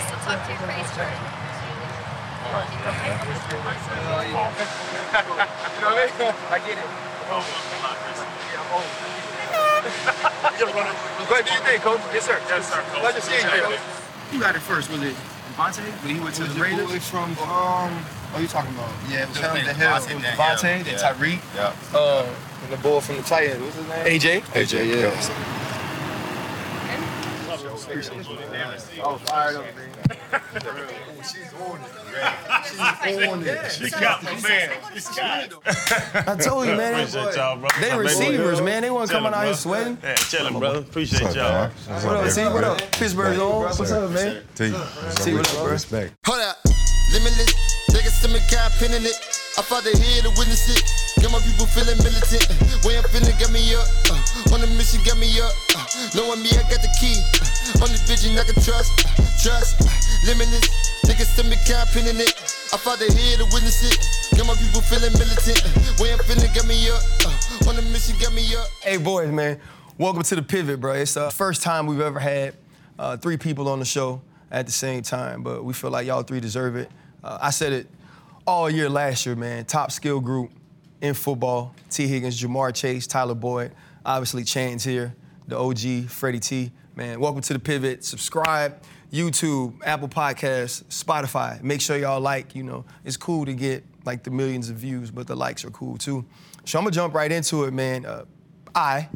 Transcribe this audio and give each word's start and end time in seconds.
still 0.00 0.18
talk 0.24 0.40
to 0.40 0.52
your 0.52 0.64
face, 0.64 0.88
Jordan. 0.96 1.20
I 6.50 6.58
get 6.64 6.78
it. 6.78 6.84
Go 11.28 11.34
ahead, 11.34 11.44
do 11.44 11.52
your 11.52 11.62
thing, 11.62 11.80
coach. 11.80 12.00
Yes, 12.12 12.24
sir. 12.24 12.40
Yes, 12.48 12.72
sir. 12.72 12.82
Pleasure 12.94 13.20
seeing 13.20 13.42
you, 13.42 13.62
coach. 13.62 13.78
Who 14.30 14.40
got 14.40 14.56
it 14.56 14.60
first? 14.60 14.90
Was 14.90 15.02
it 15.02 15.14
Davante 15.56 15.84
when 16.02 16.14
he 16.14 16.20
went 16.22 16.34
to 16.36 16.44
the 16.44 16.60
Raiders? 16.60 17.08
from 17.08 17.36
um. 17.40 18.23
What 18.34 18.40
are 18.40 18.42
you 18.42 18.48
talking 18.48 18.74
about? 18.74 18.90
Yeah, 19.08 19.22
it 19.22 19.28
was 19.28 19.36
him. 19.38 19.64
The 19.64 19.72
hell. 19.72 19.94
Davante, 19.94 20.10
It 20.10 20.14
was 20.14 20.22
then 20.24 20.36
Davante, 20.36 20.76
him. 20.76 20.82
then 20.82 20.94
Yeah. 20.94 21.12
Tyreek. 21.12 21.40
Yeah. 21.54 21.96
Uh, 21.96 22.26
and 22.64 22.72
the 22.72 22.76
boy 22.78 22.98
from 22.98 23.16
the 23.18 23.22
Titans. 23.22 23.62
What's 23.62 23.76
his 23.76 23.86
name? 23.86 24.06
AJ. 24.06 24.40
AJ. 24.58 24.90
Yeah. 24.90 25.06
I 29.04 29.06
was 29.06 29.20
fired 29.22 29.54
up, 29.54 29.64
man. 29.76 30.42
She's 31.22 31.52
on 31.54 31.78
it. 31.78 31.86
She's 32.66 33.28
on 33.28 33.42
it. 33.46 33.70
She 33.70 33.90
got 33.90 34.22
my 34.24 34.40
man. 34.40 34.70
She's 34.94 35.08
got 35.10 36.28
I 36.28 36.36
told 36.36 36.66
you, 36.66 36.74
man. 36.76 37.06
Appreciate 37.06 37.36
y'all, 37.36 37.56
bro. 37.56 37.68
They 37.80 37.96
receivers, 37.96 38.60
man. 38.60 38.82
They 38.82 38.90
weren't 38.90 39.10
coming 39.10 39.32
out 39.32 39.44
here 39.44 39.54
sweating. 39.54 39.96
Yeah, 40.02 40.16
chilling, 40.16 40.58
brother. 40.58 40.80
Appreciate 40.80 41.36
y'all. 41.36 41.68
What 41.68 42.16
up, 42.16 42.32
T? 42.34 42.42
What 42.46 42.64
up? 42.64 42.78
Pittsburgh 42.90 43.38
on. 43.38 43.62
What's 43.62 43.92
up, 43.92 44.10
man? 44.10 44.42
T, 44.56 44.70
T, 45.22 45.34
what 45.34 45.48
up, 45.48 45.54
bro? 45.54 45.70
respect. 45.70 46.14
Hold 46.26 46.40
up. 46.40 46.58
Limitless. 47.12 47.63
Niggas 48.24 48.32
send 48.32 48.32
me 48.32 48.40
got 48.48 48.72
pin 48.80 48.92
it. 49.04 49.20
I 49.58 49.80
the 49.84 49.92
head 50.00 50.24
to 50.24 50.30
witness 50.32 50.64
it. 50.72 50.80
Get 51.20 51.30
my 51.30 51.38
people 51.44 51.66
feeling 51.68 52.00
militant. 52.00 52.48
Way 52.80 52.96
I'm 52.96 53.04
feeling, 53.12 53.36
get 53.36 53.52
me 53.52 53.60
up. 53.76 53.84
Uh, 54.08 54.54
on 54.54 54.60
the 54.64 54.66
mission, 54.80 55.04
get 55.04 55.18
me 55.18 55.28
up. 55.40 55.52
Uh, 55.76 55.84
knowing 56.16 56.40
me, 56.40 56.48
I 56.56 56.64
got 56.72 56.80
the 56.80 56.88
key. 56.96 57.20
Uh, 57.20 57.84
on 57.84 57.92
this 57.92 58.00
vision, 58.08 58.32
I 58.40 58.44
can 58.48 58.56
trust. 58.64 58.96
Uh, 59.04 59.28
trust. 59.44 59.76
Uh, 59.84 59.92
limitless. 60.24 60.64
Niggas 61.04 61.36
send 61.36 61.52
me 61.52 61.56
got 61.68 61.88
pin 61.92 62.08
it. 62.08 62.32
I 62.72 62.80
the 62.96 63.12
head 63.12 63.44
to 63.44 63.46
witness 63.52 63.84
it. 63.84 64.00
Get 64.32 64.46
my 64.48 64.56
people 64.56 64.80
feeling 64.80 65.12
militant. 65.20 65.60
Uh, 65.60 66.00
way 66.00 66.16
I'm 66.16 66.18
feeling, 66.24 66.48
get 66.56 66.64
me 66.64 66.80
up. 66.88 67.04
Uh, 67.28 67.68
on 67.68 67.76
the 67.76 67.84
mission, 67.92 68.16
get 68.16 68.32
me 68.32 68.48
up. 68.56 68.66
Hey, 68.80 68.96
boys, 68.96 69.28
man. 69.28 69.60
Welcome 69.98 70.22
to 70.24 70.34
the 70.34 70.42
Pivot, 70.42 70.80
bro. 70.80 70.96
It's 70.96 71.12
the 71.12 71.28
first 71.28 71.60
time 71.60 71.84
we've 71.86 72.00
ever 72.00 72.20
had 72.20 72.56
uh, 72.98 73.18
three 73.18 73.36
people 73.36 73.68
on 73.68 73.80
the 73.80 73.84
show 73.84 74.22
at 74.50 74.64
the 74.64 74.72
same 74.72 75.02
time, 75.02 75.42
but 75.42 75.62
we 75.62 75.74
feel 75.74 75.90
like 75.90 76.06
y'all 76.06 76.22
three 76.22 76.40
deserve 76.40 76.76
it. 76.76 76.88
Uh, 77.22 77.38
I 77.40 77.50
said 77.50 77.72
it 77.72 77.86
all 78.46 78.68
year 78.68 78.88
last 78.88 79.26
year, 79.26 79.36
man. 79.36 79.64
Top 79.64 79.90
skill 79.90 80.20
group 80.20 80.50
in 81.00 81.14
football. 81.14 81.74
Tee 81.90 82.06
Higgins, 82.06 82.40
Ja'Marr 82.40 82.74
Chase, 82.74 83.06
Tyler 83.06 83.34
Boyd, 83.34 83.72
obviously 84.04 84.44
Chan's 84.44 84.84
here, 84.84 85.14
the 85.48 85.58
OG, 85.58 86.08
Freddie 86.08 86.40
T. 86.40 86.72
Man, 86.96 87.20
welcome 87.20 87.42
to 87.42 87.52
the 87.52 87.58
Pivot. 87.58 88.04
Subscribe, 88.04 88.80
YouTube, 89.12 89.74
Apple 89.84 90.08
Podcasts, 90.08 90.84
Spotify. 90.84 91.62
Make 91.62 91.80
sure 91.80 91.96
y'all 91.96 92.20
like, 92.20 92.54
you 92.54 92.62
know, 92.62 92.84
it's 93.04 93.16
cool 93.16 93.44
to 93.46 93.54
get 93.54 93.84
like 94.04 94.22
the 94.22 94.30
millions 94.30 94.70
of 94.70 94.76
views, 94.76 95.10
but 95.10 95.26
the 95.26 95.34
likes 95.34 95.64
are 95.64 95.70
cool 95.70 95.96
too. 95.96 96.24
So 96.64 96.78
I'm 96.78 96.84
gonna 96.84 96.94
jump 96.94 97.14
right 97.14 97.30
into 97.30 97.64
it, 97.64 97.72
man. 97.72 98.04
Uh, 98.06 98.24
I, 98.74 99.08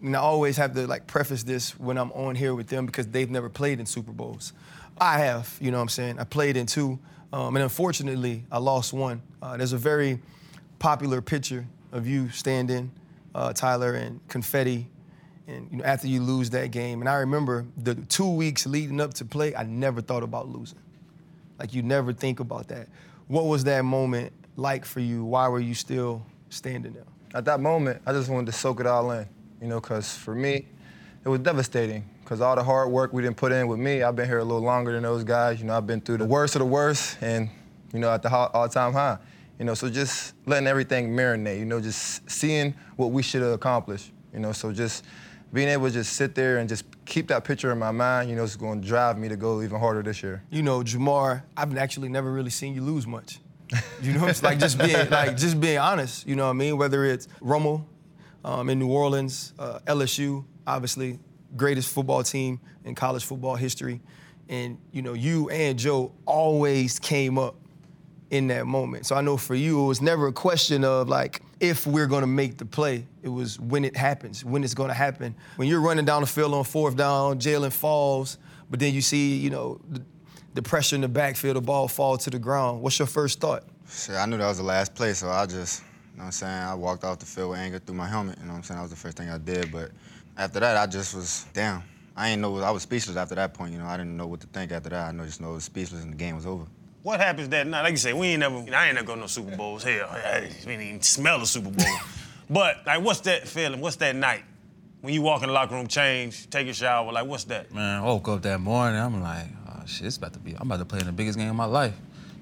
and 0.00 0.16
I 0.16 0.20
always 0.20 0.56
have 0.56 0.74
to 0.74 0.86
like 0.86 1.06
preface 1.06 1.42
this 1.42 1.78
when 1.78 1.98
I'm 1.98 2.12
on 2.12 2.34
here 2.34 2.54
with 2.54 2.68
them 2.68 2.86
because 2.86 3.06
they've 3.08 3.30
never 3.30 3.48
played 3.48 3.80
in 3.80 3.86
Super 3.86 4.12
Bowls. 4.12 4.52
I 4.98 5.18
have, 5.18 5.56
you 5.60 5.70
know 5.70 5.78
what 5.78 5.82
I'm 5.82 5.88
saying? 5.88 6.18
I 6.18 6.24
played 6.24 6.56
in 6.56 6.66
two, 6.66 6.98
um, 7.32 7.56
and 7.56 7.62
unfortunately, 7.62 8.44
I 8.50 8.58
lost 8.58 8.92
one. 8.92 9.22
Uh, 9.40 9.56
there's 9.56 9.72
a 9.72 9.78
very 9.78 10.20
popular 10.78 11.22
picture 11.22 11.66
of 11.90 12.06
you 12.06 12.28
standing, 12.30 12.90
uh, 13.34 13.52
Tyler, 13.52 13.94
and 13.94 14.20
confetti, 14.28 14.88
and 15.46 15.68
you 15.70 15.78
know 15.78 15.84
after 15.84 16.06
you 16.06 16.20
lose 16.22 16.50
that 16.50 16.70
game. 16.70 17.00
And 17.00 17.08
I 17.08 17.16
remember 17.16 17.64
the 17.76 17.94
two 17.94 18.30
weeks 18.30 18.66
leading 18.66 19.00
up 19.00 19.14
to 19.14 19.24
play, 19.24 19.54
I 19.54 19.64
never 19.64 20.00
thought 20.00 20.22
about 20.22 20.48
losing. 20.48 20.78
Like 21.58 21.72
you 21.72 21.82
never 21.82 22.12
think 22.12 22.40
about 22.40 22.68
that. 22.68 22.88
What 23.28 23.46
was 23.46 23.64
that 23.64 23.84
moment 23.84 24.32
like 24.56 24.84
for 24.84 25.00
you? 25.00 25.24
Why 25.24 25.48
were 25.48 25.60
you 25.60 25.74
still 25.74 26.24
standing 26.50 26.92
there? 26.92 27.04
At 27.34 27.46
that 27.46 27.60
moment, 27.60 28.02
I 28.04 28.12
just 28.12 28.28
wanted 28.28 28.46
to 28.46 28.52
soak 28.52 28.80
it 28.80 28.86
all 28.86 29.10
in, 29.12 29.26
you 29.60 29.68
know, 29.68 29.80
because 29.80 30.14
for 30.14 30.34
me, 30.34 30.66
it 31.24 31.28
was 31.28 31.40
devastating. 31.40 32.04
Because 32.32 32.40
all 32.40 32.56
the 32.56 32.64
hard 32.64 32.90
work 32.90 33.12
we 33.12 33.20
didn't 33.20 33.36
put 33.36 33.52
in 33.52 33.68
with 33.68 33.78
me, 33.78 34.02
I've 34.02 34.16
been 34.16 34.26
here 34.26 34.38
a 34.38 34.42
little 34.42 34.62
longer 34.62 34.90
than 34.90 35.02
those 35.02 35.22
guys. 35.22 35.60
You 35.60 35.66
know, 35.66 35.76
I've 35.76 35.86
been 35.86 36.00
through 36.00 36.16
the 36.16 36.24
worst 36.24 36.54
of 36.54 36.60
the 36.60 36.64
worst, 36.64 37.18
and 37.20 37.50
you 37.92 37.98
know, 37.98 38.10
at 38.10 38.22
the 38.22 38.30
all-time 38.34 38.94
high. 38.94 39.18
You 39.58 39.66
know, 39.66 39.74
so 39.74 39.90
just 39.90 40.32
letting 40.46 40.66
everything 40.66 41.10
marinate. 41.10 41.58
You 41.58 41.66
know, 41.66 41.78
just 41.78 42.30
seeing 42.30 42.72
what 42.96 43.08
we 43.08 43.22
should 43.22 43.42
have 43.42 43.52
accomplished. 43.52 44.12
You 44.32 44.40
know, 44.40 44.52
so 44.52 44.72
just 44.72 45.04
being 45.52 45.68
able 45.68 45.88
to 45.88 45.92
just 45.92 46.14
sit 46.14 46.34
there 46.34 46.56
and 46.56 46.70
just 46.70 46.86
keep 47.04 47.28
that 47.28 47.44
picture 47.44 47.70
in 47.70 47.78
my 47.78 47.90
mind. 47.90 48.30
You 48.30 48.36
know, 48.36 48.44
it's 48.44 48.56
going 48.56 48.80
to 48.80 48.88
drive 48.88 49.18
me 49.18 49.28
to 49.28 49.36
go 49.36 49.60
even 49.60 49.78
harder 49.78 50.02
this 50.02 50.22
year. 50.22 50.42
you 50.50 50.62
know, 50.62 50.80
Ja'Marr, 50.80 51.42
I've 51.54 51.76
actually 51.76 52.08
never 52.08 52.32
really 52.32 52.48
seen 52.48 52.74
you 52.74 52.80
lose 52.80 53.06
much. 53.06 53.40
You 54.00 54.14
know, 54.14 54.26
it's 54.26 54.42
like 54.42 54.58
just 54.58 54.78
being 54.78 55.10
like 55.10 55.36
just 55.36 55.60
being 55.60 55.76
honest. 55.76 56.26
You 56.26 56.36
know 56.36 56.44
what 56.44 56.52
I 56.52 56.54
mean? 56.54 56.78
Whether 56.78 57.04
it's 57.04 57.28
Rummel 57.42 57.86
um, 58.42 58.70
in 58.70 58.78
New 58.78 58.90
Orleans, 58.90 59.52
uh, 59.58 59.80
LSU, 59.80 60.46
obviously 60.66 61.18
greatest 61.56 61.92
football 61.92 62.22
team 62.22 62.60
in 62.84 62.94
college 62.94 63.24
football 63.24 63.56
history, 63.56 64.00
and 64.48 64.78
you 64.92 65.02
know, 65.02 65.14
you 65.14 65.48
and 65.50 65.78
Joe 65.78 66.12
always 66.26 66.98
came 66.98 67.38
up 67.38 67.56
in 68.30 68.46
that 68.48 68.66
moment. 68.66 69.04
So 69.06 69.14
I 69.14 69.20
know 69.20 69.36
for 69.36 69.54
you, 69.54 69.84
it 69.84 69.86
was 69.86 70.00
never 70.00 70.26
a 70.26 70.32
question 70.32 70.84
of 70.84 71.08
like 71.08 71.42
if 71.60 71.86
we're 71.86 72.06
gonna 72.06 72.26
make 72.26 72.56
the 72.56 72.64
play. 72.64 73.06
It 73.22 73.28
was 73.28 73.60
when 73.60 73.84
it 73.84 73.96
happens, 73.96 74.44
when 74.44 74.64
it's 74.64 74.74
gonna 74.74 74.94
happen. 74.94 75.34
When 75.56 75.68
you're 75.68 75.80
running 75.80 76.04
down 76.04 76.22
the 76.22 76.26
field 76.26 76.54
on 76.54 76.64
fourth 76.64 76.96
down, 76.96 77.38
Jalen 77.38 77.72
falls, 77.72 78.38
but 78.70 78.80
then 78.80 78.94
you 78.94 79.02
see, 79.02 79.36
you 79.36 79.50
know, 79.50 79.80
the, 79.90 80.02
the 80.54 80.62
pressure 80.62 80.96
in 80.96 81.02
the 81.02 81.08
backfield, 81.08 81.56
the 81.56 81.60
ball 81.60 81.88
fall 81.88 82.16
to 82.16 82.30
the 82.30 82.38
ground. 82.38 82.82
What's 82.82 82.98
your 82.98 83.06
first 83.06 83.38
thought? 83.38 83.64
Shit, 83.88 84.16
I 84.16 84.24
knew 84.26 84.38
that 84.38 84.48
was 84.48 84.58
the 84.58 84.64
last 84.64 84.94
play, 84.94 85.12
so 85.12 85.28
I 85.28 85.44
just, 85.44 85.82
you 85.82 86.16
know 86.16 86.22
what 86.22 86.26
I'm 86.26 86.32
saying, 86.32 86.62
I 86.62 86.74
walked 86.74 87.04
off 87.04 87.18
the 87.18 87.26
field 87.26 87.50
with 87.50 87.58
anger 87.58 87.78
through 87.78 87.96
my 87.96 88.08
helmet, 88.08 88.38
you 88.38 88.46
know 88.46 88.52
what 88.52 88.58
I'm 88.58 88.62
saying? 88.62 88.78
That 88.78 88.82
was 88.82 88.90
the 88.90 88.96
first 88.96 89.18
thing 89.18 89.28
I 89.28 89.38
did, 89.38 89.70
but 89.70 89.90
after 90.36 90.60
that, 90.60 90.76
I 90.76 90.86
just 90.86 91.14
was, 91.14 91.44
down. 91.52 91.82
I 92.16 92.30
ain't 92.30 92.40
know, 92.42 92.58
I 92.58 92.70
was 92.70 92.82
speechless 92.82 93.16
after 93.16 93.34
that 93.36 93.54
point, 93.54 93.72
you 93.72 93.78
know, 93.78 93.86
I 93.86 93.96
didn't 93.96 94.16
know 94.16 94.26
what 94.26 94.40
to 94.40 94.46
think 94.46 94.70
after 94.72 94.90
that. 94.90 95.08
I 95.08 95.12
know, 95.12 95.24
just 95.24 95.40
know 95.40 95.50
I 95.50 95.54
was 95.54 95.64
speechless 95.64 96.02
and 96.02 96.12
the 96.12 96.16
game 96.16 96.36
was 96.36 96.46
over. 96.46 96.64
What 97.02 97.20
happens 97.20 97.48
that 97.48 97.66
night? 97.66 97.82
Like 97.82 97.92
you 97.92 97.96
say, 97.96 98.12
we 98.12 98.28
ain't 98.28 98.40
never, 98.40 98.56
I 98.56 98.86
ain't 98.86 98.94
never 98.94 99.06
go 99.06 99.14
to 99.14 99.20
no 99.22 99.26
Super 99.26 99.56
Bowls. 99.56 99.82
Hell, 99.82 100.08
I 100.10 100.50
ain't 100.66 100.68
even 100.68 101.02
smell 101.02 101.40
a 101.42 101.46
Super 101.46 101.70
Bowl. 101.70 101.86
but 102.50 102.76
like, 102.86 103.02
what's 103.02 103.20
that 103.20 103.48
feeling? 103.48 103.80
What's 103.80 103.96
that 103.96 104.14
night? 104.14 104.44
When 105.00 105.12
you 105.12 105.22
walk 105.22 105.42
in 105.42 105.48
the 105.48 105.52
locker 105.54 105.74
room, 105.74 105.88
change, 105.88 106.48
take 106.48 106.68
a 106.68 106.72
shower, 106.72 107.10
like, 107.10 107.26
what's 107.26 107.44
that? 107.44 107.72
Man, 107.74 108.00
I 108.02 108.04
woke 108.04 108.28
up 108.28 108.42
that 108.42 108.60
morning, 108.60 109.00
I'm 109.00 109.20
like, 109.20 109.46
oh 109.68 109.82
shit, 109.86 110.06
it's 110.06 110.16
about 110.16 110.34
to 110.34 110.38
be, 110.38 110.54
I'm 110.54 110.70
about 110.70 110.78
to 110.78 110.84
play 110.84 111.00
in 111.00 111.06
the 111.06 111.12
biggest 111.12 111.38
game 111.38 111.50
of 111.50 111.56
my 111.56 111.64
life. 111.64 111.94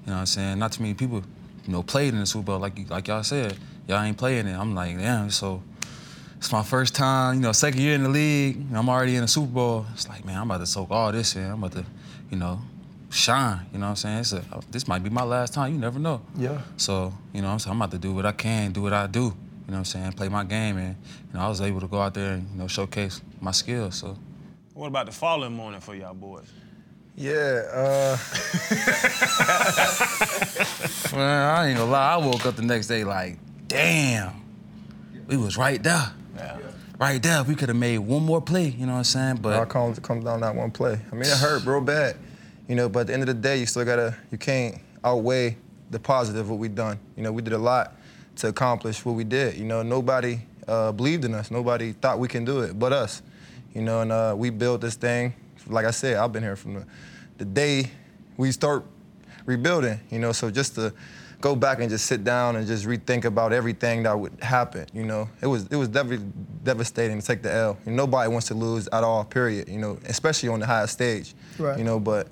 You 0.05 0.07
know 0.11 0.13
what 0.13 0.19
I'm 0.19 0.25
saying? 0.27 0.59
Not 0.59 0.73
too 0.73 0.83
many 0.83 0.93
people, 0.93 1.23
you 1.65 1.71
know, 1.71 1.81
played 1.81 2.13
in 2.13 2.19
the 2.19 2.25
Super 2.27 2.45
Bowl 2.45 2.59
like 2.59 2.77
you- 2.77 2.85
like 2.85 3.07
y'all 3.07 3.23
said. 3.23 3.57
Y'all 3.87 4.01
ain't 4.03 4.17
playing 4.17 4.45
it. 4.47 4.53
I'm 4.55 4.75
like, 4.75 4.95
damn, 4.97 5.31
so 5.31 5.63
it's 6.41 6.51
my 6.51 6.63
first 6.63 6.95
time, 6.95 7.35
you 7.35 7.41
know, 7.41 7.51
second 7.51 7.79
year 7.81 7.93
in 7.93 8.01
the 8.01 8.09
league. 8.09 8.55
and 8.55 8.75
I'm 8.75 8.89
already 8.89 9.15
in 9.15 9.21
the 9.21 9.27
Super 9.27 9.51
Bowl. 9.53 9.85
It's 9.93 10.09
like, 10.09 10.25
man, 10.25 10.39
I'm 10.39 10.49
about 10.49 10.57
to 10.61 10.65
soak 10.65 10.89
all 10.89 11.11
this 11.11 11.35
in. 11.35 11.45
I'm 11.45 11.63
about 11.63 11.73
to, 11.73 11.85
you 12.31 12.37
know, 12.37 12.59
shine. 13.11 13.59
You 13.71 13.77
know 13.77 13.85
what 13.85 13.89
I'm 13.91 13.95
saying? 13.97 14.17
It's 14.17 14.33
a, 14.33 14.43
this 14.71 14.87
might 14.87 15.03
be 15.03 15.11
my 15.11 15.21
last 15.23 15.53
time. 15.53 15.71
You 15.71 15.77
never 15.79 15.99
know. 15.99 16.21
Yeah. 16.35 16.61
So, 16.77 17.13
you 17.31 17.43
know 17.43 17.49
I'm 17.49 17.59
saying? 17.59 17.73
I'm 17.73 17.79
about 17.79 17.91
to 17.91 17.99
do 17.99 18.11
what 18.11 18.25
I 18.25 18.31
can, 18.31 18.71
do 18.71 18.81
what 18.81 18.91
I 18.91 19.05
do. 19.05 19.19
You 19.19 19.27
know 19.27 19.33
what 19.67 19.77
I'm 19.77 19.85
saying? 19.85 20.13
Play 20.13 20.29
my 20.29 20.43
game. 20.43 20.77
And, 20.77 20.95
you 21.31 21.37
know, 21.37 21.45
I 21.45 21.47
was 21.47 21.61
able 21.61 21.79
to 21.79 21.87
go 21.87 22.01
out 22.01 22.15
there 22.15 22.33
and, 22.33 22.49
you 22.51 22.57
know, 22.57 22.67
showcase 22.67 23.21
my 23.39 23.51
skills. 23.51 23.95
So, 23.99 24.17
What 24.73 24.87
about 24.87 25.05
the 25.05 25.11
following 25.11 25.53
morning 25.53 25.79
for 25.79 25.93
y'all 25.93 26.15
boys? 26.15 26.51
Yeah, 27.15 27.63
uh, 27.71 28.17
Man, 31.13 31.49
I 31.55 31.67
ain't 31.67 31.77
gonna 31.77 31.91
lie. 31.91 32.13
I 32.13 32.17
woke 32.17 32.45
up 32.45 32.55
the 32.55 32.61
next 32.63 32.87
day 32.87 33.03
like, 33.03 33.37
damn, 33.67 34.31
we 35.27 35.37
was 35.37 35.57
right 35.57 35.83
there. 35.83 36.11
Right 36.99 37.21
there. 37.21 37.43
We 37.43 37.55
could 37.55 37.69
have 37.69 37.77
made 37.77 37.97
one 37.97 38.23
more 38.23 38.41
play, 38.41 38.67
you 38.67 38.85
know 38.85 38.93
what 38.93 38.99
I'm 38.99 39.03
saying? 39.05 39.37
it 39.37 39.45
all 39.45 39.51
But 39.51 39.69
comes, 39.69 39.99
comes 39.99 40.23
down 40.23 40.41
that 40.41 40.55
one 40.55 40.69
play. 40.71 40.99
I 41.11 41.15
mean, 41.15 41.23
it 41.23 41.37
hurt 41.37 41.65
real 41.65 41.81
bad, 41.81 42.15
you 42.67 42.75
know, 42.75 42.89
but 42.89 43.01
at 43.01 43.07
the 43.07 43.13
end 43.13 43.23
of 43.23 43.27
the 43.27 43.33
day, 43.33 43.59
you 43.59 43.65
still 43.65 43.83
gotta, 43.85 44.15
you 44.31 44.37
can't 44.37 44.75
outweigh 45.03 45.57
the 45.89 45.99
positive 45.99 46.41
of 46.41 46.49
what 46.51 46.59
we 46.59 46.67
done. 46.67 46.99
You 47.17 47.23
know, 47.23 47.31
we 47.31 47.41
did 47.41 47.53
a 47.53 47.57
lot 47.57 47.95
to 48.37 48.47
accomplish 48.49 49.03
what 49.03 49.13
we 49.13 49.23
did. 49.23 49.57
You 49.57 49.65
know, 49.65 49.81
nobody 49.81 50.39
uh, 50.67 50.91
believed 50.91 51.25
in 51.25 51.33
us. 51.33 51.51
Nobody 51.51 51.93
thought 51.93 52.19
we 52.19 52.27
can 52.27 52.45
do 52.45 52.61
it 52.61 52.77
but 52.77 52.93
us. 52.93 53.21
You 53.73 53.81
know, 53.81 54.01
and 54.01 54.11
uh, 54.11 54.35
we 54.37 54.49
built 54.49 54.81
this 54.81 54.95
thing. 54.95 55.33
Like 55.67 55.85
I 55.85 55.91
said, 55.91 56.17
I've 56.17 56.31
been 56.31 56.43
here 56.43 56.55
from 56.55 56.75
the, 56.75 56.85
the 57.37 57.45
day 57.45 57.89
we 58.37 58.51
start 58.51 58.85
rebuilding, 59.45 59.99
you 60.09 60.19
know, 60.19 60.31
so 60.31 60.51
just 60.51 60.75
to 60.75 60.93
go 61.41 61.55
back 61.55 61.79
and 61.79 61.89
just 61.89 62.05
sit 62.05 62.23
down 62.23 62.55
and 62.55 62.65
just 62.67 62.85
rethink 62.85 63.25
about 63.25 63.51
everything 63.51 64.03
that 64.03 64.17
would 64.17 64.33
happen, 64.41 64.85
you 64.93 65.03
know, 65.03 65.27
it 65.41 65.47
was 65.47 65.67
it 65.67 65.75
was 65.75 65.87
dev- 65.89 66.63
devastating 66.63 67.19
to 67.19 67.25
take 67.25 67.41
the 67.41 67.51
L. 67.53 67.77
You 67.85 67.91
know, 67.91 67.97
nobody 68.03 68.29
wants 68.29 68.47
to 68.47 68.53
lose 68.53 68.87
at 68.93 69.03
all, 69.03 69.23
period, 69.25 69.67
you 69.67 69.79
know, 69.79 69.97
especially 70.05 70.49
on 70.49 70.59
the 70.59 70.65
highest 70.67 70.93
stage, 70.93 71.33
Right. 71.59 71.77
you 71.77 71.83
know, 71.83 71.99
but 71.99 72.27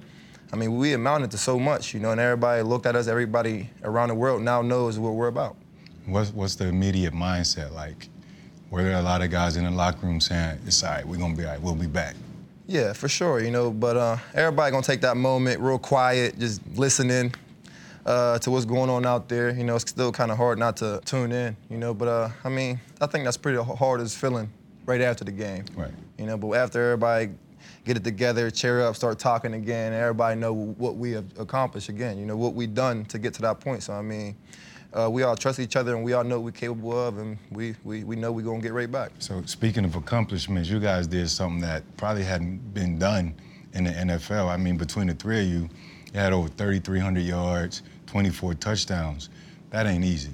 I 0.54 0.56
mean, 0.56 0.78
we 0.78 0.94
amounted 0.94 1.30
to 1.32 1.38
so 1.38 1.60
much, 1.60 1.94
you 1.94 2.00
know, 2.00 2.12
and 2.12 2.20
everybody 2.22 2.62
looked 2.64 2.86
at 2.86 2.96
us, 2.96 3.08
everybody 3.08 3.70
around 3.84 4.10
the 4.10 4.16
world 4.16 4.42
now 4.42 4.62
knows 4.62 4.98
what 4.98 5.14
we're 5.14 5.28
about. 5.28 5.56
What's 6.06 6.32
what's 6.32 6.56
the 6.56 6.68
immediate 6.68 7.14
mindset 7.14 7.72
like 7.74 8.10
Were 8.72 8.84
there 8.84 8.98
a 8.98 9.02
lot 9.02 9.22
of 9.24 9.30
guys 9.32 9.58
in 9.58 9.64
the 9.64 9.72
locker 9.72 10.06
room 10.06 10.20
saying, 10.22 10.60
it's 10.66 10.84
all 10.84 10.92
right, 10.92 11.06
we're 11.08 11.18
going 11.18 11.34
to 11.36 11.38
be 11.38 11.46
all 11.46 11.52
right, 11.54 11.62
we'll 11.62 11.76
be 11.76 11.88
back? 11.88 12.16
Yeah, 12.68 12.94
for 12.94 13.08
sure, 13.10 13.40
you 13.44 13.50
know, 13.50 13.72
but 13.72 13.98
uh, 13.98 14.18
everybody 14.36 14.70
gonna 14.72 14.84
take 14.84 15.02
that 15.02 15.18
moment 15.18 15.60
real 15.60 15.80
quiet, 15.80 16.38
just 16.38 16.62
listening 16.76 17.34
uh, 18.10 18.40
to 18.40 18.50
what's 18.50 18.66
going 18.66 18.90
on 18.90 19.06
out 19.06 19.30
there. 19.30 19.52
You 19.52 19.64
know, 19.64 19.76
it's 19.76 19.90
still 19.90 20.12
kind 20.12 20.32
of 20.32 20.38
hard 20.38 20.58
not 20.58 20.76
to 20.78 21.00
tune 21.06 21.32
in, 21.32 21.56
you 21.70 21.78
know, 21.78 21.94
but 21.94 22.08
uh, 22.08 22.30
I 22.44 22.50
mean, 22.50 22.80
I 23.00 23.06
think 23.06 23.24
that's 23.24 23.38
pretty 23.38 23.62
hard 23.62 24.02
as 24.02 24.16
feeling 24.16 24.52
right 24.86 25.00
after 25.00 25.24
the 25.24 25.32
game. 25.32 25.66
Right. 25.76 25.92
You 26.18 26.26
know, 26.26 26.36
but 26.36 26.52
after 26.54 26.84
everybody 26.84 27.30
get 27.86 27.98
it 27.98 28.04
together, 28.04 28.50
cheer 28.50 28.82
up, 28.82 28.96
start 28.96 29.20
talking 29.20 29.54
again, 29.54 29.94
everybody 29.94 30.40
know 30.40 30.54
what 30.54 30.96
we 30.96 31.12
have 31.12 31.26
accomplished 31.40 31.90
again, 31.90 32.18
you 32.18 32.26
know, 32.26 32.36
what 32.36 32.56
we 32.56 32.66
done 32.66 33.06
to 33.06 33.20
get 33.20 33.36
to 33.36 33.42
that 33.44 33.60
point. 33.60 33.84
So, 33.84 33.94
I 33.94 34.02
mean, 34.02 34.36
uh, 34.92 35.08
we 35.12 35.22
all 35.22 35.36
trust 35.36 35.60
each 35.60 35.76
other 35.76 35.96
and 35.96 36.04
we 36.04 36.14
all 36.14 36.24
know 36.24 36.40
what 36.40 36.46
we're 36.46 36.60
capable 36.60 37.00
of 37.00 37.20
and 37.20 37.38
we, 37.52 37.76
we, 37.84 38.04
we 38.04 38.16
know 38.16 38.32
we're 38.32 38.44
going 38.44 38.60
to 38.60 38.68
get 38.68 38.74
right 38.74 38.92
back. 38.92 39.12
So 39.20 39.44
speaking 39.46 39.86
of 39.86 39.96
accomplishments, 39.96 40.68
you 40.68 40.80
guys 40.80 41.06
did 41.06 41.30
something 41.30 41.62
that 41.62 41.84
probably 41.96 42.24
hadn't 42.24 42.74
been 42.74 42.98
done 42.98 43.36
in 43.74 43.84
the 43.84 43.92
NFL. 43.92 44.48
I 44.48 44.58
mean, 44.58 44.78
between 44.78 45.08
the 45.08 45.14
three 45.14 45.42
of 45.42 45.48
you, 45.48 45.70
you 46.14 46.20
had 46.20 46.34
over 46.34 46.48
3,300 46.48 47.22
yards, 47.22 47.84
24 48.10 48.56
touchdowns. 48.56 49.30
That 49.70 49.86
ain't 49.86 50.04
easy. 50.04 50.32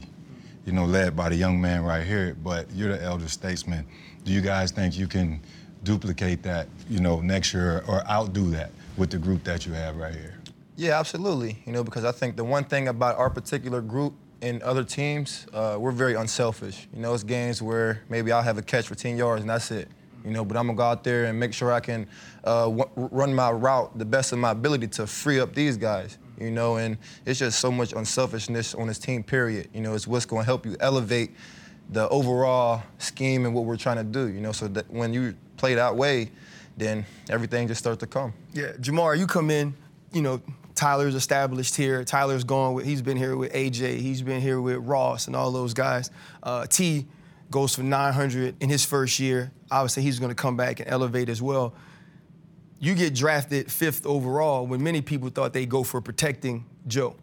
You 0.66 0.72
know, 0.72 0.86
led 0.86 1.16
by 1.16 1.30
the 1.30 1.36
young 1.36 1.60
man 1.60 1.84
right 1.84 2.06
here, 2.06 2.36
but 2.42 2.72
you're 2.72 2.98
the 2.98 3.04
elder 3.04 3.28
statesman. 3.28 3.86
Do 4.24 4.32
you 4.32 4.42
guys 4.42 4.72
think 4.72 4.98
you 4.98 5.08
can 5.08 5.42
duplicate 5.84 6.42
that, 6.44 6.68
you 6.90 7.00
know, 7.00 7.20
next 7.20 7.54
year 7.54 7.84
or 7.88 8.08
outdo 8.10 8.50
that 8.52 8.72
with 8.98 9.10
the 9.12 9.18
group 9.18 9.44
that 9.44 9.66
you 9.66 9.74
have 9.74 9.98
right 9.98 10.14
here? 10.14 10.40
Yeah, 10.78 10.98
absolutely. 11.00 11.62
You 11.66 11.74
know, 11.74 11.84
because 11.84 12.06
I 12.06 12.14
think 12.14 12.38
the 12.38 12.46
one 12.46 12.64
thing 12.64 12.88
about 12.88 13.18
our 13.18 13.30
particular 13.30 13.82
group 13.82 14.14
and 14.42 14.64
other 14.64 14.84
teams, 14.84 15.46
uh, 15.54 15.76
we're 15.78 15.92
very 15.92 16.16
unselfish. 16.16 16.88
You 16.94 17.02
know, 17.02 17.14
it's 17.14 17.24
games 17.24 17.62
where 17.62 18.04
maybe 18.10 18.32
I'll 18.32 18.42
have 18.42 18.58
a 18.58 18.62
catch 18.62 18.88
for 18.88 18.96
10 18.96 19.18
yards 19.18 19.42
and 19.42 19.50
that's 19.50 19.70
it. 19.70 19.90
You 20.24 20.32
know, 20.32 20.46
but 20.46 20.58
I'm 20.58 20.66
gonna 20.66 20.78
go 20.78 20.84
out 20.84 21.04
there 21.04 21.26
and 21.26 21.40
make 21.40 21.54
sure 21.54 21.72
I 21.72 21.82
can 21.82 22.08
uh, 22.46 22.64
w- 22.70 22.90
run 22.96 23.34
my 23.34 23.52
route 23.52 23.96
the 23.98 24.06
best 24.06 24.32
of 24.32 24.40
my 24.40 24.52
ability 24.52 24.88
to 24.88 25.06
free 25.06 25.40
up 25.40 25.54
these 25.54 25.78
guys. 25.78 26.18
You 26.40 26.52
know, 26.52 26.78
and 26.78 26.98
it's 27.26 27.40
just 27.40 27.60
so 27.60 27.72
much 27.72 27.94
unselfishness 27.94 28.76
on 28.76 28.88
this 28.88 29.00
team. 29.00 29.24
Period. 29.24 29.70
You 29.74 29.82
know, 29.82 29.94
it's 29.94 30.08
what's 30.08 30.26
gonna 30.26 30.44
help 30.44 30.66
you 30.66 30.76
elevate 30.80 31.32
the 31.90 32.10
overall 32.10 32.82
scheme 32.98 33.46
and 33.46 33.54
what 33.54 33.66
we're 33.66 33.78
trying 33.78 33.98
to 33.98 34.04
do. 34.04 34.28
You 34.28 34.42
know, 34.42 34.52
so 34.52 34.68
that 34.70 34.90
when 34.92 35.14
you 35.14 35.36
play 35.58 35.76
that 35.76 35.96
way, 35.96 36.32
then 36.78 37.06
everything 37.30 37.68
just 37.68 37.80
starts 37.80 38.00
to 38.00 38.08
come. 38.08 38.34
Yeah, 38.54 38.72
Ja'Marr, 38.74 39.18
you 39.18 39.28
come 39.28 39.50
in, 39.50 39.74
you 40.12 40.22
know, 40.22 40.42
Tyler's 40.76 41.16
established 41.16 41.76
here. 41.76 42.04
Tyler's 42.04 42.44
gone 42.44 42.74
with, 42.74 42.86
he's 42.86 43.02
been 43.02 43.18
here 43.18 43.38
with 43.38 43.54
AJ. 43.54 43.98
He's 43.98 44.22
been 44.22 44.42
here 44.42 44.60
with 44.60 44.78
Ross 44.78 45.28
and 45.28 45.36
all 45.36 45.52
those 45.52 45.74
guys. 45.74 46.12
Uh, 46.44 46.66
T 46.68 47.06
goes 47.50 47.76
for 47.76 47.84
900 47.84 48.56
in 48.62 48.70
his 48.70 48.86
first 48.86 49.20
year. 49.20 49.52
Obviously, 49.72 50.04
he's 50.04 50.20
going 50.20 50.30
to 50.30 50.36
come 50.36 50.58
back 50.58 50.80
and 50.82 50.90
elevate 50.90 51.30
as 51.30 51.42
well. 51.42 51.74
You 52.80 52.94
get 52.94 53.16
drafted 53.16 53.72
fifth 53.72 54.06
overall 54.06 54.68
when 54.68 54.84
many 54.84 55.02
people 55.02 55.30
thought 55.30 55.54
they'd 55.54 55.70
go 55.70 55.84
for 55.84 56.02
protecting 56.02 56.66
Joe, 56.88 57.16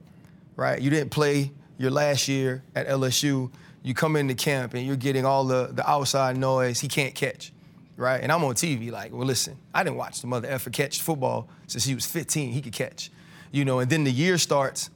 right? 0.57 0.81
You 0.81 0.91
didn't 0.91 1.11
play 1.11 1.53
your 1.79 1.91
last 1.91 2.29
year 2.29 2.63
at 2.75 2.89
LSU. 2.89 3.51
You 3.83 3.95
come 3.95 4.17
into 4.17 4.35
camp 4.35 4.75
and 4.75 4.87
you're 4.87 4.97
getting 4.97 5.25
all 5.25 5.45
the, 5.45 5.71
the 5.73 5.89
outside 5.89 6.37
noise. 6.37 6.81
He 6.81 6.89
can't 6.89 7.15
catch, 7.15 7.53
right? 7.97 8.21
And 8.23 8.33
I'm 8.33 8.43
on 8.45 8.55
TV 8.55 8.91
like, 8.91 9.13
well, 9.13 9.27
listen, 9.27 9.57
I 9.75 9.83
didn't 9.83 9.97
watch 9.97 10.21
the 10.21 10.27
mother 10.27 10.49
effer 10.49 10.71
catch 10.71 11.03
football 11.03 11.49
since 11.67 11.85
he 11.85 11.95
was 11.95 12.07
15. 12.07 12.53
He 12.53 12.61
could 12.61 12.73
catch 12.73 13.11
you 13.53 13.65
know, 13.65 13.79
and 13.79 13.89
then 13.91 14.03
the 14.03 14.11
year 14.11 14.39
starts 14.39 14.91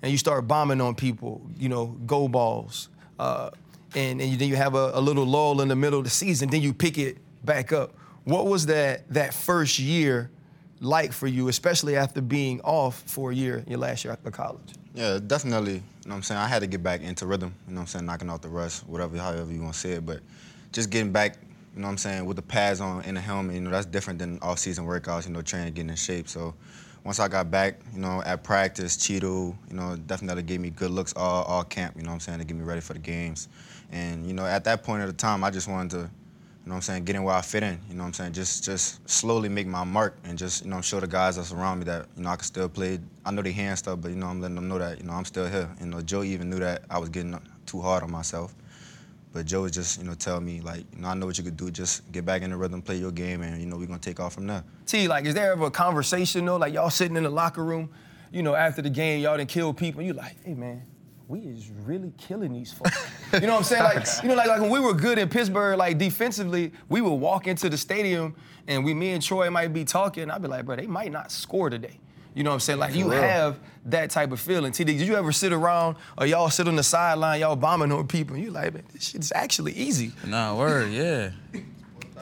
and 0.00 0.10
you 0.10 0.16
start 0.16 0.48
bombing 0.48 0.80
on 0.80 0.94
people, 0.94 1.42
you 1.58 1.68
know, 1.68 1.86
go 2.06 2.28
balls. 2.28 2.88
Uh, 3.18 3.50
and, 3.94 4.20
and 4.20 4.38
then 4.38 4.48
you 4.48 4.56
have 4.56 4.74
a, 4.74 4.92
a, 4.94 5.00
little 5.00 5.26
lull 5.26 5.60
in 5.60 5.68
the 5.68 5.76
middle 5.76 5.98
of 5.98 6.04
the 6.04 6.10
season, 6.10 6.48
then 6.50 6.62
you 6.62 6.72
pick 6.72 6.96
it 6.98 7.18
back 7.44 7.72
up. 7.72 7.92
What 8.26 8.46
was 8.46 8.66
that 8.66 9.08
that 9.10 9.32
first 9.32 9.78
year 9.78 10.32
like 10.80 11.12
for 11.12 11.28
you, 11.28 11.46
especially 11.46 11.94
after 11.94 12.20
being 12.20 12.60
off 12.62 13.00
for 13.06 13.30
a 13.30 13.34
year, 13.34 13.62
your 13.68 13.78
last 13.78 14.04
year 14.04 14.18
of 14.24 14.32
college? 14.32 14.74
Yeah, 14.94 15.20
definitely. 15.24 15.74
You 15.74 15.78
know 16.06 16.10
what 16.10 16.14
I'm 16.16 16.22
saying? 16.24 16.40
I 16.40 16.48
had 16.48 16.58
to 16.58 16.66
get 16.66 16.82
back 16.82 17.02
into 17.02 17.24
rhythm, 17.24 17.54
you 17.68 17.74
know 17.74 17.78
what 17.78 17.82
I'm 17.82 17.86
saying, 17.86 18.04
knocking 18.04 18.28
off 18.28 18.40
the 18.40 18.48
rust, 18.48 18.84
whatever, 18.88 19.16
however 19.16 19.52
you 19.52 19.62
want 19.62 19.74
to 19.74 19.78
say 19.78 19.92
it. 19.92 20.04
But 20.04 20.22
just 20.72 20.90
getting 20.90 21.12
back, 21.12 21.36
you 21.72 21.80
know 21.80 21.86
what 21.86 21.92
I'm 21.92 21.98
saying, 21.98 22.26
with 22.26 22.34
the 22.34 22.42
pads 22.42 22.80
on 22.80 23.02
and 23.02 23.16
the 23.16 23.20
helmet, 23.20 23.54
you 23.54 23.60
know, 23.60 23.70
that's 23.70 23.86
different 23.86 24.18
than 24.18 24.40
off-season 24.42 24.84
workouts, 24.84 25.28
you 25.28 25.32
know, 25.32 25.40
training, 25.40 25.74
getting 25.74 25.90
in 25.90 25.96
shape. 25.96 26.28
So 26.28 26.52
once 27.04 27.20
I 27.20 27.28
got 27.28 27.48
back, 27.48 27.78
you 27.94 28.00
know, 28.00 28.24
at 28.26 28.42
practice, 28.42 28.96
Chido, 28.96 29.54
you 29.70 29.76
know, 29.76 29.94
definitely 30.08 30.42
gave 30.42 30.60
me 30.60 30.70
good 30.70 30.90
looks 30.90 31.12
all, 31.14 31.44
all 31.44 31.62
camp, 31.62 31.94
you 31.96 32.02
know 32.02 32.08
what 32.08 32.14
I'm 32.14 32.20
saying, 32.20 32.40
to 32.40 32.44
get 32.44 32.56
me 32.56 32.64
ready 32.64 32.80
for 32.80 32.92
the 32.92 32.98
games. 32.98 33.48
And, 33.92 34.26
you 34.26 34.34
know, 34.34 34.44
at 34.44 34.64
that 34.64 34.82
point 34.82 35.02
of 35.02 35.06
the 35.06 35.14
time, 35.14 35.44
I 35.44 35.50
just 35.52 35.68
wanted 35.68 35.90
to, 35.92 36.10
you 36.66 36.70
know 36.70 36.74
what 36.74 36.78
I'm 36.78 36.82
saying, 36.82 37.04
get 37.04 37.14
in 37.14 37.22
where 37.22 37.36
I 37.36 37.42
fit 37.42 37.62
in, 37.62 37.80
you 37.88 37.94
know 37.94 38.02
what 38.02 38.08
I'm 38.08 38.12
saying, 38.12 38.32
just 38.32 38.64
just 38.64 39.08
slowly 39.08 39.48
make 39.48 39.68
my 39.68 39.84
mark 39.84 40.18
and 40.24 40.36
just, 40.36 40.64
you 40.64 40.70
know, 40.70 40.80
show 40.80 40.98
the 40.98 41.06
guys 41.06 41.36
that's 41.36 41.52
around 41.52 41.78
me 41.78 41.84
that, 41.84 42.08
you 42.16 42.24
know, 42.24 42.30
I 42.30 42.34
can 42.34 42.42
still 42.42 42.68
play. 42.68 42.98
I 43.24 43.30
know 43.30 43.40
they 43.40 43.52
hand 43.52 43.78
stuff, 43.78 44.00
but, 44.00 44.10
you 44.10 44.16
know, 44.16 44.26
I'm 44.26 44.40
letting 44.40 44.56
them 44.56 44.66
know 44.66 44.76
that, 44.80 44.98
you 44.98 45.04
know, 45.04 45.12
I'm 45.12 45.24
still 45.24 45.46
here. 45.46 45.70
You 45.78 45.86
know, 45.86 46.00
Joe 46.00 46.24
even 46.24 46.50
knew 46.50 46.58
that 46.58 46.82
I 46.90 46.98
was 46.98 47.08
getting 47.08 47.40
too 47.66 47.80
hard 47.80 48.02
on 48.02 48.10
myself. 48.10 48.52
But 49.32 49.46
Joe 49.46 49.62
was 49.62 49.70
just, 49.70 50.00
you 50.00 50.04
know, 50.08 50.14
tell 50.14 50.40
me 50.40 50.60
like, 50.60 50.86
you 50.92 51.02
know, 51.02 51.06
I 51.06 51.14
know 51.14 51.26
what 51.26 51.38
you 51.38 51.44
could 51.44 51.56
do. 51.56 51.70
Just 51.70 52.10
get 52.10 52.24
back 52.24 52.42
in 52.42 52.50
the 52.50 52.56
rhythm, 52.56 52.82
play 52.82 52.96
your 52.96 53.12
game, 53.12 53.42
and 53.42 53.60
you 53.60 53.66
know, 53.66 53.76
we're 53.76 53.86
gonna 53.86 54.00
take 54.00 54.18
off 54.18 54.34
from 54.34 54.48
there. 54.48 54.64
T, 54.86 55.06
like, 55.06 55.24
is 55.24 55.34
there 55.34 55.52
ever 55.52 55.66
a 55.66 55.70
conversation 55.70 56.46
though, 56.46 56.56
like 56.56 56.74
y'all 56.74 56.90
sitting 56.90 57.16
in 57.16 57.22
the 57.22 57.30
locker 57.30 57.62
room, 57.62 57.90
you 58.32 58.42
know, 58.42 58.56
after 58.56 58.82
the 58.82 58.90
game, 58.90 59.20
y'all 59.20 59.36
done 59.36 59.46
kill 59.46 59.72
people, 59.72 60.02
you 60.02 60.14
like, 60.14 60.34
hey 60.44 60.54
man, 60.54 60.82
we 61.28 61.40
is 61.40 61.70
really 61.84 62.12
killing 62.18 62.52
these 62.52 62.72
folks. 62.72 62.96
you 63.32 63.40
know 63.40 63.54
what 63.54 63.58
I'm 63.58 63.64
saying? 63.64 63.82
Like, 63.82 64.06
you 64.22 64.28
know, 64.28 64.34
like, 64.34 64.46
like 64.46 64.60
when 64.60 64.70
we 64.70 64.80
were 64.80 64.94
good 64.94 65.18
in 65.18 65.28
Pittsburgh, 65.28 65.76
like 65.78 65.98
defensively, 65.98 66.72
we 66.88 67.00
would 67.00 67.14
walk 67.14 67.46
into 67.46 67.68
the 67.68 67.76
stadium 67.76 68.36
and 68.68 68.84
we, 68.84 68.94
me 68.94 69.10
and 69.10 69.22
Troy 69.22 69.50
might 69.50 69.72
be 69.72 69.84
talking. 69.84 70.30
I'd 70.30 70.42
be 70.42 70.48
like, 70.48 70.64
bro, 70.64 70.76
they 70.76 70.86
might 70.86 71.10
not 71.10 71.32
score 71.32 71.68
today. 71.68 71.98
You 72.34 72.44
know 72.44 72.50
what 72.50 72.54
I'm 72.54 72.60
saying? 72.60 72.78
Like 72.78 72.94
you 72.94 73.10
have 73.10 73.58
that 73.86 74.10
type 74.10 74.30
of 74.30 74.38
feeling. 74.38 74.70
TD, 74.70 74.84
did 74.84 75.00
you 75.00 75.16
ever 75.16 75.32
sit 75.32 75.52
around 75.52 75.96
or 76.18 76.26
y'all 76.26 76.50
sit 76.50 76.68
on 76.68 76.76
the 76.76 76.82
sideline, 76.82 77.40
y'all 77.40 77.56
bombing 77.56 77.90
on 77.90 78.06
people, 78.06 78.36
and 78.36 78.44
you 78.44 78.50
like, 78.50 78.74
man, 78.74 78.82
this 78.92 79.08
shit's 79.08 79.32
actually 79.34 79.72
easy. 79.72 80.12
Nah, 80.26 80.54
word, 80.54 80.92
yeah. 80.92 81.30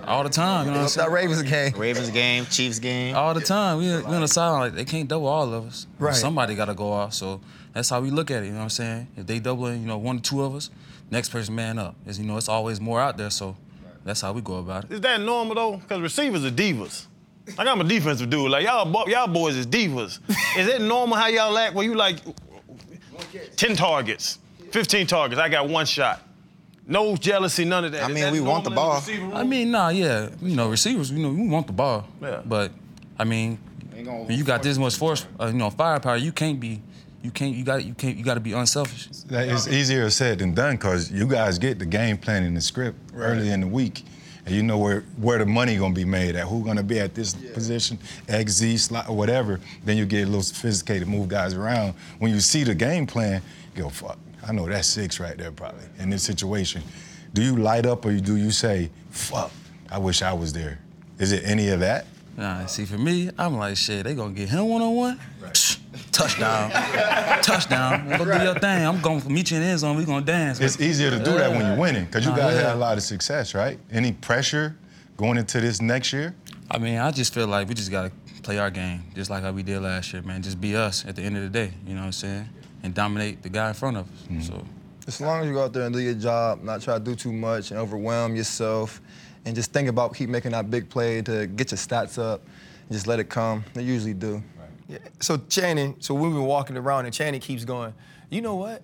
All 0.06 0.22
the 0.22 0.28
time, 0.28 0.66
you 0.66 0.70
know 0.70 0.78
what 0.78 0.82
I'm 0.84 0.88
saying? 0.88 1.08
That 1.08 1.14
Ravens 1.14 1.42
game. 1.42 1.72
Ravens 1.76 2.10
game, 2.10 2.46
Chiefs 2.46 2.78
game. 2.78 3.16
All 3.16 3.34
the 3.34 3.40
time. 3.40 3.78
We, 3.78 3.86
we 3.86 4.04
on 4.04 4.20
the 4.20 4.28
sideline, 4.28 4.60
like, 4.60 4.74
they 4.74 4.84
can't 4.84 5.08
double 5.08 5.26
all 5.26 5.52
of 5.52 5.66
us. 5.66 5.86
Right. 5.98 6.14
Somebody 6.14 6.54
got 6.54 6.66
to 6.66 6.74
go 6.74 6.92
off. 6.92 7.14
So 7.14 7.40
that's 7.74 7.90
how 7.90 8.00
we 8.00 8.10
look 8.10 8.30
at 8.30 8.42
it, 8.42 8.46
you 8.46 8.52
know 8.52 8.58
what 8.58 8.64
I'm 8.64 8.70
saying? 8.70 9.08
If 9.16 9.26
they 9.26 9.40
doubling, 9.40 9.82
you 9.82 9.86
know, 9.88 9.98
one 9.98 10.18
or 10.18 10.20
two 10.20 10.42
of 10.42 10.54
us, 10.54 10.70
next 11.10 11.28
person 11.28 11.54
man 11.54 11.78
up. 11.78 11.96
It's, 12.06 12.18
you 12.18 12.24
know, 12.24 12.36
it's 12.36 12.48
always 12.48 12.80
more 12.80 13.00
out 13.00 13.16
there, 13.18 13.30
so 13.30 13.56
that's 14.04 14.20
how 14.20 14.32
we 14.32 14.40
go 14.40 14.56
about 14.56 14.84
it. 14.84 14.92
Is 14.92 15.00
that 15.02 15.20
normal, 15.20 15.54
though? 15.54 15.76
Because 15.76 16.00
receivers 16.00 16.44
are 16.44 16.50
divas. 16.50 17.06
Like 17.58 17.68
I'm 17.68 17.80
a 17.80 17.84
defensive 17.84 18.30
dude. 18.30 18.50
Like 18.50 18.64
y'all, 18.64 19.08
y'all 19.08 19.26
boys 19.26 19.56
is 19.56 19.66
divas. 19.66 20.18
is 20.56 20.66
it 20.66 20.80
normal 20.80 21.18
how 21.18 21.26
y'all 21.26 21.56
act? 21.58 21.74
Well, 21.74 21.84
you 21.84 21.94
like 21.94 22.20
ten 23.56 23.76
targets, 23.76 24.38
fifteen 24.70 25.06
targets. 25.06 25.38
I 25.38 25.50
got 25.50 25.68
one 25.68 25.84
shot. 25.84 26.22
No 26.86 27.16
jealousy, 27.16 27.64
none 27.64 27.84
of 27.84 27.92
that. 27.92 28.04
I 28.04 28.08
mean, 28.08 28.24
that 28.24 28.32
we 28.32 28.40
want 28.40 28.64
the 28.64 28.70
ball. 28.70 29.02
in? 29.08 29.32
I 29.32 29.42
mean, 29.42 29.70
nah, 29.70 29.88
yeah. 29.88 30.28
You 30.42 30.54
know, 30.54 30.68
receivers, 30.68 31.10
you 31.10 31.18
know, 31.18 31.30
we 31.30 31.48
want 31.48 31.66
the 31.66 31.72
ball. 31.72 32.06
Yeah. 32.20 32.42
But, 32.44 32.72
I 33.18 33.24
mean, 33.24 33.56
when 33.94 34.32
you 34.32 34.44
got 34.44 34.62
this 34.62 34.76
much 34.76 34.96
force, 34.96 35.26
uh, 35.40 35.46
you 35.46 35.54
know, 35.54 35.70
firepower, 35.70 36.16
you 36.16 36.30
can't 36.30 36.60
be, 36.60 36.82
you 37.24 37.30
can't, 37.30 37.54
you 37.56 37.64
got, 37.64 37.84
you 37.84 37.94
can't, 37.94 38.16
you 38.16 38.22
got 38.22 38.34
to 38.34 38.40
be 38.40 38.52
unselfish. 38.52 39.06
That 39.28 39.48
is 39.48 39.66
easier 39.66 40.08
said 40.10 40.38
than 40.40 40.52
done 40.52 40.76
because 40.76 41.10
you 41.10 41.26
guys 41.26 41.58
get 41.58 41.78
the 41.78 41.86
game 41.86 42.18
plan 42.18 42.44
in 42.44 42.52
the 42.52 42.60
script 42.60 42.98
early 43.16 43.50
in 43.50 43.62
the 43.62 43.66
week. 43.66 44.04
And 44.44 44.54
you 44.54 44.62
know 44.62 44.76
where, 44.76 45.00
where 45.16 45.38
the 45.38 45.46
money 45.46 45.78
gonna 45.78 45.94
be 45.94 46.04
made 46.04 46.36
at, 46.36 46.46
who's 46.46 46.66
gonna 46.66 46.82
be 46.82 47.00
at 47.00 47.14
this 47.14 47.32
position, 47.32 47.98
X, 48.28 48.52
Z, 48.52 48.76
slot, 48.76 49.08
or 49.08 49.16
whatever. 49.16 49.58
Then 49.86 49.96
you 49.96 50.04
get 50.04 50.24
a 50.24 50.26
little 50.26 50.42
sophisticated, 50.42 51.08
move 51.08 51.28
guys 51.28 51.54
around. 51.54 51.94
When 52.18 52.30
you 52.30 52.40
see 52.40 52.62
the 52.62 52.74
game 52.74 53.06
plan, 53.06 53.40
go, 53.74 53.88
fuck, 53.88 54.18
I 54.46 54.52
know 54.52 54.68
that's 54.68 54.86
six 54.86 55.18
right 55.18 55.38
there 55.38 55.50
probably 55.50 55.86
in 55.98 56.10
this 56.10 56.22
situation. 56.22 56.82
Do 57.32 57.42
you 57.42 57.56
light 57.56 57.86
up 57.86 58.04
or 58.04 58.12
do 58.12 58.36
you 58.36 58.50
say, 58.50 58.90
fuck, 59.08 59.50
I 59.90 59.96
wish 59.96 60.20
I 60.20 60.34
was 60.34 60.52
there? 60.52 60.78
Is 61.18 61.32
it 61.32 61.42
any 61.46 61.70
of 61.70 61.80
that? 61.80 62.04
Nah, 62.36 62.66
see, 62.66 62.84
for 62.84 62.98
me, 62.98 63.30
I'm 63.38 63.56
like, 63.56 63.78
shit, 63.78 64.04
they 64.04 64.14
gonna 64.14 64.34
get 64.34 64.50
him 64.50 64.68
one 64.68 64.82
on 64.82 64.94
one. 64.94 65.20
Touchdown, 66.14 66.70
touchdown. 67.42 68.08
Go 68.18 68.24
do 68.24 68.44
your 68.44 68.54
thing. 68.54 68.86
I'm 68.86 69.00
going 69.00 69.20
to 69.20 69.28
meet 69.28 69.50
you 69.50 69.56
in 69.56 69.64
the 69.64 69.68
end 69.70 69.80
zone. 69.80 69.96
We 69.96 70.04
gonna 70.04 70.24
dance. 70.24 70.60
It's 70.60 70.80
easier 70.80 71.10
to 71.10 71.18
do 71.18 71.32
that 71.32 71.50
when 71.50 71.66
you're 71.66 71.76
winning 71.76 72.04
because 72.04 72.24
you 72.24 72.30
Nah, 72.30 72.36
guys 72.36 72.54
yeah. 72.54 72.68
had 72.68 72.76
a 72.76 72.78
lot 72.78 72.96
of 72.96 73.02
success, 73.02 73.52
right? 73.52 73.80
Any 73.90 74.12
pressure 74.12 74.76
going 75.16 75.38
into 75.38 75.60
this 75.60 75.82
next 75.82 76.12
year? 76.12 76.34
I 76.70 76.78
mean, 76.78 76.98
I 76.98 77.10
just 77.10 77.34
feel 77.34 77.48
like 77.48 77.68
we 77.68 77.74
just 77.74 77.90
gotta 77.90 78.12
play 78.44 78.58
our 78.58 78.70
game, 78.70 79.02
just 79.16 79.28
like 79.28 79.42
how 79.42 79.50
we 79.50 79.64
did 79.64 79.80
last 79.80 80.12
year, 80.12 80.22
man. 80.22 80.40
Just 80.40 80.60
be 80.60 80.76
us 80.76 81.04
at 81.04 81.16
the 81.16 81.22
end 81.22 81.36
of 81.36 81.42
the 81.42 81.48
day. 81.48 81.72
You 81.84 81.94
know 81.94 82.00
what 82.02 82.06
I'm 82.06 82.12
saying? 82.12 82.48
And 82.84 82.94
dominate 82.94 83.42
the 83.42 83.48
guy 83.48 83.68
in 83.68 83.74
front 83.74 83.96
of 83.96 84.04
us. 84.04 84.22
Mm-hmm. 84.22 84.40
So. 84.42 84.64
As 85.08 85.20
long 85.20 85.40
as 85.40 85.48
you 85.48 85.52
go 85.54 85.64
out 85.64 85.72
there 85.72 85.82
and 85.82 85.92
do 85.92 86.00
your 86.00 86.14
job, 86.14 86.62
not 86.62 86.80
try 86.80 86.94
to 86.96 87.04
do 87.04 87.16
too 87.16 87.32
much 87.32 87.72
and 87.72 87.80
overwhelm 87.80 88.36
yourself, 88.36 89.00
and 89.44 89.56
just 89.56 89.72
think 89.72 89.88
about 89.88 90.14
keep 90.14 90.30
making 90.30 90.52
that 90.52 90.70
big 90.70 90.88
play 90.88 91.22
to 91.22 91.46
get 91.48 91.72
your 91.72 91.78
stats 91.78 92.18
up, 92.22 92.40
and 92.88 92.92
just 92.92 93.08
let 93.08 93.18
it 93.18 93.28
come. 93.28 93.64
They 93.74 93.82
usually 93.82 94.14
do. 94.14 94.42
Yeah. 94.88 94.98
So 95.20 95.38
Channing, 95.48 95.96
so 96.00 96.14
we've 96.14 96.32
been 96.32 96.44
walking 96.44 96.76
around 96.76 97.06
and 97.06 97.14
Channing 97.14 97.40
keeps 97.40 97.64
going, 97.64 97.94
you 98.30 98.40
know 98.42 98.54
what? 98.56 98.82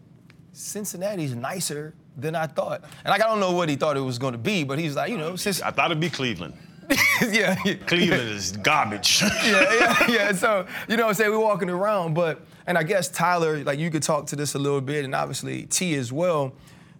Cincinnati's 0.52 1.34
nicer 1.34 1.94
than 2.16 2.34
I 2.34 2.46
thought. 2.46 2.82
And 3.04 3.10
like 3.10 3.22
I 3.22 3.26
don't 3.26 3.40
know 3.40 3.52
what 3.52 3.68
he 3.68 3.76
thought 3.76 3.96
it 3.96 4.00
was 4.00 4.18
going 4.18 4.32
to 4.32 4.38
be, 4.38 4.64
but 4.64 4.78
he's 4.78 4.96
like, 4.96 5.10
you 5.10 5.16
know, 5.18 5.36
since 5.36 5.60
I 5.62 5.70
thought 5.70 5.90
it'd 5.90 6.00
be 6.00 6.10
Cleveland. 6.10 6.54
yeah, 7.30 7.56
yeah. 7.64 7.74
Cleveland 7.86 8.28
is 8.30 8.52
garbage. 8.56 9.22
yeah, 9.44 9.74
yeah, 9.74 10.10
yeah. 10.10 10.32
So, 10.32 10.66
you 10.88 10.96
know 10.96 11.04
what 11.04 11.10
I'm 11.10 11.14
saying? 11.14 11.30
We're 11.30 11.38
walking 11.38 11.70
around, 11.70 12.14
but, 12.14 12.40
and 12.66 12.76
I 12.76 12.82
guess 12.82 13.08
Tyler, 13.08 13.62
like 13.62 13.78
you 13.78 13.90
could 13.90 14.02
talk 14.02 14.26
to 14.28 14.36
this 14.36 14.54
a 14.54 14.58
little 14.58 14.80
bit, 14.80 15.04
and 15.04 15.14
obviously 15.14 15.64
T 15.66 15.94
as 15.94 16.12
well. 16.12 16.52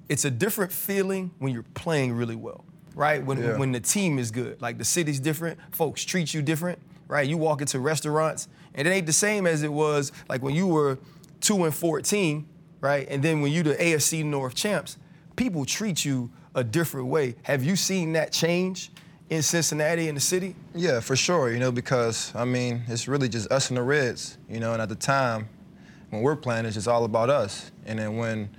It's 0.09 0.25
a 0.25 0.31
different 0.31 0.71
feeling 0.73 1.33
when 1.39 1.53
you're 1.53 1.65
playing 1.75 2.13
really 2.13 2.37
well, 2.37 2.65
right? 2.95 3.25
When, 3.25 3.39
Yeah. 3.43 3.57
when 3.59 3.73
the 3.73 3.81
team 3.81 4.19
is 4.19 4.31
good. 4.31 4.61
Like 4.63 4.79
the 4.79 4.85
city's 4.85 5.19
different, 5.21 5.59
folks 5.73 6.05
treat 6.05 6.33
you 6.35 6.41
different, 6.43 6.79
right? 7.11 7.29
You 7.29 7.37
walk 7.37 7.61
into 7.61 7.81
restaurants, 7.81 8.49
and 8.75 8.87
it 8.87 8.91
ain't 8.93 9.07
the 9.07 9.13
same 9.13 9.47
as 9.47 9.63
it 9.63 9.73
was 9.73 10.13
like 10.29 10.43
when 10.43 10.55
you 10.55 10.67
were 10.67 10.99
2 11.41 11.65
and 11.65 11.75
14, 11.75 12.47
right? 12.81 13.07
And 13.11 13.23
then 13.23 13.43
when 13.43 13.53
you 13.53 13.63
the 13.63 13.75
AFC 13.75 14.25
North 14.25 14.55
champs, 14.55 14.97
people 15.37 15.65
treat 15.65 16.05
you 16.05 16.31
a 16.55 16.63
different 16.63 17.09
way. 17.09 17.35
Have 17.43 17.65
you 17.65 17.77
seen 17.77 18.13
that 18.13 18.33
change 18.33 18.91
in 19.29 19.43
Cincinnati 19.43 20.09
in 20.09 20.15
the 20.15 20.21
city? 20.21 20.55
Yeah, 20.75 21.01
for 21.01 21.17
sure. 21.17 21.51
You 21.51 21.59
know, 21.59 21.73
because 21.73 22.33
I 22.35 22.45
mean, 22.45 22.83
it's 22.89 23.09
really 23.09 23.29
just 23.29 23.51
us 23.51 23.71
and 23.71 23.77
the 23.77 23.83
Reds. 23.83 24.39
You 24.49 24.61
know, 24.61 24.73
and 24.73 24.81
at 24.81 24.89
the 24.89 24.95
time, 24.95 25.49
when 26.11 26.23
we're 26.23 26.37
playing, 26.37 26.65
it's 26.65 26.75
just 26.75 26.89
all 26.89 27.05
about 27.05 27.31
us. 27.31 27.71
And 27.87 27.99
then 27.99 28.17
when 28.17 28.51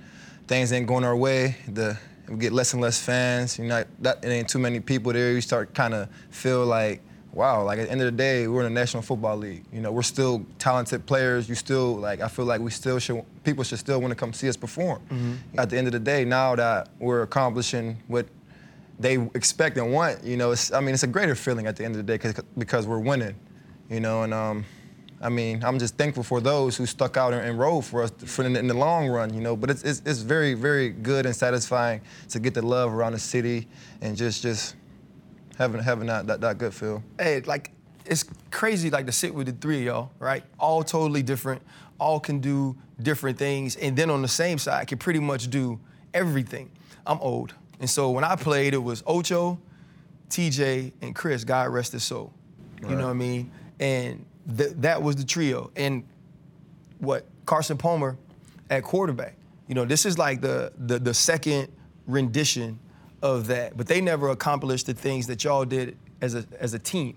things 0.46 0.72
ain't 0.72 0.86
going 0.86 1.04
our 1.04 1.16
way, 1.16 1.56
the 1.68 1.98
we 2.28 2.36
get 2.36 2.52
less 2.52 2.72
and 2.72 2.82
less 2.82 3.00
fans. 3.00 3.58
You 3.58 3.66
know, 3.66 3.84
that 4.00 4.24
it 4.24 4.28
ain't 4.28 4.48
too 4.48 4.58
many 4.58 4.80
people 4.80 5.12
there. 5.12 5.32
You 5.32 5.40
start 5.40 5.74
kind 5.74 5.94
of 5.94 6.08
feel 6.30 6.64
like, 6.64 7.02
wow. 7.32 7.62
Like 7.64 7.78
at 7.78 7.86
the 7.86 7.90
end 7.92 8.00
of 8.00 8.06
the 8.06 8.12
day, 8.16 8.46
we're 8.48 8.64
in 8.66 8.72
the 8.72 8.80
National 8.80 9.02
Football 9.02 9.36
League. 9.38 9.64
You 9.72 9.80
know, 9.80 9.90
we're 9.92 10.02
still 10.02 10.44
talented 10.58 11.06
players. 11.06 11.48
You 11.48 11.54
still 11.54 11.96
like. 11.96 12.20
I 12.20 12.28
feel 12.28 12.44
like 12.44 12.60
we 12.60 12.70
still 12.70 12.98
should. 12.98 13.22
People 13.44 13.64
should 13.64 13.78
still 13.78 14.00
want 14.00 14.10
to 14.12 14.16
come 14.16 14.32
see 14.32 14.48
us 14.48 14.56
perform. 14.56 15.00
At 15.58 15.70
the 15.70 15.76
end 15.78 15.86
of 15.86 15.92
the 15.92 15.98
day, 16.00 16.24
now 16.24 16.54
that 16.56 16.88
we're 16.98 17.22
accomplishing 17.22 17.96
what 18.08 18.26
they 18.98 19.14
expect 19.34 19.78
and 19.78 19.92
want. 19.92 20.22
You 20.22 20.36
know, 20.36 20.52
it's, 20.52 20.72
I 20.72 20.80
mean, 20.80 20.94
it's 20.94 21.02
a 21.02 21.08
greater 21.08 21.34
feeling 21.34 21.66
at 21.66 21.76
the 21.76 21.84
end 21.84 21.96
of 21.96 22.06
the 22.06 22.18
day 22.18 22.32
because 22.56 22.86
we're 22.86 22.98
winning. 22.98 23.34
You 23.90 24.00
know, 24.00 24.22
and 24.22 24.32
um, 24.32 24.64
I 25.20 25.28
mean, 25.28 25.62
I'm 25.64 25.78
just 25.78 25.96
thankful 25.96 26.22
for 26.22 26.40
those 26.40 26.76
who 26.76 26.86
stuck 26.86 27.16
out 27.16 27.32
and, 27.32 27.44
and 27.44 27.58
rode 27.58 27.84
for 27.84 28.02
us 28.04 28.12
for 28.24 28.44
in, 28.44 28.52
the- 28.52 28.58
in 28.60 28.66
the 28.68 28.74
long 28.74 29.08
run. 29.08 29.32
You 29.34 29.40
know, 29.40 29.56
but 29.56 29.70
it's, 29.70 29.82
it's 29.82 30.02
it's 30.06 30.20
very 30.20 30.54
very 30.54 30.90
good 30.90 31.26
and 31.26 31.34
satisfying 31.34 32.00
to 32.30 32.38
get 32.40 32.54
the 32.54 32.62
love 32.62 32.92
around 32.92 33.12
the 33.12 33.18
city 33.18 33.66
and 34.00 34.16
just 34.16 34.42
just 34.42 34.76
having 35.58 35.80
having 35.82 36.06
that 36.06 36.26
that, 36.26 36.40
that 36.40 36.58
good 36.58 36.74
feel. 36.74 37.02
hey, 37.18 37.40
like 37.42 37.72
it's 38.04 38.24
crazy 38.50 38.90
like 38.90 39.06
to 39.06 39.12
sit 39.12 39.34
with 39.34 39.46
the 39.46 39.52
three 39.52 39.80
of 39.80 39.84
y'all, 39.84 40.10
right? 40.18 40.44
All 40.58 40.82
totally 40.82 41.22
different, 41.22 41.62
all 41.98 42.20
can 42.20 42.40
do 42.40 42.76
different 43.00 43.38
things, 43.38 43.76
and 43.76 43.96
then 43.96 44.10
on 44.10 44.22
the 44.22 44.28
same 44.28 44.58
side 44.58 44.86
can 44.88 44.98
pretty 44.98 45.20
much 45.20 45.50
do 45.50 45.78
everything. 46.14 46.70
I'm 47.06 47.18
old, 47.18 47.54
and 47.80 47.88
so 47.88 48.10
when 48.10 48.24
I 48.24 48.36
played, 48.36 48.74
it 48.74 48.82
was 48.82 49.02
Ocho, 49.06 49.58
TJ, 50.30 50.92
and 51.02 51.14
Chris. 51.14 51.44
God 51.44 51.68
rest 51.68 51.92
his 51.92 52.04
soul. 52.04 52.32
You 52.82 52.96
know 52.96 53.04
what 53.04 53.10
I 53.10 53.14
mean? 53.14 53.52
And 53.78 54.26
th- 54.56 54.72
that 54.78 55.00
was 55.00 55.14
the 55.14 55.22
trio. 55.22 55.70
And 55.76 56.02
what 56.98 57.26
Carson 57.46 57.76
Palmer 57.76 58.16
at 58.70 58.82
quarterback. 58.82 59.36
You 59.68 59.74
know, 59.74 59.84
this 59.84 60.06
is 60.06 60.18
like 60.18 60.40
the 60.40 60.72
the, 60.78 60.98
the 60.98 61.14
second 61.14 61.68
rendition 62.06 62.78
of 63.22 63.46
that, 63.46 63.76
but 63.76 63.86
they 63.86 64.00
never 64.00 64.30
accomplished 64.30 64.86
the 64.86 64.94
things 64.94 65.26
that 65.28 65.44
y'all 65.44 65.64
did 65.64 65.96
as 66.20 66.34
a 66.34 66.44
as 66.58 66.74
a 66.74 66.78
team. 66.78 67.16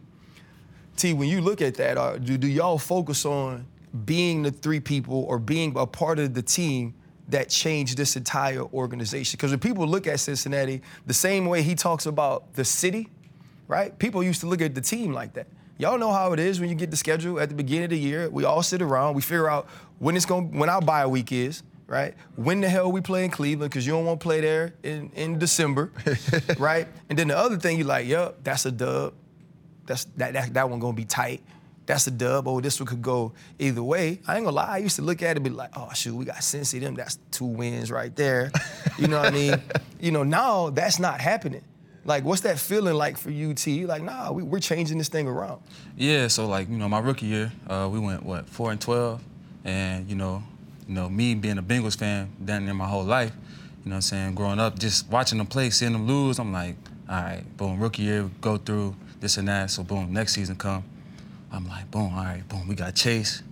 T, 0.96 1.14
when 1.14 1.28
you 1.28 1.42
look 1.42 1.62
at 1.62 1.76
that, 1.76 1.98
uh, 1.98 2.18
do, 2.18 2.38
do 2.38 2.48
y'all 2.48 2.78
focus 2.78 3.26
on 3.26 3.66
being 4.06 4.44
the 4.44 4.52
three 4.52 4.80
people 4.80 5.24
or 5.24 5.40
being 5.40 5.74
a 5.76 5.86
part 5.86 6.20
of 6.20 6.34
the 6.34 6.42
team 6.42 6.94
that 7.28 7.50
changed 7.50 7.98
this 7.98 8.16
entire 8.16 8.62
organization? 8.62 9.36
Because 9.36 9.52
when 9.52 9.60
people 9.60 9.86
look 9.86 10.08
at 10.08 10.20
Cincinnati, 10.22 10.82
the 11.06 11.14
same 11.14 11.48
way 11.48 11.64
he 11.64 11.76
talks 11.76 12.06
about 12.06 12.54
the 12.54 12.64
city, 12.64 13.10
right? 13.68 13.98
People 14.00 14.24
used 14.24 14.40
to 14.42 14.48
look 14.48 14.62
at 14.62 14.74
the 14.74 14.82
team 14.82 15.12
like 15.12 15.34
that. 15.34 15.48
Y'all 15.78 15.98
know 15.98 16.14
how 16.14 16.32
it 16.32 16.40
is 16.40 16.62
when 16.62 16.70
you 16.70 16.76
get 16.76 16.92
the 16.92 16.98
schedule 16.98 17.40
at 17.40 17.50
the 17.50 17.56
beginning 17.56 17.86
of 17.86 17.90
the 17.90 18.00
year. 18.00 18.30
We 18.30 18.46
all 18.46 18.64
sit 18.64 18.82
around, 18.82 19.16
we 19.16 19.22
figure 19.22 19.50
out 19.50 19.68
when 20.00 20.16
it's 20.16 20.26
going, 20.26 20.58
when 20.58 20.70
our 20.70 20.82
bye 20.82 21.06
week 21.08 21.34
is, 21.34 21.64
right? 21.88 22.14
When 22.36 22.62
the 22.62 22.70
hell 22.70 22.92
we 22.92 23.02
play 23.02 23.26
in 23.26 23.32
Cleveland 23.32 23.72
because 23.72 23.86
you 23.86 23.94
don't 23.94 24.06
want 24.06 24.20
to 24.20 24.24
play 24.24 24.42
there 24.42 24.74
in, 24.84 25.12
in 25.16 25.40
December, 25.40 25.92
right? 26.58 26.88
And 27.10 27.18
then 27.18 27.28
the 27.28 27.38
other 27.38 27.58
thing 27.58 27.78
you're 27.78 27.88
like, 27.88 28.08
yep, 28.08 28.38
that's 28.44 28.66
a 28.66 28.72
dub. 28.72 29.14
That's 29.86 30.06
that 30.18 30.34
that, 30.34 30.54
that 30.54 30.70
one 30.70 30.80
gonna 30.80 30.94
be 30.94 31.06
tight. 31.06 31.44
That's 31.86 32.08
a 32.08 32.12
dub. 32.12 32.48
Oh, 32.48 32.60
this 32.62 32.80
one 32.80 32.88
could 32.88 33.04
go 33.04 33.34
either 33.60 33.84
way. 33.84 34.20
I 34.28 34.38
ain't 34.38 34.46
gonna 34.46 34.56
lie. 34.56 34.68
I 34.68 34.78
used 34.78 34.96
to 34.96 35.04
look 35.04 35.22
at 35.22 35.32
it 35.32 35.38
and 35.38 35.44
be 35.44 35.52
like, 35.52 35.72
oh 35.76 35.90
shoot, 35.94 36.16
we 36.16 36.26
got 36.26 36.38
Cincy. 36.38 36.80
Them, 36.80 36.96
that's 36.96 37.20
two 37.30 37.46
wins 37.46 37.92
right 37.92 38.16
there. 38.16 38.52
You 38.98 39.08
know 39.08 39.20
what 39.20 39.28
I 39.28 39.32
mean? 39.32 39.62
You 39.98 40.12
know, 40.12 40.22
now 40.22 40.70
that's 40.70 41.00
not 41.00 41.20
happening. 41.20 41.64
Like, 42.04 42.24
what's 42.26 42.42
that 42.42 42.60
feeling 42.60 42.94
like 42.94 43.18
for 43.18 43.32
you, 43.32 43.56
T? 43.56 43.88
Like, 43.88 44.04
nah, 44.04 44.32
we, 44.32 44.44
we're 44.44 44.60
changing 44.60 45.00
this 45.00 45.10
thing 45.10 45.28
around. 45.28 45.62
Yeah, 45.98 46.28
so 46.28 46.46
like 46.46 46.70
you 46.70 46.78
know, 46.78 46.88
my 46.88 47.00
rookie 47.00 47.26
year, 47.26 47.52
uh, 47.68 47.90
we 47.92 47.98
went 47.98 48.24
what 48.24 48.48
four 48.48 48.72
and 48.72 48.80
twelve, 48.80 49.24
and 49.64 50.08
you 50.08 50.16
know, 50.16 50.44
you 50.88 50.96
know, 50.96 51.10
me 51.10 51.36
being 51.36 51.58
a 51.58 51.64
Bengals 51.64 51.98
fan 51.98 52.32
down 52.44 52.66
there 52.66 52.74
my 52.74 52.88
whole 52.88 53.04
life, 53.04 53.32
you 53.84 53.90
know, 53.90 53.96
what 53.96 53.96
I'm 53.96 54.02
saying 54.02 54.36
growing 54.36 54.60
up, 54.60 54.80
just 54.80 55.10
watching 55.10 55.38
them 55.38 55.48
play, 55.48 55.70
seeing 55.70 55.94
them 55.94 56.08
lose, 56.08 56.40
I'm 56.40 56.52
like, 56.54 56.76
all 57.10 57.16
right, 57.22 57.44
boom, 57.58 57.80
rookie 57.80 58.04
year, 58.04 58.30
go 58.42 58.58
through 58.58 58.96
this 59.20 59.38
and 59.38 59.48
that, 59.48 59.72
so 59.72 59.84
boom, 59.84 60.14
next 60.14 60.34
season 60.34 60.56
come, 60.56 60.84
I'm 61.52 61.68
like, 61.68 61.90
boom, 61.92 62.14
all 62.14 62.24
right, 62.24 62.48
boom, 62.48 62.68
we 62.68 62.76
got 62.76 62.96
Chase, 62.96 63.44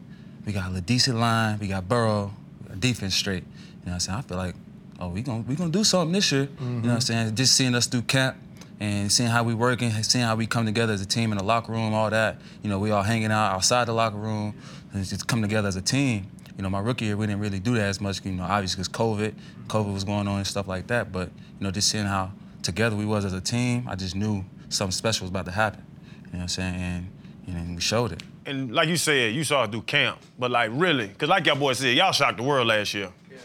we 0.46 0.54
got 0.54 0.76
a 0.76 0.82
decent 0.82 1.18
line, 1.18 1.60
we 1.60 1.68
got 1.68 1.88
Burrow, 1.88 2.34
defense 2.80 3.16
straight, 3.16 3.44
you 3.44 3.86
know, 3.86 3.92
what 3.92 3.94
I'm 3.94 4.00
saying 4.00 4.18
I 4.20 4.22
feel 4.22 4.38
like, 4.38 4.56
oh, 5.00 5.10
we 5.10 5.22
gonna 5.22 5.42
we 5.42 5.56
gonna 5.56 5.72
do 5.72 5.84
something 5.84 6.14
this 6.14 6.32
year, 6.32 6.50
you 6.60 6.66
know, 6.66 6.82
what 6.82 6.94
I'm 6.96 7.02
saying 7.02 7.36
just 7.36 7.56
seeing 7.56 7.76
us 7.76 7.88
through 7.88 8.04
camp 8.04 8.38
and 8.80 9.12
seeing 9.12 9.30
how 9.30 9.44
we 9.44 9.54
working, 9.54 9.92
seeing 10.04 10.26
how 10.26 10.36
we 10.36 10.46
come 10.48 10.66
together 10.66 10.94
as 10.94 11.02
a 11.02 11.06
team 11.06 11.32
in 11.32 11.38
the 11.38 11.44
locker 11.44 11.72
room, 11.72 11.94
all 11.94 12.10
that. 12.10 12.42
You 12.64 12.70
know, 12.70 12.80
we 12.80 12.92
all 12.92 13.04
hanging 13.04 13.32
out 13.32 13.54
outside 13.54 13.86
the 13.88 13.94
locker 13.94 14.18
room 14.18 14.56
and 14.92 15.06
just 15.06 15.28
come 15.28 15.42
together 15.42 15.68
as 15.68 15.76
a 15.76 15.82
team. 15.82 16.28
You 16.58 16.64
know, 16.64 16.70
my 16.70 16.80
rookie 16.80 17.06
year 17.06 17.18
we 17.18 17.26
didn't 17.26 17.42
really 17.42 17.60
do 17.60 17.74
that 17.76 17.86
as 17.86 18.00
much. 18.00 18.24
You 18.24 18.32
know, 18.32 18.44
obviously 18.44 18.84
because 18.84 18.90
COVID, 18.90 19.34
COVID 19.68 19.94
was 19.94 20.04
going 20.04 20.28
on 20.28 20.38
and 20.38 20.48
stuff 20.48 20.68
like 20.68 20.88
that. 20.88 21.12
But 21.12 21.30
you 21.60 21.64
know, 21.66 21.72
just 21.72 21.90
seeing 21.90 22.06
how 22.06 22.32
together 22.62 22.96
we 22.96 23.06
was 23.06 23.26
as 23.26 23.34
a 23.34 23.42
team, 23.42 23.88
I 23.88 23.96
just 23.96 24.16
knew 24.16 24.46
something 24.70 24.92
special 24.92 25.26
was 25.26 25.30
about 25.30 25.46
to 25.46 25.52
happen. 25.52 25.84
You 26.08 26.34
know 26.34 26.38
what 26.38 26.42
I'm 26.42 26.48
saying? 26.48 26.76
And 26.76 27.08
you 27.48 27.54
know, 27.54 27.76
we 27.76 27.82
showed 27.82 28.12
it. 28.12 28.24
and 28.46 28.74
like 28.74 28.90
you 28.90 28.98
said, 28.98 29.34
you 29.34 29.44
saw 29.44 29.64
it 29.64 29.72
through 29.72 29.82
camp, 29.84 30.20
but 30.40 30.52
like 30.52 30.70
really, 30.74 31.08
because 31.08 31.30
like 31.30 31.46
y'all 31.46 31.56
boys 31.56 31.80
said, 31.80 31.96
y'all 31.96 32.12
shocked 32.12 32.38
the 32.38 32.44
world 32.44 32.68
last 32.68 32.94
year. 32.94 33.10
Yeah. 33.30 33.38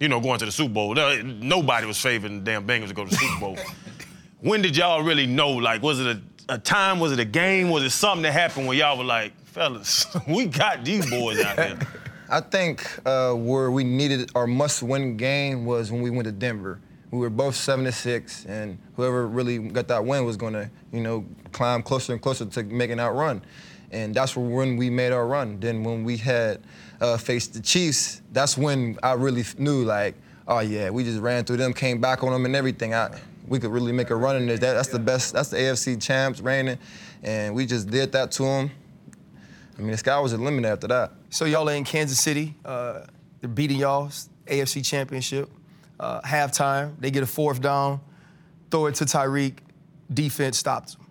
You 0.00 0.08
know, 0.08 0.20
going 0.20 0.38
to 0.40 0.44
the 0.44 0.52
Super 0.52 0.74
Bowl. 0.74 0.94
Nobody 0.94 1.86
was 1.86 1.98
favoring 1.98 2.44
the 2.44 2.50
damn 2.52 2.66
Bengals 2.66 2.88
to 2.88 2.94
go 2.94 3.04
to 3.04 3.10
the 3.10 3.16
Super 3.16 3.40
Bowl. 3.40 3.56
when 4.40 4.62
did 4.62 4.76
y'all 4.76 5.02
really 5.02 5.26
know? 5.26 5.50
Like, 5.50 5.82
was 5.82 6.00
it 6.00 6.06
a, 6.06 6.54
a 6.54 6.58
time? 6.58 7.00
Was 7.00 7.12
it 7.12 7.18
a 7.18 7.24
game? 7.24 7.70
Was 7.70 7.82
it 7.82 7.90
something 7.90 8.22
that 8.22 8.32
happened 8.32 8.66
where 8.66 8.76
y'all 8.76 8.98
were 8.98 9.04
like, 9.04 9.32
fellas, 9.46 10.06
we 10.28 10.46
got 10.46 10.84
these 10.84 11.08
boys 11.08 11.40
out 11.40 11.56
there? 11.56 11.78
I 12.28 12.40
think 12.40 12.84
uh, 13.06 13.34
where 13.34 13.70
we 13.70 13.84
needed 13.84 14.32
our 14.34 14.48
must-win 14.48 15.16
game 15.16 15.64
was 15.64 15.92
when 15.92 16.02
we 16.02 16.10
went 16.10 16.24
to 16.24 16.32
Denver. 16.32 16.80
We 17.12 17.18
were 17.20 17.30
both 17.30 17.54
seven 17.54 17.84
to 17.84 17.92
six, 17.92 18.44
and 18.46 18.78
whoever 18.96 19.28
really 19.28 19.58
got 19.58 19.86
that 19.88 20.04
win 20.04 20.24
was 20.24 20.36
going 20.36 20.54
to, 20.54 20.68
you 20.92 21.00
know, 21.00 21.24
climb 21.52 21.82
closer 21.84 22.12
and 22.12 22.20
closer 22.20 22.44
to 22.44 22.62
making 22.64 22.96
that 22.96 23.12
run. 23.12 23.42
And 23.92 24.12
that's 24.12 24.36
when 24.36 24.76
we 24.76 24.90
made 24.90 25.12
our 25.12 25.26
run. 25.26 25.60
Then 25.60 25.84
when 25.84 26.02
we 26.02 26.16
had 26.16 26.62
uh, 27.00 27.16
faced 27.16 27.54
the 27.54 27.60
Chiefs, 27.60 28.22
that's 28.32 28.58
when 28.58 28.98
I 29.04 29.12
really 29.12 29.44
knew, 29.56 29.84
like, 29.84 30.16
oh 30.48 30.58
yeah, 30.58 30.90
we 30.90 31.04
just 31.04 31.20
ran 31.20 31.44
through 31.44 31.58
them, 31.58 31.72
came 31.72 32.00
back 32.00 32.24
on 32.24 32.32
them, 32.32 32.44
and 32.44 32.56
everything. 32.56 32.92
I, 32.92 33.20
we 33.46 33.60
could 33.60 33.70
really 33.70 33.92
make 33.92 34.10
a 34.10 34.16
run 34.16 34.34
in 34.34 34.46
this. 34.46 34.58
That, 34.58 34.74
that's 34.74 34.88
the 34.88 34.98
best. 34.98 35.32
That's 35.32 35.50
the 35.50 35.58
AFC 35.58 36.02
champs 36.02 36.40
reigning, 36.40 36.78
and 37.22 37.54
we 37.54 37.66
just 37.66 37.88
did 37.88 38.10
that 38.12 38.32
to 38.32 38.42
them. 38.42 38.70
I 39.78 39.82
mean, 39.82 39.92
the 39.92 39.98
sky 39.98 40.18
was 40.18 40.32
the 40.32 40.38
limit 40.38 40.64
after 40.64 40.88
that. 40.88 41.12
So 41.36 41.44
y'all 41.44 41.68
are 41.68 41.74
in 41.74 41.84
Kansas 41.84 42.18
City. 42.18 42.54
Uh, 42.64 43.02
they're 43.42 43.50
beating 43.50 43.76
y'all 43.76 44.08
AFC 44.46 44.82
Championship. 44.82 45.50
Uh, 46.00 46.22
halftime, 46.22 46.98
they 46.98 47.10
get 47.10 47.22
a 47.22 47.26
fourth 47.26 47.60
down, 47.60 48.00
throw 48.70 48.86
it 48.86 48.94
to 48.94 49.04
Tyreek. 49.04 49.58
Defense 50.10 50.56
stops 50.56 50.94
them. 50.94 51.06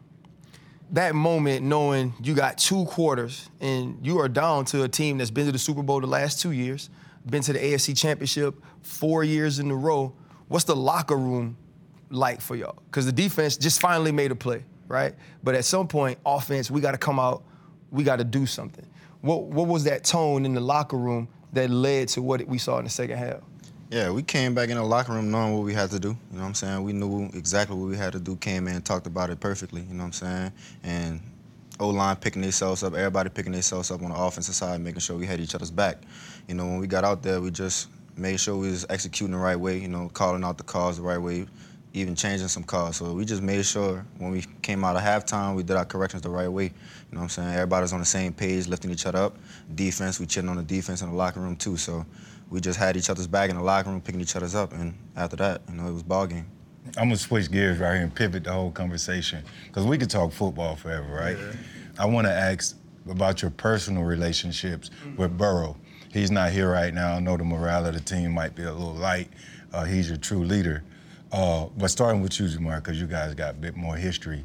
That 0.93 1.13
moment, 1.13 1.63
knowing 1.63 2.11
you 2.23 2.33
got 2.33 2.57
two 2.57 2.85
quarters 2.85 3.51
and 3.61 4.03
you 4.03 4.17
are 4.17 4.27
down 4.27 4.65
to 4.65 4.81
a 4.81 4.89
team 4.89 5.19
that's 5.19 5.29
been 5.29 5.45
to 5.45 5.51
the 5.51 5.59
Super 5.59 5.83
Bowl 5.83 6.01
the 6.01 6.07
last 6.07 6.41
two 6.41 6.53
years, 6.53 6.89
been 7.29 7.43
to 7.43 7.53
the 7.53 7.59
AFC 7.59 7.95
Championship 7.95 8.55
four 8.81 9.23
years 9.23 9.59
in 9.59 9.69
a 9.69 9.75
row. 9.75 10.11
What's 10.47 10.65
the 10.65 10.75
locker 10.75 11.17
room 11.17 11.55
like 12.09 12.41
for 12.41 12.55
y'all? 12.55 12.81
Because 12.87 13.05
the 13.05 13.11
defense 13.11 13.57
just 13.57 13.79
finally 13.79 14.11
made 14.11 14.31
a 14.31 14.35
play, 14.35 14.63
right? 14.87 15.13
But 15.43 15.53
at 15.53 15.65
some 15.65 15.87
point, 15.87 16.17
offense, 16.25 16.71
we 16.71 16.81
got 16.81 16.93
to 16.93 16.97
come 16.97 17.19
out, 17.19 17.43
we 17.91 18.03
got 18.03 18.15
to 18.15 18.23
do 18.23 18.47
something. 18.47 18.87
What 19.25 19.45
what 19.45 19.67
was 19.67 19.85
that 19.85 20.03
tone 20.03 20.45
in 20.45 20.53
the 20.53 20.61
locker 20.61 20.97
room 20.97 21.27
that 21.53 21.71
led 21.71 22.09
to 22.09 22.21
what 22.21 22.47
we 22.47 22.59
saw 22.59 22.77
in 22.77 22.83
the 22.83 22.91
second 22.91 23.17
half? 23.17 23.39
Yeah, 23.89 24.11
we 24.11 24.21
came 24.21 24.53
back 24.53 24.69
in 24.69 24.77
the 24.77 24.83
locker 24.83 25.13
room 25.13 25.31
knowing 25.31 25.53
what 25.55 25.63
we 25.63 25.73
had 25.73 25.89
to 25.91 25.99
do. 25.99 26.09
You 26.09 26.15
know 26.33 26.41
what 26.41 26.47
I'm 26.49 26.53
saying? 26.53 26.83
We 26.83 26.93
knew 26.93 27.31
exactly 27.33 27.75
what 27.75 27.89
we 27.89 27.97
had 27.97 28.13
to 28.13 28.19
do. 28.19 28.35
Came 28.35 28.67
in, 28.67 28.83
talked 28.83 29.07
about 29.07 29.31
it 29.31 29.39
perfectly. 29.39 29.81
You 29.81 29.95
know 29.95 30.03
what 30.03 30.05
I'm 30.05 30.11
saying? 30.13 30.51
And 30.83 31.21
O 31.79 31.89
line 31.89 32.17
picking 32.17 32.43
themselves 32.43 32.83
up, 32.83 32.93
everybody 32.93 33.29
picking 33.29 33.51
themselves 33.51 33.89
up 33.89 34.03
on 34.03 34.11
the 34.11 34.15
offensive 34.15 34.53
side, 34.53 34.79
making 34.79 34.99
sure 34.99 35.17
we 35.17 35.25
had 35.25 35.39
each 35.39 35.55
other's 35.55 35.71
back. 35.71 36.03
You 36.47 36.53
know, 36.53 36.67
when 36.67 36.77
we 36.77 36.85
got 36.85 37.03
out 37.03 37.23
there, 37.23 37.41
we 37.41 37.49
just 37.49 37.87
made 38.15 38.39
sure 38.39 38.55
we 38.55 38.69
was 38.69 38.85
executing 38.91 39.35
the 39.35 39.41
right 39.41 39.59
way, 39.59 39.79
you 39.79 39.87
know, 39.87 40.07
calling 40.09 40.43
out 40.43 40.59
the 40.59 40.63
calls 40.63 40.97
the 40.97 41.03
right 41.03 41.17
way, 41.17 41.47
even 41.95 42.13
changing 42.13 42.49
some 42.49 42.63
calls. 42.63 42.97
So 42.97 43.13
we 43.13 43.23
just 43.25 43.41
made 43.41 43.65
sure 43.65 44.05
when 44.17 44.31
we 44.31 44.43
came 44.61 44.83
out 44.83 44.95
of 44.95 45.01
halftime, 45.01 45.55
we 45.55 45.63
did 45.63 45.77
our 45.77 45.85
corrections 45.85 46.21
the 46.21 46.29
right 46.29 46.49
way. 46.49 46.65
You 46.65 46.71
know 47.11 47.19
what 47.19 47.23
I'm 47.23 47.29
saying? 47.29 47.53
Everybody's 47.53 47.93
on 47.93 47.99
the 47.99 48.05
same 48.05 48.33
page, 48.33 48.67
lifting 48.67 48.91
each 48.91 49.05
other 49.05 49.19
up. 49.19 49.37
Defense, 49.73 50.19
we 50.19 50.25
chilling 50.25 50.49
on 50.49 50.57
the 50.57 50.63
defense 50.63 51.01
in 51.01 51.09
the 51.09 51.15
locker 51.15 51.39
room 51.39 51.55
too. 51.55 51.77
So 51.77 52.05
we 52.49 52.59
just 52.59 52.77
had 52.77 52.97
each 52.97 53.09
other's 53.09 53.27
back 53.27 53.49
in 53.49 53.55
the 53.55 53.63
locker 53.63 53.89
room, 53.89 54.01
picking 54.01 54.21
each 54.21 54.35
other's 54.35 54.55
up, 54.55 54.73
and 54.73 54.93
after 55.15 55.35
that, 55.37 55.61
you 55.69 55.75
know, 55.75 55.87
it 55.87 55.93
was 55.93 56.03
ball 56.03 56.27
game. 56.27 56.45
I'm 56.97 57.05
gonna 57.05 57.17
switch 57.17 57.49
gears 57.49 57.79
right 57.79 57.93
here 57.93 58.03
and 58.03 58.13
pivot 58.13 58.43
the 58.43 58.51
whole 58.51 58.71
conversation 58.71 59.43
because 59.67 59.85
we 59.85 59.97
could 59.97 60.09
talk 60.09 60.31
football 60.31 60.75
forever, 60.75 61.07
right? 61.07 61.37
I 61.97 62.05
want 62.05 62.27
to 62.27 62.33
ask 62.33 62.77
about 63.09 63.41
your 63.41 63.51
personal 63.51 64.03
relationships 64.03 64.91
with 65.17 65.37
Burrow. 65.37 65.77
He's 66.11 66.29
not 66.29 66.51
here 66.51 66.71
right 66.71 66.93
now. 66.93 67.15
I 67.15 67.19
know 67.19 67.37
the 67.37 67.43
morale 67.43 67.85
of 67.87 67.93
the 67.93 67.99
team 68.01 68.31
might 68.31 68.55
be 68.55 68.63
a 68.63 68.71
little 68.71 68.93
light. 68.93 69.29
Uh, 69.73 69.83
he's 69.85 70.07
your 70.09 70.17
true 70.17 70.43
leader. 70.43 70.83
Uh, 71.31 71.65
but 71.77 71.89
starting 71.89 72.21
with 72.21 72.39
you, 72.39 72.45
Ja'Marr, 72.45 72.77
because 72.83 72.99
you 72.99 73.07
guys 73.07 73.33
got 73.33 73.51
a 73.51 73.57
bit 73.57 73.75
more 73.75 73.95
history. 73.95 74.43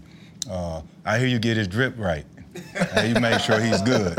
Uh, 0.51 0.83
I 1.05 1.19
hear 1.19 1.29
you 1.29 1.39
get 1.39 1.57
his 1.57 1.69
drip 1.69 1.95
right. 1.99 2.25
and 2.97 3.15
you 3.15 3.21
make 3.21 3.41
sure 3.41 3.61
he's 3.61 3.81
good. 3.83 4.19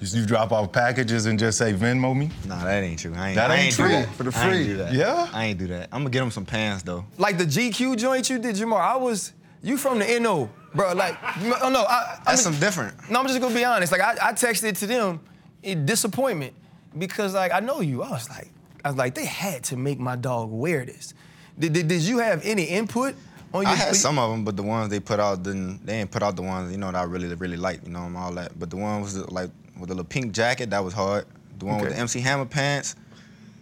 You 0.00 0.24
drop 0.24 0.52
off 0.52 0.72
packages 0.72 1.26
and 1.26 1.38
just 1.38 1.58
say 1.58 1.72
Venmo 1.74 2.16
me? 2.16 2.30
Nah, 2.46 2.64
that 2.64 2.82
ain't 2.84 3.00
true. 3.00 3.12
I 3.14 3.28
ain't, 3.28 3.36
That 3.36 3.50
I 3.50 3.54
ain't 3.56 3.64
ain't 3.66 3.74
true? 3.74 3.88
Do 3.88 3.92
that. 3.94 4.14
For 4.14 4.22
the 4.22 4.38
I 4.38 4.42
ain't 4.44 4.54
free. 4.56 4.66
do 4.68 4.76
that. 4.78 4.92
Yeah? 4.94 5.28
I 5.32 5.44
ain't 5.46 5.58
do 5.58 5.66
that. 5.68 5.88
I'm 5.92 6.00
gonna 6.00 6.10
get 6.10 6.22
him 6.22 6.30
some 6.30 6.46
pants 6.46 6.82
though. 6.84 7.04
Like 7.18 7.36
the 7.36 7.44
GQ 7.44 7.96
joint 7.98 8.30
you 8.30 8.38
did, 8.38 8.54
Ja'Marr. 8.56 8.80
I 8.80 8.96
was 8.96 9.32
you 9.62 9.76
from 9.76 9.98
the 9.98 10.18
NO, 10.20 10.48
bro. 10.74 10.94
Like, 10.94 11.18
oh 11.62 11.68
no, 11.70 11.82
I, 11.82 12.18
I 12.20 12.20
That's 12.24 12.46
mean- 12.46 12.54
some 12.54 12.60
different. 12.60 13.10
No, 13.10 13.20
I'm 13.20 13.26
just 13.26 13.40
gonna 13.40 13.54
be 13.54 13.64
honest. 13.64 13.92
Like 13.92 14.00
I, 14.00 14.12
I 14.28 14.32
texted 14.32 14.78
to 14.78 14.86
them 14.86 15.20
in 15.62 15.84
disappointment 15.84 16.54
because 16.96 17.34
like 17.34 17.52
I 17.52 17.60
know 17.60 17.80
you. 17.80 18.02
I 18.02 18.10
was 18.10 18.28
like, 18.30 18.48
I 18.84 18.88
was 18.88 18.96
like, 18.96 19.14
they 19.14 19.26
had 19.26 19.64
to 19.64 19.76
make 19.76 19.98
my 19.98 20.16
dog 20.16 20.50
wear 20.50 20.86
this. 20.86 21.12
Did, 21.60 21.74
did, 21.74 21.88
did 21.88 22.02
you 22.02 22.18
have 22.18 22.44
any 22.44 22.64
input 22.64 23.14
on 23.52 23.62
your? 23.62 23.70
I 23.72 23.74
had 23.74 23.94
some 23.94 24.18
of 24.18 24.30
them, 24.30 24.44
but 24.44 24.56
the 24.56 24.62
ones 24.62 24.88
they 24.88 24.98
put 24.98 25.20
out 25.20 25.42
didn't. 25.42 25.84
They 25.84 25.98
didn't 25.98 26.10
put 26.10 26.22
out 26.22 26.34
the 26.34 26.42
ones 26.42 26.72
you 26.72 26.78
know 26.78 26.86
that 26.90 26.96
I 26.98 27.02
really 27.04 27.32
really 27.34 27.58
liked. 27.58 27.86
You 27.86 27.92
know 27.92 28.04
and 28.06 28.16
all 28.16 28.32
that. 28.32 28.58
But 28.58 28.70
the 28.70 28.76
one 28.76 29.02
was 29.02 29.16
like 29.30 29.50
with 29.78 29.88
the 29.88 29.94
little 29.94 30.04
pink 30.04 30.32
jacket 30.32 30.70
that 30.70 30.82
was 30.82 30.94
hard. 30.94 31.26
The 31.58 31.66
one 31.66 31.80
with 31.80 31.90
the 31.90 31.98
MC 31.98 32.20
Hammer 32.20 32.46
pants. 32.46 32.96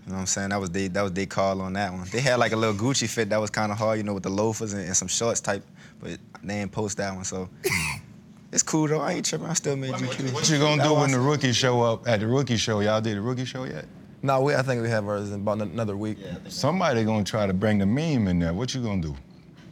You 0.06 0.12
know 0.12 0.16
what 0.16 0.20
I'm 0.20 0.26
saying? 0.26 0.50
That 0.50 0.60
was 0.60 0.70
they 0.70 0.88
that 0.88 1.02
was 1.02 1.12
they 1.12 1.26
call 1.26 1.60
on 1.60 1.72
that 1.74 1.92
one. 1.92 2.06
They 2.10 2.20
had 2.20 2.38
like 2.38 2.52
a 2.52 2.56
little 2.56 2.74
Gucci 2.74 3.08
fit 3.08 3.28
that 3.30 3.40
was 3.40 3.50
kind 3.50 3.70
of 3.72 3.78
hard, 3.78 3.98
you 3.98 4.04
know, 4.04 4.14
with 4.14 4.22
the 4.22 4.30
loafers 4.30 4.72
and, 4.72 4.82
and 4.84 4.96
some 4.96 5.08
shorts 5.08 5.40
type. 5.40 5.64
But 6.00 6.18
they 6.42 6.60
didn't 6.60 6.72
post 6.72 6.96
that 6.98 7.14
one, 7.14 7.24
so 7.24 7.48
it's 8.52 8.62
cool 8.62 8.86
though. 8.86 9.00
I 9.00 9.14
ain't 9.14 9.26
tripping. 9.26 9.48
I 9.48 9.54
still 9.54 9.76
made 9.76 9.92
GQ. 9.94 10.32
What 10.32 10.48
you 10.48 10.58
gonna 10.58 10.82
do 10.82 10.92
when 10.92 11.02
was- 11.02 11.12
the 11.12 11.20
rookies 11.20 11.56
show 11.56 11.82
up 11.82 12.06
at 12.06 12.20
the 12.20 12.26
rookie 12.28 12.56
show? 12.56 12.80
Y'all 12.80 13.00
did 13.00 13.16
the 13.16 13.20
rookie 13.20 13.44
show 13.44 13.64
yet? 13.64 13.84
No, 14.22 14.40
we, 14.40 14.54
I 14.54 14.62
think 14.62 14.82
we 14.82 14.88
have 14.88 15.06
ours 15.06 15.28
in 15.30 15.40
about 15.40 15.60
an- 15.60 15.70
another 15.70 15.96
week. 15.96 16.18
Somebody 16.48 17.04
gonna 17.04 17.24
try 17.24 17.46
to 17.46 17.52
bring 17.52 17.78
the 17.78 17.86
meme 17.86 18.26
in 18.28 18.38
there. 18.38 18.52
What 18.52 18.74
you 18.74 18.82
gonna 18.82 19.00
do? 19.02 19.14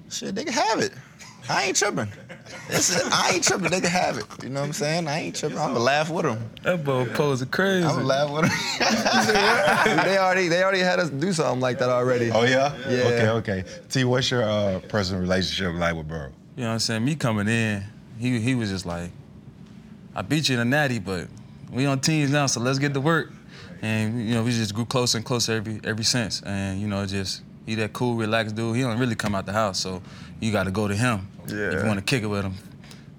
Shit, 0.08 0.34
they 0.34 0.44
can 0.44 0.52
have 0.52 0.78
it. 0.80 0.92
I 1.48 1.64
ain't 1.64 1.76
tripping. 1.76 2.08
It's, 2.68 3.12
I 3.12 3.30
ain't 3.34 3.44
tripping. 3.44 3.70
They 3.70 3.80
can 3.80 3.90
have 3.90 4.18
it. 4.18 4.24
You 4.42 4.48
know 4.48 4.60
what 4.60 4.66
I'm 4.66 4.72
saying? 4.72 5.06
I 5.06 5.18
ain't 5.20 5.36
tripping. 5.36 5.58
I'm 5.58 5.72
gonna 5.72 5.78
laugh 5.80 6.10
with 6.10 6.24
them. 6.24 6.50
That 6.62 6.84
boy 6.84 7.06
posing 7.06 7.48
crazy. 7.48 7.86
I'm 7.86 7.96
gonna 7.96 8.06
laugh 8.06 8.30
with 8.30 8.42
them. 8.42 10.04
they 10.04 10.18
already 10.18 10.48
they 10.48 10.62
already 10.62 10.80
had 10.80 10.98
us 10.98 11.10
do 11.10 11.32
something 11.32 11.60
like 11.60 11.78
that 11.78 11.88
already. 11.88 12.30
Oh 12.30 12.42
yeah? 12.42 12.74
Yeah. 12.88 12.98
Okay, 13.04 13.28
okay. 13.28 13.64
T, 13.90 14.04
what's 14.04 14.30
your 14.30 14.42
uh, 14.42 14.80
personal 14.88 15.20
relationship 15.20 15.78
like 15.78 15.94
with 15.94 16.08
Burrow? 16.08 16.32
You 16.56 16.62
know 16.64 16.68
what 16.68 16.72
I'm 16.74 16.78
saying? 16.80 17.04
Me 17.04 17.14
coming 17.14 17.48
in, 17.48 17.84
he 18.18 18.40
he 18.40 18.54
was 18.54 18.70
just 18.70 18.86
like, 18.86 19.10
I 20.14 20.22
beat 20.22 20.48
you 20.48 20.54
in 20.54 20.60
a 20.60 20.64
natty, 20.64 20.98
but 20.98 21.28
we 21.70 21.86
on 21.86 22.00
teams 22.00 22.30
now, 22.30 22.46
so 22.46 22.60
let's 22.60 22.78
get 22.78 22.94
to 22.94 23.00
work. 23.00 23.30
And 23.82 24.26
you 24.26 24.34
know, 24.34 24.42
we 24.42 24.50
just 24.50 24.74
grew 24.74 24.84
closer 24.84 25.18
and 25.18 25.24
closer 25.24 25.52
every 25.52 25.80
every 25.84 26.04
since. 26.04 26.42
And 26.42 26.80
you 26.80 26.88
know, 26.88 27.04
just 27.06 27.42
he 27.66 27.74
that 27.76 27.92
cool, 27.92 28.16
relaxed 28.16 28.54
dude. 28.54 28.76
He 28.76 28.82
don't 28.82 28.98
really 28.98 29.16
come 29.16 29.34
out 29.34 29.46
the 29.46 29.52
house, 29.52 29.80
so 29.80 30.02
you 30.40 30.52
got 30.52 30.64
to 30.64 30.70
go 30.70 30.88
to 30.88 30.94
him 30.94 31.28
if 31.44 31.52
you 31.52 31.86
want 31.86 31.98
to 31.98 32.04
kick 32.04 32.22
it 32.22 32.26
with 32.26 32.44
him. 32.44 32.54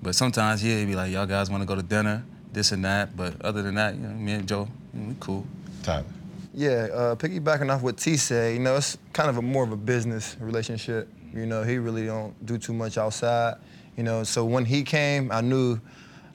But 0.02 0.16
sometimes 0.16 0.64
yeah, 0.64 0.80
he 0.80 0.86
be 0.86 0.96
like, 0.96 1.12
y'all 1.12 1.26
guys 1.26 1.50
want 1.50 1.62
to 1.62 1.68
go 1.68 1.76
to 1.76 1.84
dinner, 1.84 2.24
this 2.54 2.72
and 2.72 2.86
that. 2.86 3.16
But 3.16 3.42
other 3.42 3.62
than 3.62 3.76
that, 3.76 3.96
you 3.96 4.02
know, 4.02 4.10
me 4.10 4.34
and 4.34 4.48
Joe, 4.48 4.68
we 4.94 5.16
cool. 5.20 5.46
Tyler. 5.84 6.06
Yeah, 6.54 6.88
uh, 6.92 7.16
piggybacking 7.16 7.72
off 7.72 7.84
what 7.84 7.98
T 7.98 8.18
said, 8.18 8.54
you 8.54 8.60
know, 8.60 8.78
it's 8.78 8.98
kind 9.14 9.30
of 9.30 9.38
a 9.38 9.42
more 9.44 9.64
of 9.64 9.72
a 9.72 9.78
business 9.78 10.36
relationship. 10.40 11.08
You 11.32 11.46
know, 11.46 11.62
he 11.62 11.78
really 11.78 12.08
don't 12.08 12.34
do 12.46 12.58
too 12.58 12.74
much 12.74 12.98
outside. 12.98 13.58
You 13.96 14.04
know, 14.04 14.24
so 14.24 14.44
when 14.44 14.66
he 14.66 14.82
came, 14.84 15.32
I 15.32 15.42
knew, 15.42 15.80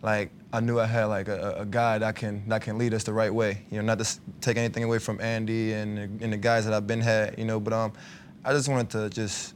like, 0.01 0.31
I 0.53 0.61
knew 0.61 0.79
I 0.79 0.87
had 0.87 1.07
like 1.07 1.29
a, 1.29 1.57
a 1.61 1.67
guy 1.67 1.99
that 1.99 2.15
can 2.15 2.47
that 2.49 2.63
can 2.63 2.77
lead 2.77 2.93
us 2.93 3.05
the 3.05 3.13
right 3.13 3.33
way. 3.33 3.63
You 3.71 3.79
know, 3.79 3.95
not 3.95 4.05
to 4.05 4.19
take 4.41 4.59
anything 4.59 4.85
away 4.85 4.99
from 4.99 5.21
Andy 5.21 5.73
and 5.73 6.21
and 6.21 6.33
the 6.33 6.37
guys 6.37 6.65
that 6.67 6.75
I've 6.75 6.87
been 6.87 7.01
had. 7.01 7.39
You 7.39 7.45
know, 7.45 7.59
but 7.59 7.73
um, 7.73 7.93
I 8.45 8.53
just 8.53 8.69
wanted 8.69 8.91
to 8.91 9.09
just 9.09 9.55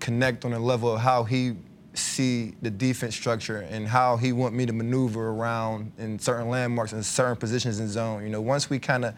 connect 0.00 0.44
on 0.44 0.50
the 0.50 0.58
level 0.58 0.92
of 0.92 1.00
how 1.00 1.24
he 1.24 1.56
see 1.94 2.54
the 2.60 2.70
defense 2.70 3.14
structure 3.14 3.60
and 3.70 3.86
how 3.86 4.16
he 4.16 4.32
want 4.32 4.54
me 4.54 4.66
to 4.66 4.72
maneuver 4.72 5.28
around 5.30 5.92
in 5.96 6.18
certain 6.18 6.48
landmarks 6.48 6.92
and 6.92 7.06
certain 7.06 7.36
positions 7.36 7.80
in 7.80 7.88
zone. 7.88 8.22
You 8.22 8.30
know, 8.30 8.40
once 8.40 8.68
we 8.68 8.78
kind 8.78 9.04
of 9.04 9.14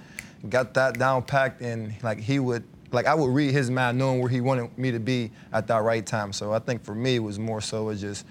got 0.48 0.74
that 0.74 0.98
down 0.98 1.22
packed 1.22 1.62
and 1.62 1.94
like 2.02 2.20
he 2.20 2.38
would 2.38 2.62
like 2.92 3.06
I 3.06 3.14
would 3.14 3.30
read 3.30 3.52
his 3.52 3.70
mind 3.70 3.98
knowing 3.98 4.20
where 4.20 4.28
he 4.28 4.40
wanted 4.40 4.76
me 4.78 4.92
to 4.92 5.00
be 5.00 5.32
at 5.52 5.66
that 5.66 5.82
right 5.82 6.04
time. 6.04 6.32
So 6.32 6.52
I 6.52 6.60
think 6.60 6.84
for 6.84 6.94
me 6.94 7.16
it 7.16 7.20
was 7.20 7.38
more 7.38 7.60
so 7.60 7.88
as 7.88 8.00
just 8.00 8.26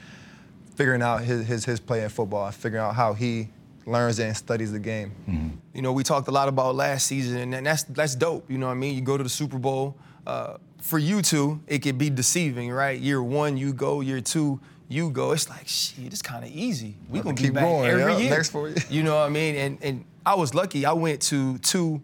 figuring 0.76 1.02
out 1.02 1.22
his 1.24 1.48
his, 1.48 1.66
his 1.66 1.80
play 1.80 2.04
in 2.04 2.10
football, 2.10 2.50
figuring 2.52 2.84
out 2.84 2.96
how 2.96 3.14
he 3.14 3.50
learns 3.86 4.20
and 4.20 4.36
studies 4.36 4.72
the 4.72 4.80
game. 4.80 5.60
You 5.74 5.82
know, 5.82 5.94
we 5.94 6.04
talked 6.04 6.28
a 6.28 6.32
lot 6.32 6.48
about 6.48 6.76
last 6.76 7.08
season, 7.08 7.54
and 7.54 7.66
that's 7.66 7.84
that's 7.84 8.16
dope. 8.16 8.50
You 8.50 8.58
know 8.58 8.68
what 8.68 8.74
I 8.74 8.76
mean? 8.76 8.96
You 8.96 9.02
go 9.02 9.18
to 9.18 9.24
the 9.24 9.30
Super 9.30 9.58
Bowl. 9.58 9.98
Uh, 10.26 10.58
for 10.82 11.00
you 11.00 11.22
two, 11.22 11.60
it 11.68 11.80
could 11.80 11.98
be 11.98 12.10
deceiving, 12.10 12.72
right? 12.72 13.00
Year 13.00 13.22
one, 13.22 13.58
you 13.58 13.74
go. 13.74 14.02
Year 14.02 14.22
two, 14.22 14.60
you 14.88 15.10
go. 15.10 15.32
It's 15.32 15.50
like, 15.50 15.68
shit, 15.68 16.06
it's 16.06 16.22
kind 16.22 16.44
of 16.44 16.52
easy. 16.52 16.96
We 17.10 17.22
gonna 17.22 17.36
keep 17.36 17.48
be 17.48 17.54
back 17.54 17.64
going, 17.64 17.90
every 17.90 18.14
yeah, 18.14 18.18
year. 18.20 18.30
next 18.30 18.50
four 18.50 18.70
years. 18.70 18.90
You 18.92 19.04
know 19.04 19.16
what 19.16 19.26
I 19.26 19.30
mean? 19.30 19.56
And 19.56 19.78
and 19.82 20.06
I 20.26 20.36
was 20.36 20.54
lucky. 20.54 20.86
I 20.86 20.94
went 20.94 21.22
to 21.24 21.58
two 21.60 22.02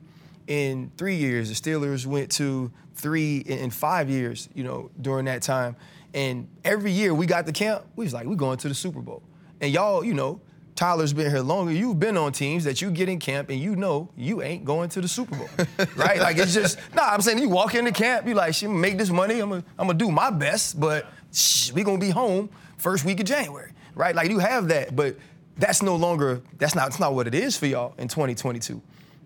in 0.47 0.91
three 0.97 1.15
years. 1.15 1.49
The 1.49 1.55
Steelers 1.55 2.05
went 2.05 2.31
to 2.33 2.71
three 2.95 3.37
in 3.39 3.69
five 3.69 4.09
years. 4.09 4.49
You 4.53 4.63
know, 4.63 4.91
during 4.99 5.25
that 5.25 5.41
time, 5.41 5.75
and 6.13 6.47
every 6.63 6.91
year 6.91 7.13
we 7.13 7.25
got 7.25 7.45
to 7.45 7.51
camp. 7.51 7.85
We 7.95 8.05
was 8.05 8.13
like, 8.13 8.27
we 8.27 8.35
going 8.35 8.57
to 8.59 8.67
the 8.67 8.75
Super 8.75 9.01
Bowl. 9.01 9.23
And 9.59 9.71
y'all, 9.71 10.03
you 10.03 10.13
know, 10.13 10.41
Tyler's 10.75 11.13
been 11.13 11.29
here 11.29 11.41
longer. 11.41 11.71
You've 11.71 11.99
been 11.99 12.17
on 12.17 12.31
teams 12.31 12.63
that 12.63 12.81
you 12.81 12.89
get 12.91 13.07
in 13.07 13.19
camp 13.19 13.49
and 13.49 13.59
you 13.59 13.75
know 13.75 14.09
you 14.15 14.41
ain't 14.41 14.65
going 14.65 14.89
to 14.89 15.01
the 15.01 15.07
Super 15.07 15.35
Bowl, 15.35 15.49
right? 15.95 16.19
Like 16.19 16.37
it's 16.37 16.53
just 16.53 16.79
nah. 16.95 17.03
I'm 17.03 17.21
saying 17.21 17.39
you 17.39 17.49
walk 17.49 17.75
into 17.75 17.91
camp, 17.91 18.27
you 18.27 18.33
like, 18.33 18.53
shit, 18.55 18.69
make 18.69 18.97
this 18.97 19.09
money. 19.09 19.39
I'm 19.39 19.49
gonna, 19.49 19.63
I'm 19.77 19.87
gonna 19.87 19.99
do 19.99 20.11
my 20.11 20.31
best, 20.31 20.79
but 20.79 21.07
shh, 21.31 21.71
we 21.71 21.83
gonna 21.83 21.99
be 21.99 22.09
home 22.09 22.49
first 22.77 23.05
week 23.05 23.19
of 23.19 23.25
January, 23.25 23.73
right? 23.93 24.15
Like 24.15 24.29
you 24.29 24.39
have 24.39 24.69
that, 24.69 24.95
but 24.95 25.17
that's 25.57 25.81
no 25.81 25.95
longer. 25.95 26.41
That's 26.57 26.73
not. 26.73 26.85
That's 26.85 26.99
not 26.99 27.13
what 27.13 27.27
it 27.27 27.35
is 27.35 27.57
for 27.57 27.67
y'all 27.67 27.93
in 27.97 28.07
2022. 28.07 28.81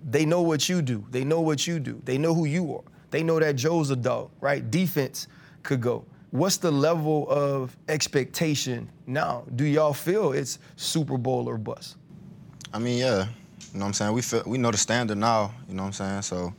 They 0.08 0.26
know 0.26 0.41
what 0.41 0.67
you 0.67 0.82
do. 0.82 1.06
They 1.10 1.24
know 1.24 1.41
what 1.41 1.65
you 1.65 1.80
do. 1.80 2.02
They 2.04 2.17
know 2.17 2.34
who 2.34 2.45
you 2.45 2.76
are. 2.76 2.84
They 3.12 3.24
know 3.24 3.39
that 3.39 3.56
Joe's 3.56 3.91
a 3.91 3.95
dog, 3.95 4.32
right? 4.41 4.69
Defense 4.69 5.28
could 5.63 5.80
go. 5.80 6.06
What's 6.32 6.58
the 6.58 6.72
level 6.72 7.28
of 7.30 7.76
expectation 7.88 8.90
now? 9.08 9.46
Do 9.56 9.66
y'all 9.66 9.94
feel 9.94 10.34
it's 10.34 10.60
Super 10.76 11.18
Bowl 11.18 11.48
or 11.48 11.58
bust? 11.58 11.96
I 12.74 12.80
mean, 12.80 12.98
yeah. 12.98 13.28
You 13.74 13.80
know 13.80 13.86
what 13.86 13.88
I'm 13.88 13.94
saying? 13.94 14.14
We 14.14 14.22
feel, 14.22 14.44
we 14.46 14.58
know 14.58 14.72
the 14.72 14.78
standard 14.78 15.18
now, 15.18 15.54
you 15.68 15.76
know 15.76 15.84
what 15.84 15.88
I'm 15.88 15.94
saying? 15.94 16.22
So 16.24 16.54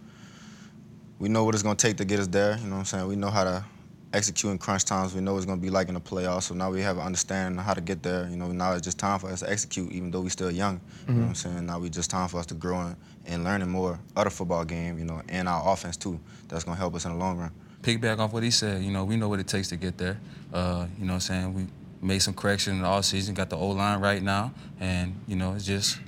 we 1.19 1.29
know 1.29 1.45
what 1.45 1.55
it's 1.55 1.63
gonna 1.63 1.77
take 1.77 1.97
to 1.99 2.05
get 2.05 2.21
us 2.21 2.27
there, 2.27 2.59
you 2.59 2.65
know 2.65 2.73
what 2.73 2.81
I'm 2.81 2.85
saying? 2.85 3.07
We 3.07 3.17
know 3.17 3.31
how 3.31 3.45
to 3.45 3.65
execute 4.13 4.51
in 4.51 4.59
crunch 4.59 4.85
times. 4.85 5.15
We 5.15 5.21
know 5.21 5.33
what 5.33 5.39
it's 5.39 5.47
gonna 5.47 5.61
be 5.61 5.71
like 5.71 5.89
in 5.89 5.95
the 5.95 6.01
playoffs. 6.01 6.45
So 6.45 6.55
now 6.55 6.71
we 6.71 6.81
have 6.81 6.97
an 6.97 7.05
understanding 7.05 7.59
of 7.59 7.65
how 7.65 7.75
to 7.75 7.81
get 7.81 8.03
there. 8.03 8.29
You 8.29 8.37
know, 8.37 8.51
now 8.53 8.73
it's 8.73 8.83
just 8.83 8.99
time 8.99 9.19
for 9.19 9.29
us 9.29 9.41
to 9.41 9.51
execute, 9.51 9.93
even 9.93 10.11
though 10.11 10.23
we 10.23 10.31
still 10.31 10.51
young. 10.51 10.81
You 11.07 11.15
know 11.15 11.21
what 11.21 11.27
I'm 11.27 11.35
mm-hmm. 11.35 11.53
saying? 11.53 11.67
Now 11.67 11.79
we 11.79 11.91
just 11.91 12.11
time 12.11 12.29
for 12.29 12.39
us 12.39 12.47
to 12.47 12.55
grow 12.55 12.81
and, 12.81 12.97
and 13.27 13.45
learning 13.45 13.69
more 13.69 13.99
of 14.17 14.25
the 14.25 14.31
football 14.31 14.65
game, 14.65 14.99
you 14.99 15.05
know, 15.05 15.23
and 15.29 15.49
our 15.49 15.73
offense 15.73 15.97
too. 15.97 16.19
That's 16.49 16.65
gonna 16.65 16.77
help 16.77 16.95
us 16.95 17.05
in 17.05 17.13
the 17.13 17.19
long 17.19 17.39
run. 17.39 17.53
Piggyback 17.83 18.19
off 18.19 18.33
what 18.33 18.43
he 18.43 18.51
said, 18.51 18.83
you 18.83 18.91
know, 18.91 19.05
we 19.05 19.17
know 19.17 19.29
what 19.29 19.41
it 19.41 19.47
takes 19.47 19.69
to 19.69 19.77
get 19.77 19.99
there. 19.99 20.19
Uh, 20.53 20.87
you 20.99 21.05
know 21.05 21.13
what 21.13 21.15
I'm 21.15 21.21
saying? 21.21 21.55
We 21.55 21.67
made 22.07 22.21
some 22.21 22.35
correction 22.35 22.75
in 22.75 22.83
the 22.83 22.89
off 22.89 23.05
season, 23.05 23.35
got 23.35 23.51
the 23.51 23.57
O 23.57 23.69
line 23.69 24.01
right 24.01 24.23
now, 24.23 24.53
and 24.81 25.15
you 25.27 25.37
know, 25.37 25.55
it's 25.55 25.65
just 25.65 25.99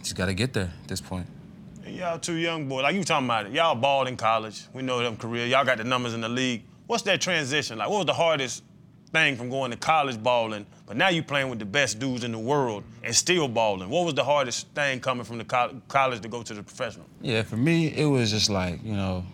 just 0.00 0.16
gotta 0.16 0.34
get 0.34 0.52
there 0.52 0.72
at 0.82 0.88
this 0.88 1.00
point. 1.00 1.26
Y'all 1.86 2.18
two 2.18 2.34
young 2.34 2.68
boys, 2.68 2.82
like 2.82 2.94
you 2.94 3.04
talking 3.04 3.26
about 3.26 3.46
it. 3.46 3.52
Y'all 3.52 3.74
balled 3.74 4.08
in 4.08 4.16
college. 4.16 4.66
We 4.72 4.82
know 4.82 4.98
them 5.02 5.16
career. 5.16 5.46
Y'all 5.46 5.64
got 5.64 5.78
the 5.78 5.84
numbers 5.84 6.14
in 6.14 6.20
the 6.20 6.28
league. 6.28 6.64
What's 6.86 7.02
that 7.04 7.20
transition 7.20 7.78
like? 7.78 7.88
What 7.88 7.98
was 7.98 8.06
the 8.06 8.14
hardest 8.14 8.62
thing 9.12 9.36
from 9.36 9.48
going 9.48 9.70
to 9.70 9.76
college 9.76 10.20
balling, 10.22 10.66
but 10.84 10.96
now 10.96 11.08
you 11.08 11.22
playing 11.22 11.48
with 11.48 11.58
the 11.58 11.64
best 11.64 11.98
dudes 11.98 12.24
in 12.24 12.32
the 12.32 12.38
world 12.38 12.84
and 13.02 13.14
still 13.14 13.48
balling? 13.48 13.88
What 13.88 14.04
was 14.04 14.14
the 14.14 14.24
hardest 14.24 14.68
thing 14.74 15.00
coming 15.00 15.24
from 15.24 15.38
the 15.38 15.44
col- 15.44 15.80
college 15.88 16.20
to 16.20 16.28
go 16.28 16.42
to 16.42 16.54
the 16.54 16.62
professional? 16.62 17.06
Yeah, 17.20 17.42
for 17.42 17.56
me, 17.56 17.86
it 17.96 18.06
was 18.06 18.30
just 18.30 18.50
like, 18.50 18.82
you 18.84 18.94
know, 18.94 19.24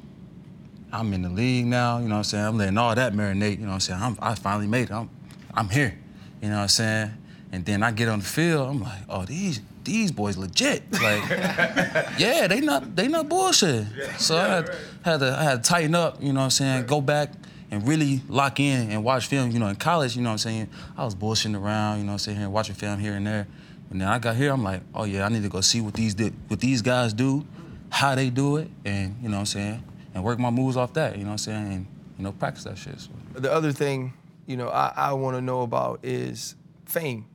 I'm 0.93 1.13
in 1.15 1.23
the 1.23 1.31
league 1.31 1.67
now, 1.67 1.99
you 1.99 2.05
know 2.05 2.17
what 2.17 2.19
I'm 2.19 2.25
saying? 2.25 2.45
I'm 2.45 2.59
letting 2.59 2.79
all 2.79 2.95
that 2.95 3.13
marinate, 3.15 3.59
you 3.59 3.65
know 3.65 3.69
what 3.69 3.75
I'm 3.75 3.81
saying? 3.81 4.01
I'm, 4.03 4.19
I 4.21 4.35
finally 4.35 4.67
made 4.67 4.91
it. 4.91 4.93
I'm, 4.93 5.09
I'm 5.55 5.69
here, 5.69 5.99
you 6.41 6.49
know 6.49 6.57
what 6.57 6.63
I'm 6.63 6.69
saying? 6.69 7.11
And 7.53 7.65
then 7.65 7.83
I 7.83 7.91
get 7.91 8.09
on 8.09 8.21
the 8.21 8.25
field, 8.25 8.69
I'm 8.69 8.83
like, 8.83 9.03
oh, 9.09 9.25
these 9.25 9.61
these 9.85 10.13
boys 10.13 10.37
legit. 10.37 10.85
Like, 10.93 11.29
yeah, 12.19 12.47
they 12.47 12.61
not 12.61 12.95
they 12.97 13.09
not 13.09 13.29
bullshit. 13.29 13.87
So 14.19 14.37
I 14.37 14.49
had, 14.49 14.77
had 15.03 15.21
to 15.21 15.37
I 15.39 15.43
had 15.43 15.65
to 15.65 15.69
tighten 15.69 15.95
up. 15.95 16.23
You 16.23 16.33
know 16.33 16.41
what 16.41 16.45
I'm 16.45 16.51
saying? 16.51 16.87
Go 16.87 17.01
back 17.01 17.33
and 17.71 17.87
really 17.87 18.23
lock 18.29 18.61
in 18.61 18.91
and 18.91 19.05
watch 19.05 19.27
film. 19.27 19.51
You 19.51 19.59
know, 19.59 19.67
in 19.67 19.77
college, 19.77 20.17
you 20.17 20.23
know 20.23 20.29
what 20.31 20.35
I'm 20.35 20.39
saying? 20.39 20.69
I 20.97 21.05
was 21.05 21.15
bullshitting 21.15 21.61
around. 21.61 21.99
You 21.99 22.05
know, 22.05 22.17
sitting 22.17 22.41
here 22.41 22.49
watching 22.49 22.75
film 22.75 22.99
here 22.99 23.15
and 23.15 23.27
there. 23.27 23.47
And 23.91 24.01
then 24.01 24.09
I 24.09 24.19
got 24.19 24.37
here, 24.37 24.51
I'm 24.51 24.65
like, 24.65 24.81
oh 24.95 25.05
yeah, 25.05 25.27
I 25.27 25.29
need 25.29 25.43
to 25.43 25.51
go 25.51 25.61
see 25.61 25.83
what 25.83 25.93
these 25.93 26.17
what 26.49 26.61
these 26.61 26.81
guys 26.81 27.13
do, 27.13 27.45
how 27.91 28.15
they 28.15 28.31
do 28.31 28.57
it, 28.57 28.71
and 28.87 29.17
you 29.23 29.29
know 29.29 29.37
what 29.37 29.41
I'm 29.41 29.47
saying, 29.47 29.85
and 30.15 30.23
work 30.23 30.39
my 30.39 30.51
moves 30.51 30.77
off 30.77 30.93
that. 30.95 31.17
You 31.17 31.25
know 31.25 31.31
what 31.31 31.33
I'm 31.33 31.39
saying? 31.39 31.73
And 31.73 31.87
you 32.19 32.25
know, 32.25 32.33
practice 32.33 32.65
that 32.65 32.79
shit. 32.79 33.01
So. 33.01 33.11
The 33.35 33.53
other 33.53 33.73
thing, 33.73 34.13
you 34.47 34.57
know, 34.57 34.69
I, 34.69 34.93
I 34.95 35.13
want 35.15 35.37
to 35.37 35.41
know 35.41 35.63
about 35.63 36.01
is 36.03 36.55
fame. 36.85 37.27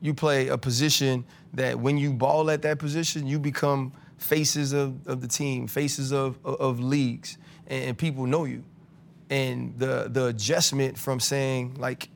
You 0.00 0.14
play 0.14 0.48
a 0.48 0.58
position 0.58 1.24
that 1.54 1.78
when 1.78 1.98
you 1.98 2.12
ball 2.12 2.50
at 2.50 2.62
that 2.62 2.78
position, 2.78 3.26
you 3.26 3.38
become 3.38 3.92
faces 4.18 4.72
of, 4.72 5.06
of 5.06 5.20
the 5.20 5.28
team, 5.28 5.66
faces 5.66 6.12
of, 6.12 6.38
of, 6.44 6.60
of 6.60 6.80
leagues, 6.80 7.38
and, 7.66 7.84
and 7.84 7.98
people 7.98 8.26
know 8.26 8.44
you. 8.44 8.62
And 9.28 9.76
the 9.78 10.08
the 10.08 10.26
adjustment 10.26 10.96
from 10.96 11.18
saying 11.18 11.74
like 11.78 12.08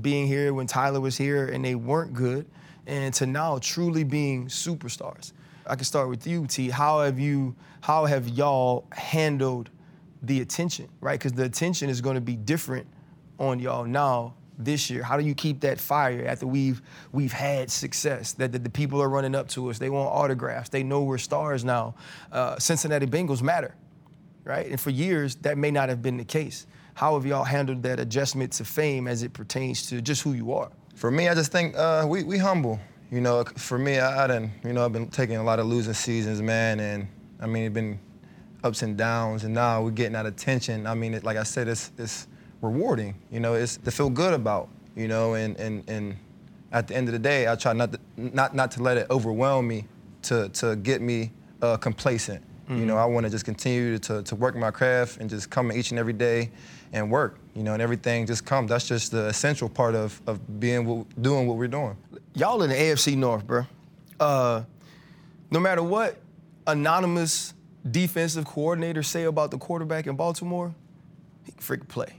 being 0.00 0.26
here 0.26 0.52
when 0.52 0.66
Tyler 0.66 1.00
was 1.00 1.16
here 1.16 1.46
and 1.46 1.64
they 1.64 1.76
weren't 1.76 2.12
good, 2.14 2.46
and 2.86 3.14
to 3.14 3.26
now 3.26 3.58
truly 3.58 4.02
being 4.02 4.46
superstars. 4.46 5.32
I 5.68 5.76
can 5.76 5.84
start 5.84 6.08
with 6.08 6.26
you, 6.26 6.46
T. 6.46 6.70
How 6.70 7.00
have 7.00 7.18
you 7.18 7.54
how 7.80 8.06
have 8.06 8.28
y'all 8.28 8.86
handled 8.92 9.70
the 10.22 10.40
attention, 10.40 10.88
right? 11.00 11.18
Because 11.18 11.32
the 11.32 11.44
attention 11.44 11.90
is 11.90 12.00
going 12.00 12.16
to 12.16 12.20
be 12.20 12.36
different 12.36 12.86
on 13.38 13.60
y'all 13.60 13.84
now 13.84 14.34
this 14.58 14.90
year. 14.90 15.02
How 15.02 15.16
do 15.16 15.24
you 15.24 15.34
keep 15.34 15.60
that 15.60 15.78
fire 15.78 16.26
after 16.26 16.46
we've 16.46 16.82
we've 17.12 17.32
had 17.32 17.70
success? 17.70 18.32
That, 18.32 18.52
the 18.52 18.70
people 18.70 19.00
are 19.00 19.08
running 19.08 19.34
up 19.34 19.48
to 19.50 19.70
us, 19.70 19.78
they 19.78 19.90
want 19.90 20.10
autographs, 20.10 20.70
they 20.70 20.82
know 20.82 21.02
we're 21.02 21.18
stars 21.18 21.64
now. 21.64 21.94
Uh, 22.32 22.58
Cincinnati 22.58 23.06
Bengals 23.06 23.42
matter, 23.42 23.74
right? 24.44 24.66
And 24.66 24.80
for 24.80 24.90
years 24.90 25.36
that 25.36 25.58
may 25.58 25.70
not 25.70 25.88
have 25.88 26.02
been 26.02 26.16
the 26.16 26.24
case. 26.24 26.66
How 26.94 27.14
have 27.14 27.24
y'all 27.24 27.44
handled 27.44 27.84
that 27.84 28.00
adjustment 28.00 28.52
to 28.54 28.64
fame 28.64 29.06
as 29.06 29.22
it 29.22 29.32
pertains 29.32 29.88
to 29.90 30.02
just 30.02 30.22
who 30.22 30.32
you 30.32 30.52
are? 30.52 30.72
For 30.96 31.12
me, 31.12 31.28
I 31.28 31.34
just 31.34 31.52
think 31.52 31.76
uh, 31.76 32.04
we 32.08 32.24
we 32.24 32.38
humble. 32.38 32.80
You 33.10 33.22
know, 33.22 33.42
for 33.44 33.78
me, 33.78 33.98
I, 33.98 34.24
I 34.24 34.26
done, 34.26 34.52
you 34.62 34.74
know, 34.74 34.84
I've 34.84 34.92
been 34.92 35.08
taking 35.08 35.36
a 35.36 35.42
lot 35.42 35.58
of 35.58 35.66
losing 35.66 35.94
seasons, 35.94 36.42
man, 36.42 36.78
and 36.78 37.08
I 37.40 37.46
mean, 37.46 37.64
it's 37.64 37.74
been 37.74 37.98
ups 38.62 38.82
and 38.82 38.98
downs, 38.98 39.44
and 39.44 39.54
now 39.54 39.82
we're 39.82 39.92
getting 39.92 40.12
that 40.12 40.26
attention. 40.26 40.86
I 40.86 40.94
mean, 40.94 41.14
it, 41.14 41.24
like 41.24 41.38
I 41.38 41.42
said, 41.42 41.68
it's 41.68 41.90
it's 41.96 42.26
rewarding. 42.60 43.14
You 43.30 43.40
know, 43.40 43.54
it's 43.54 43.78
to 43.78 43.90
feel 43.90 44.10
good 44.10 44.34
about. 44.34 44.68
You 44.94 45.08
know, 45.08 45.34
and 45.34 45.58
and 45.58 45.88
and 45.88 46.16
at 46.70 46.86
the 46.86 46.96
end 46.96 47.08
of 47.08 47.12
the 47.12 47.18
day, 47.18 47.48
I 47.48 47.56
try 47.56 47.72
not 47.72 47.92
to, 47.92 48.00
not 48.16 48.54
not 48.54 48.72
to 48.72 48.82
let 48.82 48.98
it 48.98 49.06
overwhelm 49.10 49.66
me, 49.66 49.86
to 50.24 50.50
to 50.50 50.76
get 50.76 51.00
me 51.00 51.32
uh, 51.62 51.78
complacent. 51.78 52.44
You 52.68 52.84
know, 52.84 52.98
I 52.98 53.06
want 53.06 53.24
to 53.24 53.30
just 53.30 53.46
continue 53.46 53.98
to, 54.00 54.22
to 54.22 54.34
work 54.34 54.54
my 54.54 54.70
craft 54.70 55.18
and 55.20 55.30
just 55.30 55.48
come 55.48 55.72
each 55.72 55.90
and 55.90 55.98
every 55.98 56.12
day 56.12 56.50
and 56.92 57.10
work. 57.10 57.38
You 57.54 57.62
know, 57.62 57.72
and 57.72 57.80
everything 57.80 58.26
just 58.26 58.44
comes. 58.44 58.68
That's 58.68 58.86
just 58.86 59.10
the 59.10 59.26
essential 59.26 59.68
part 59.68 59.94
of 59.94 60.20
of 60.26 60.60
being 60.60 60.84
what, 60.84 61.22
doing 61.22 61.46
what 61.46 61.56
we're 61.56 61.68
doing. 61.68 61.96
Y'all 62.34 62.62
in 62.62 62.70
the 62.70 62.76
AFC 62.76 63.16
North, 63.16 63.46
bro. 63.46 63.66
Uh, 64.20 64.64
no 65.50 65.60
matter 65.60 65.82
what 65.82 66.18
anonymous 66.66 67.54
defensive 67.90 68.44
coordinators 68.44 69.06
say 69.06 69.24
about 69.24 69.50
the 69.50 69.58
quarterback 69.58 70.06
in 70.06 70.14
Baltimore, 70.16 70.74
he 71.44 71.52
can 71.52 71.60
freaking 71.60 71.88
play. 71.88 72.14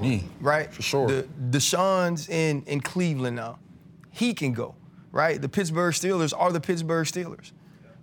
Me. 0.00 0.24
right? 0.40 0.72
For 0.72 0.82
sure. 0.82 1.06
The 1.06 1.28
Deshaun's 1.50 2.28
in 2.28 2.62
in 2.66 2.80
Cleveland 2.80 3.36
now. 3.36 3.58
He 4.10 4.32
can 4.32 4.52
go, 4.52 4.74
right? 5.12 5.40
The 5.40 5.48
Pittsburgh 5.48 5.92
Steelers 5.92 6.32
are 6.36 6.52
the 6.52 6.60
Pittsburgh 6.60 7.06
Steelers. 7.06 7.52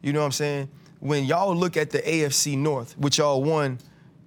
You 0.02 0.14
know 0.14 0.20
what 0.20 0.26
I'm 0.26 0.32
saying? 0.32 0.70
When 1.02 1.26
y'all 1.26 1.56
look 1.56 1.78
at 1.78 1.90
the 1.90 2.00
AFC 2.00 2.58
North, 2.58 2.96
which 2.98 3.18
y'all 3.18 3.44
won 3.44 3.80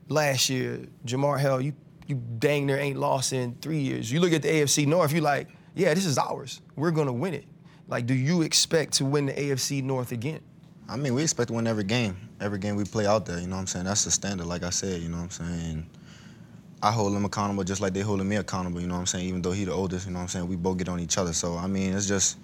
last 0.09 0.51
year, 0.51 0.81
Ja'Marr 1.07 1.39
Hell, 1.39 1.61
you 1.61 1.73
you 2.07 2.21
dang 2.39 2.67
there 2.67 2.79
ain't 2.79 2.99
lost 2.99 3.33
in 3.33 3.55
three 3.63 3.79
years. 3.79 4.11
You 4.11 4.21
look 4.21 4.33
at 4.33 4.43
the 4.43 4.49
AFC 4.49 4.87
North, 4.87 5.13
you 5.13 5.21
like, 5.21 5.49
yeah, 5.75 5.95
this 5.95 6.05
is 6.05 6.19
ours. 6.19 6.61
We're 6.77 6.91
gonna 6.91 7.13
win 7.13 7.33
it. 7.33 7.45
Like, 7.87 8.07
do 8.07 8.15
you 8.15 8.43
expect 8.43 8.95
to 8.95 9.05
win 9.05 9.27
the 9.27 9.33
AFC 9.33 9.83
North 9.83 10.13
again? 10.13 10.41
I 10.89 10.97
mean, 10.97 11.15
we 11.15 11.23
expect 11.23 11.49
to 11.49 11.55
win 11.55 11.67
every 11.67 11.85
game. 11.85 12.17
Every 12.41 12.59
game 12.59 12.77
we 12.77 12.85
play 12.85 13.07
out 13.07 13.25
there, 13.25 13.39
you 13.39 13.47
know 13.47 13.55
what 13.55 13.61
I'm 13.61 13.67
saying? 13.69 13.85
That's 13.85 14.05
the 14.05 14.11
standard, 14.11 14.47
like 14.47 14.65
I 14.65 14.71
said, 14.71 15.01
you 15.01 15.09
know 15.09 15.19
what 15.19 15.23
I'm 15.23 15.31
saying? 15.31 15.91
I 16.83 16.91
hold 16.91 17.15
him 17.15 17.25
accountable 17.25 17.65
just 17.65 17.81
like 17.81 17.95
they 17.95 18.01
holding 18.01 18.29
me 18.29 18.37
accountable, 18.37 18.81
you 18.81 18.89
know 18.89 18.95
what 18.95 19.01
I'm 19.01 19.07
saying? 19.07 19.27
Even 19.29 19.41
though 19.41 19.53
he 19.53 19.65
the 19.65 19.73
oldest, 19.73 20.07
you 20.07 20.13
know 20.13 20.19
what 20.19 20.25
I'm 20.25 20.29
saying? 20.29 20.49
We 20.49 20.57
both 20.57 20.77
get 20.77 20.89
on 20.89 21.01
each 21.01 21.17
other. 21.17 21.33
So, 21.33 21.57
I 21.57 21.69
mean, 21.69 21.95
it's 21.95 22.07
just 22.09 22.37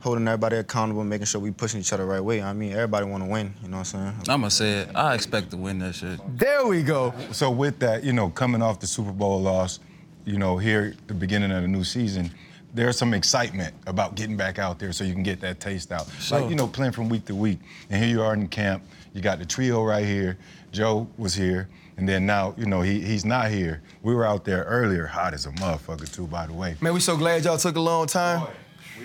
holding 0.00 0.26
everybody 0.26 0.56
accountable, 0.56 1.04
making 1.04 1.26
sure 1.26 1.40
we 1.40 1.50
pushing 1.50 1.80
each 1.80 1.92
other 1.92 2.04
the 2.04 2.10
right 2.10 2.20
way. 2.20 2.42
I 2.42 2.52
mean, 2.52 2.72
everybody 2.72 3.06
want 3.06 3.22
to 3.22 3.30
win, 3.30 3.54
you 3.62 3.68
know 3.68 3.78
what 3.78 3.94
I'm 3.94 4.14
saying? 4.14 4.28
I'ma 4.28 4.48
say 4.48 4.70
it. 4.80 4.88
I 4.94 5.14
expect 5.14 5.50
to 5.50 5.56
win 5.56 5.78
that 5.80 5.94
shit. 5.94 6.18
There 6.38 6.66
we 6.66 6.82
go. 6.82 7.14
So 7.32 7.50
with 7.50 7.78
that, 7.80 8.02
you 8.02 8.12
know, 8.12 8.30
coming 8.30 8.62
off 8.62 8.80
the 8.80 8.86
Super 8.86 9.12
Bowl 9.12 9.40
loss, 9.40 9.78
you 10.24 10.38
know, 10.38 10.58
here 10.58 10.94
at 10.98 11.08
the 11.08 11.14
beginning 11.14 11.52
of 11.52 11.62
the 11.62 11.68
new 11.68 11.84
season, 11.84 12.30
there's 12.72 12.96
some 12.96 13.14
excitement 13.14 13.74
about 13.86 14.14
getting 14.14 14.36
back 14.36 14.58
out 14.58 14.78
there 14.78 14.92
so 14.92 15.04
you 15.04 15.12
can 15.12 15.22
get 15.22 15.40
that 15.40 15.60
taste 15.60 15.92
out. 15.92 16.08
Like, 16.30 16.48
you 16.48 16.56
know, 16.56 16.68
playing 16.68 16.92
from 16.92 17.08
week 17.08 17.24
to 17.26 17.34
week. 17.34 17.58
And 17.90 18.02
here 18.02 18.10
you 18.10 18.22
are 18.22 18.32
in 18.32 18.46
camp. 18.48 18.84
You 19.12 19.20
got 19.20 19.38
the 19.38 19.46
trio 19.46 19.82
right 19.84 20.04
here. 20.04 20.38
Joe 20.70 21.08
was 21.18 21.34
here. 21.34 21.68
And 21.96 22.08
then 22.08 22.24
now, 22.24 22.54
you 22.56 22.66
know, 22.66 22.80
he, 22.80 23.00
he's 23.00 23.24
not 23.24 23.50
here. 23.50 23.82
We 24.02 24.14
were 24.14 24.24
out 24.24 24.44
there 24.44 24.62
earlier, 24.64 25.04
hot 25.06 25.34
as 25.34 25.46
a 25.46 25.50
motherfucker, 25.50 26.10
too, 26.10 26.26
by 26.26 26.46
the 26.46 26.52
way. 26.52 26.76
Man, 26.80 26.94
we 26.94 27.00
so 27.00 27.16
glad 27.16 27.44
y'all 27.44 27.58
took 27.58 27.76
a 27.76 27.80
long 27.80 28.06
time. 28.06 28.46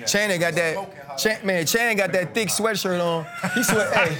Channing 0.07 0.39
got 0.39 0.53
that, 0.55 1.17
Chan, 1.17 1.45
man, 1.45 1.65
Channing 1.65 1.97
got 1.97 2.11
that 2.11 2.33
thick 2.33 2.49
sweatshirt 2.49 2.99
on. 3.01 3.25
He 3.53 3.63
sweat, 3.63 3.93
hey, 3.93 4.17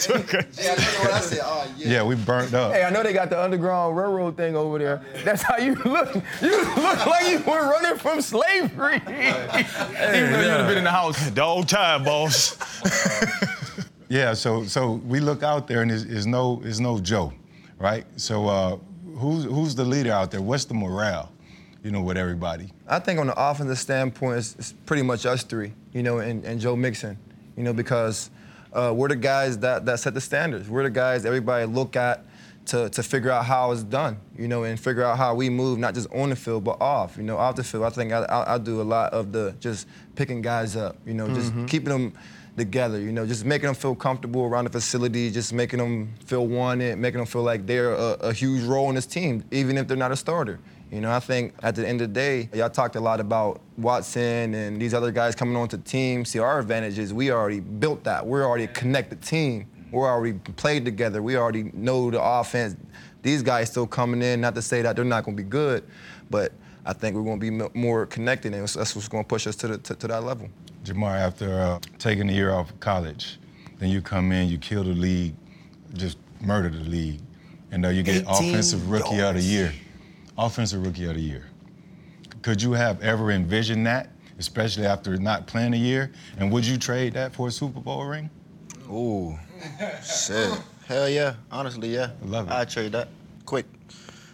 Yeah, 0.64 0.72
I 0.72 0.76
know 0.76 1.00
what 1.00 1.12
I 1.14 1.20
said. 1.20 1.40
Oh 1.44 1.68
Yeah, 1.78 2.04
we 2.04 2.16
burnt 2.16 2.54
up. 2.54 2.74
hey, 2.74 2.84
I 2.84 2.90
know 2.90 3.04
they 3.04 3.14
got 3.14 3.30
the 3.30 3.42
Underground 3.42 3.96
Railroad 3.98 4.38
thing 4.38 4.56
over 4.56 4.78
there. 4.80 5.02
That's 5.24 5.42
how 5.42 5.58
you 5.58 5.76
look. 5.76 6.14
You 6.42 6.58
look 6.76 7.06
like 7.06 7.28
you 7.30 7.40
were 7.40 7.70
running 7.70 7.98
from 7.98 8.22
slavery. 8.22 8.96
Even 9.08 9.12
though 9.12 10.42
you'd 10.42 10.50
have 10.50 10.68
been 10.68 10.78
in 10.80 10.84
the 10.84 10.92
house. 10.92 11.30
The 11.30 11.42
old 11.44 11.68
time, 11.70 12.04
boss. 12.04 12.58
Yeah, 14.08 14.36
so 14.36 14.66
so 14.66 14.92
we 15.08 15.20
look 15.20 15.42
out 15.42 15.68
there 15.68 15.82
and 15.82 15.92
it's, 15.92 16.04
it's 16.04 16.28
no 16.28 16.62
it's 16.64 16.80
no 16.80 17.00
Joe, 17.00 17.34
right? 17.80 18.06
So 18.18 18.48
uh, 18.48 18.78
who's 19.18 19.46
who's 19.46 19.74
the 19.74 19.84
leader 19.84 20.12
out 20.12 20.30
there? 20.30 20.44
What's 20.44 20.66
the 20.66 20.76
morale, 20.76 21.32
you 21.86 21.92
know, 21.92 22.02
with 22.02 22.18
everybody? 22.18 22.74
I 22.88 22.98
think 22.98 23.20
on 23.20 23.28
the 23.28 23.36
offensive 23.38 23.78
standpoint, 23.78 24.40
it's, 24.40 24.56
it's 24.56 24.72
pretty 24.88 25.04
much 25.04 25.28
us 25.28 25.44
three, 25.44 25.72
you 25.94 26.02
know, 26.02 26.18
and, 26.18 26.44
and 26.44 26.60
Joe 26.60 26.76
Mixon, 26.76 27.16
you 27.56 27.62
know, 27.62 27.74
because 27.74 28.32
uh, 28.74 28.92
we're 28.94 29.08
the 29.08 29.16
guys 29.16 29.60
that, 29.60 29.86
that 29.86 30.00
set 30.00 30.16
the 30.16 30.20
standards. 30.20 30.68
We're 30.68 30.82
the 30.82 30.90
guys 30.90 31.26
everybody 31.26 31.66
look 31.66 31.96
at 31.96 32.26
to, 32.66 32.90
to 32.90 33.04
figure 33.04 33.30
out 33.30 33.46
how 33.46 33.72
it's 33.72 33.84
done, 33.84 34.18
you 34.36 34.48
know, 34.48 34.64
and 34.64 34.80
figure 34.80 35.04
out 35.04 35.20
how 35.20 35.36
we 35.36 35.48
move, 35.48 35.78
not 35.78 35.94
just 35.94 36.12
on 36.12 36.32
the 36.32 36.36
field, 36.36 36.64
but 36.64 36.82
off, 36.82 37.18
you 37.18 37.24
know, 37.24 37.38
off 37.38 37.56
the 37.56 37.64
field. 37.64 37.84
I 37.84 37.92
think 37.92 38.12
I, 38.12 38.24
I, 38.24 38.56
I 38.56 38.58
do 38.58 38.82
a 38.82 38.84
lot 38.84 39.14
of 39.14 39.32
the 39.32 39.56
just 39.60 39.88
picking 40.16 40.42
guys 40.42 40.76
up, 40.76 40.98
you 41.06 41.14
know, 41.14 41.28
just 41.36 41.54
keeping 41.68 41.90
them 41.90 42.14
together, 42.58 43.00
you 43.00 43.12
know, 43.12 43.28
just 43.28 43.46
making 43.46 43.68
them 43.68 43.76
feel 43.76 43.94
comfortable 43.94 44.46
around 44.46 44.64
the 44.64 44.72
facility, 44.72 45.30
just 45.30 45.54
making 45.54 45.78
them 45.78 46.16
feel 46.26 46.48
wanted, 46.48 46.98
making 46.98 47.20
them 47.20 47.28
feel 47.28 47.44
like 47.44 47.68
they're 47.68 47.94
a, 47.94 48.14
a 48.22 48.34
huge 48.34 48.64
role 48.64 48.90
in 48.90 48.96
this 48.96 49.06
team, 49.06 49.44
even 49.52 49.78
if 49.78 49.88
they're 49.88 49.96
not 49.96 50.12
a 50.12 50.16
starter. 50.16 50.60
You 50.96 51.02
know, 51.02 51.12
I 51.12 51.20
think 51.20 51.54
at 51.62 51.76
the 51.76 51.86
end 51.86 52.00
of 52.00 52.08
the 52.08 52.14
day, 52.14 52.50
y'all 52.54 52.70
talked 52.70 52.96
a 52.96 53.02
lot 53.02 53.20
about 53.20 53.60
Watson 53.78 54.54
and 54.54 54.82
these 54.82 54.94
other 54.94 55.12
guys 55.12 55.36
coming 55.36 55.58
onto 55.58 55.76
the 55.76 55.84
team. 55.84 56.24
See, 56.24 56.40
our 56.40 56.58
advantage 56.58 56.98
is 56.98 57.14
we 57.14 57.32
already 57.32 57.60
built 57.60 58.06
that. 58.06 58.26
We're 58.26 58.46
already 58.46 58.64
a 58.64 58.70
connected 58.70 59.22
team. 59.22 59.68
We're 59.92 60.10
already 60.10 60.40
played 60.56 60.86
together. 60.86 61.22
We 61.22 61.36
already 61.36 61.64
know 61.74 62.10
the 62.12 62.24
offense. 62.24 62.78
These 63.24 63.44
guys 63.44 63.70
still 63.70 63.88
coming 63.88 64.22
in, 64.22 64.40
not 64.40 64.56
to 64.56 64.62
say 64.62 64.84
that 64.84 64.96
they're 64.96 65.04
not 65.04 65.26
going 65.26 65.36
to 65.36 65.44
be 65.44 65.50
good, 65.50 65.84
but 66.30 66.54
I 66.86 66.94
think 66.94 67.18
we're 67.18 67.24
going 67.24 67.42
to 67.42 67.70
be 67.70 67.78
more 67.78 68.06
connected, 68.06 68.54
and 68.54 68.66
that's 68.66 68.96
what's 68.96 69.10
going 69.10 69.26
to 69.26 69.28
push 69.28 69.48
us 69.48 69.58
to, 69.58 69.68
the, 69.68 69.78
to, 69.80 69.96
to 69.96 70.08
that 70.08 70.24
level. 70.24 70.48
Ja'Marr, 70.86 71.18
after 71.18 71.60
uh, 71.60 71.80
taking 72.00 72.30
a 72.30 72.34
year 72.34 72.54
off 72.54 72.70
of 72.70 72.80
college, 72.80 73.38
then 73.80 73.90
you 73.90 74.02
come 74.02 74.32
in, 74.32 74.48
you 74.48 74.58
kill 74.58 74.86
the 74.86 74.94
league, 74.94 75.36
just 75.94 76.18
murder 76.40 76.70
the 76.70 76.90
league, 76.90 77.20
and 77.72 77.86
uh, 77.86 77.90
you 77.90 78.02
get 78.02 78.24
offensive 78.30 78.90
rookie 78.90 79.20
of 79.20 79.36
the 79.36 79.42
year. 79.42 79.74
Offensive 80.38 80.86
rookie 80.86 81.06
of 81.06 81.16
the 81.16 81.22
year. 81.22 81.46
Could 82.42 82.62
you 82.62 82.74
have 82.74 83.02
ever 83.02 83.32
envisioned 83.32 83.88
that, 83.88 84.10
especially 84.38 84.86
after 84.86 85.16
not 85.18 85.48
playing 85.48 85.74
a 85.74 85.78
year? 85.78 86.12
And 86.38 86.52
would 86.52 86.66
you 86.66 86.78
trade 86.78 87.14
that 87.14 87.34
for 87.34 87.48
a 87.48 87.52
Super 87.52 87.80
Bowl 87.80 88.06
ring? 88.06 88.30
Ooh, 88.90 89.38
shit. 90.04 90.52
Hell 90.88 91.10
yeah. 91.10 91.36
Honestly, 91.52 91.94
yeah. 91.94 92.12
I 92.22 92.26
love 92.26 92.48
it. 92.48 92.54
I'd 92.54 92.70
trade 92.70 92.92
that 92.92 93.08
quick. 93.46 93.66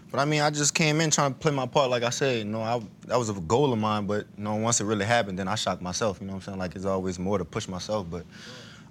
But 0.10 0.20
I 0.20 0.26
mean, 0.26 0.42
I 0.42 0.50
just 0.50 0.74
came 0.74 1.00
in 1.00 1.10
trying 1.10 1.34
to 1.34 1.40
play 1.40 1.54
my 1.54 1.66
part, 1.66 1.90
like 1.90 2.04
I 2.04 2.10
said. 2.10 2.40
You 2.40 2.46
know, 2.46 2.62
I, 2.62 2.82
that 3.08 3.18
was 3.18 3.30
a 3.30 3.34
goal 3.34 3.72
of 3.72 3.80
mine, 3.80 4.08
but 4.08 4.26
you 4.38 4.44
know, 4.44 4.56
once 4.56 4.82
it 4.82 4.86
really 4.86 5.06
happened, 5.06 5.40
then 5.40 5.48
I 5.48 5.56
shocked 5.56 5.82
myself. 5.82 6.20
You 6.20 6.28
know 6.28 6.34
what 6.34 6.38
I'm 6.40 6.42
saying? 6.42 6.60
Like 6.60 6.76
it's 6.76 6.84
always 6.86 7.18
more 7.18 7.38
to 7.38 7.46
push 7.46 7.70
myself, 7.70 8.08
but 8.10 8.26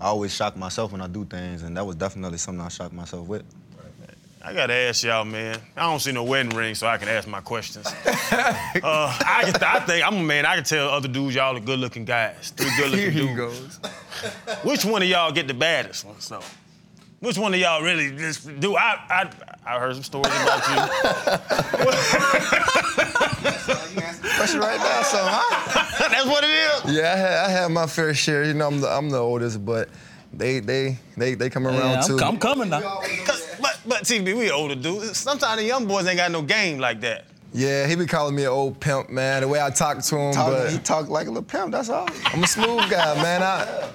I 0.00 0.06
always 0.06 0.34
shock 0.34 0.56
myself 0.56 0.92
when 0.92 1.02
I 1.02 1.08
do 1.08 1.26
things, 1.26 1.62
and 1.62 1.76
that 1.76 1.84
was 1.84 1.96
definitely 1.96 2.38
something 2.38 2.64
I 2.64 2.68
shocked 2.68 2.94
myself 2.94 3.28
with. 3.28 3.44
I 4.42 4.54
gotta 4.54 4.72
ask 4.72 5.04
y'all, 5.04 5.24
man. 5.26 5.58
I 5.76 5.82
don't 5.82 6.00
see 6.00 6.12
no 6.12 6.24
wedding 6.24 6.56
ring, 6.56 6.74
so 6.74 6.86
I 6.86 6.96
can 6.96 7.08
ask 7.08 7.28
my 7.28 7.40
questions. 7.40 7.86
uh, 8.06 8.14
I, 8.82 9.42
can, 9.52 9.62
I 9.62 9.80
think 9.80 10.06
I'm 10.06 10.16
a 10.16 10.22
man. 10.22 10.46
I 10.46 10.54
can 10.54 10.64
tell 10.64 10.88
other 10.88 11.08
dudes 11.08 11.34
y'all 11.34 11.54
are 11.56 11.60
good-looking 11.60 12.06
guys. 12.06 12.50
Three 12.56 12.70
good-looking 12.78 12.98
Here 13.12 13.28
he 13.28 13.34
dudes. 13.34 13.76
goes. 13.78 13.90
Which 14.64 14.84
one 14.86 15.02
of 15.02 15.08
y'all 15.08 15.30
get 15.30 15.46
the 15.46 15.52
baddest 15.54 16.06
one? 16.06 16.18
So, 16.20 16.40
which 17.20 17.36
one 17.36 17.52
of 17.52 17.60
y'all 17.60 17.82
really 17.82 18.16
just 18.16 18.58
do? 18.60 18.76
I 18.76 18.98
I 19.10 19.30
I 19.66 19.78
heard 19.78 19.94
some 19.94 20.02
stories 20.02 20.32
about 20.32 20.68
you. 20.68 20.76
Question 24.36 24.60
right 24.60 24.78
now, 24.78 25.02
so 25.02 25.18
huh? 25.20 26.04
you. 26.04 26.08
That's 26.08 26.26
what 26.26 26.44
it 26.44 26.50
is. 26.50 26.96
Yeah, 26.96 27.12
I 27.12 27.16
had, 27.16 27.32
I 27.44 27.48
had 27.50 27.68
my 27.68 27.86
fair 27.86 28.14
share. 28.14 28.44
You 28.44 28.54
know, 28.54 28.66
I'm 28.68 28.80
the, 28.80 28.88
I'm 28.88 29.10
the 29.10 29.18
oldest, 29.18 29.64
but 29.64 29.88
they 30.32 30.60
they 30.60 30.96
they 31.16 31.34
they 31.34 31.50
come 31.50 31.66
around 31.66 31.78
Yeah, 31.78 32.00
too. 32.02 32.16
I'm, 32.18 32.22
I'm 32.34 32.38
coming 32.38 32.68
now. 32.70 33.00
But 33.90 33.98
but 33.98 34.06
TB, 34.06 34.38
we 34.38 34.52
older 34.52 34.76
dudes. 34.76 35.18
Sometimes 35.18 35.60
the 35.60 35.66
young 35.66 35.84
boys 35.86 36.06
ain't 36.06 36.16
got 36.16 36.30
no 36.30 36.42
game 36.42 36.78
like 36.78 37.00
that. 37.00 37.24
Yeah, 37.52 37.88
he 37.88 37.96
be 37.96 38.06
calling 38.06 38.36
me 38.36 38.44
an 38.44 38.48
old 38.50 38.78
pimp, 38.78 39.10
man. 39.10 39.42
The 39.42 39.48
way 39.48 39.60
I 39.60 39.70
talk 39.70 39.98
to 39.98 40.16
him, 40.16 40.32
Talk, 40.32 40.52
but 40.52 40.70
he 40.70 40.78
talk 40.78 41.08
like 41.08 41.26
a 41.26 41.30
little 41.30 41.42
pimp. 41.42 41.72
That's 41.72 41.88
all. 41.88 42.08
I'm 42.26 42.44
a 42.44 42.46
smooth 42.46 42.88
guy, 42.88 43.20
man. 43.20 43.42
I, 43.42 43.90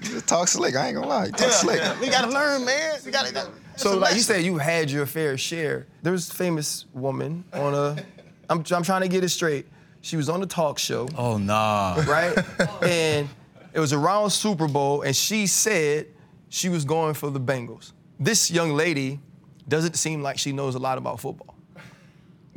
just 0.00 0.26
talk 0.26 0.48
slick. 0.48 0.76
I 0.76 0.86
ain't 0.86 0.94
gonna 0.94 1.06
lie. 1.06 1.26
He 1.26 1.32
talk 1.32 1.50
slick. 1.50 1.82
We 2.00 2.08
gotta 2.08 2.30
learn, 2.32 2.64
man. 2.64 2.98
We 3.04 3.10
gotta. 3.10 3.50
So 3.76 3.98
like 3.98 4.14
you 4.14 4.22
said, 4.22 4.44
you 4.44 4.56
had 4.56 4.90
your 4.90 5.04
fair 5.04 5.36
share. 5.36 5.86
There 6.02 6.12
was 6.12 6.30
a 6.30 6.34
famous 6.34 6.86
woman 6.94 7.44
on 7.52 7.74
a. 7.74 8.02
I'm, 8.48 8.64
I'm 8.70 8.82
trying 8.82 9.02
to 9.02 9.08
get 9.08 9.22
it 9.22 9.28
straight. 9.28 9.66
She 10.00 10.16
was 10.16 10.30
on 10.30 10.40
the 10.40 10.46
talk 10.46 10.78
show, 10.78 11.06
Oh 11.18 11.36
nah. 11.36 12.02
right? 12.08 12.34
and 12.82 13.28
it 13.74 13.78
was 13.80 13.92
around 13.92 14.30
Super 14.30 14.66
Bowl, 14.66 15.02
and 15.02 15.14
she 15.14 15.46
said 15.46 16.06
she 16.48 16.70
was 16.70 16.86
going 16.86 17.12
for 17.12 17.28
the 17.28 17.40
Bengals. 17.40 17.92
This 18.20 18.50
young 18.50 18.74
lady 18.74 19.18
doesn't 19.66 19.94
seem 19.96 20.22
like 20.22 20.38
she 20.38 20.52
knows 20.52 20.74
a 20.74 20.78
lot 20.78 20.98
about 20.98 21.18
football. 21.20 21.56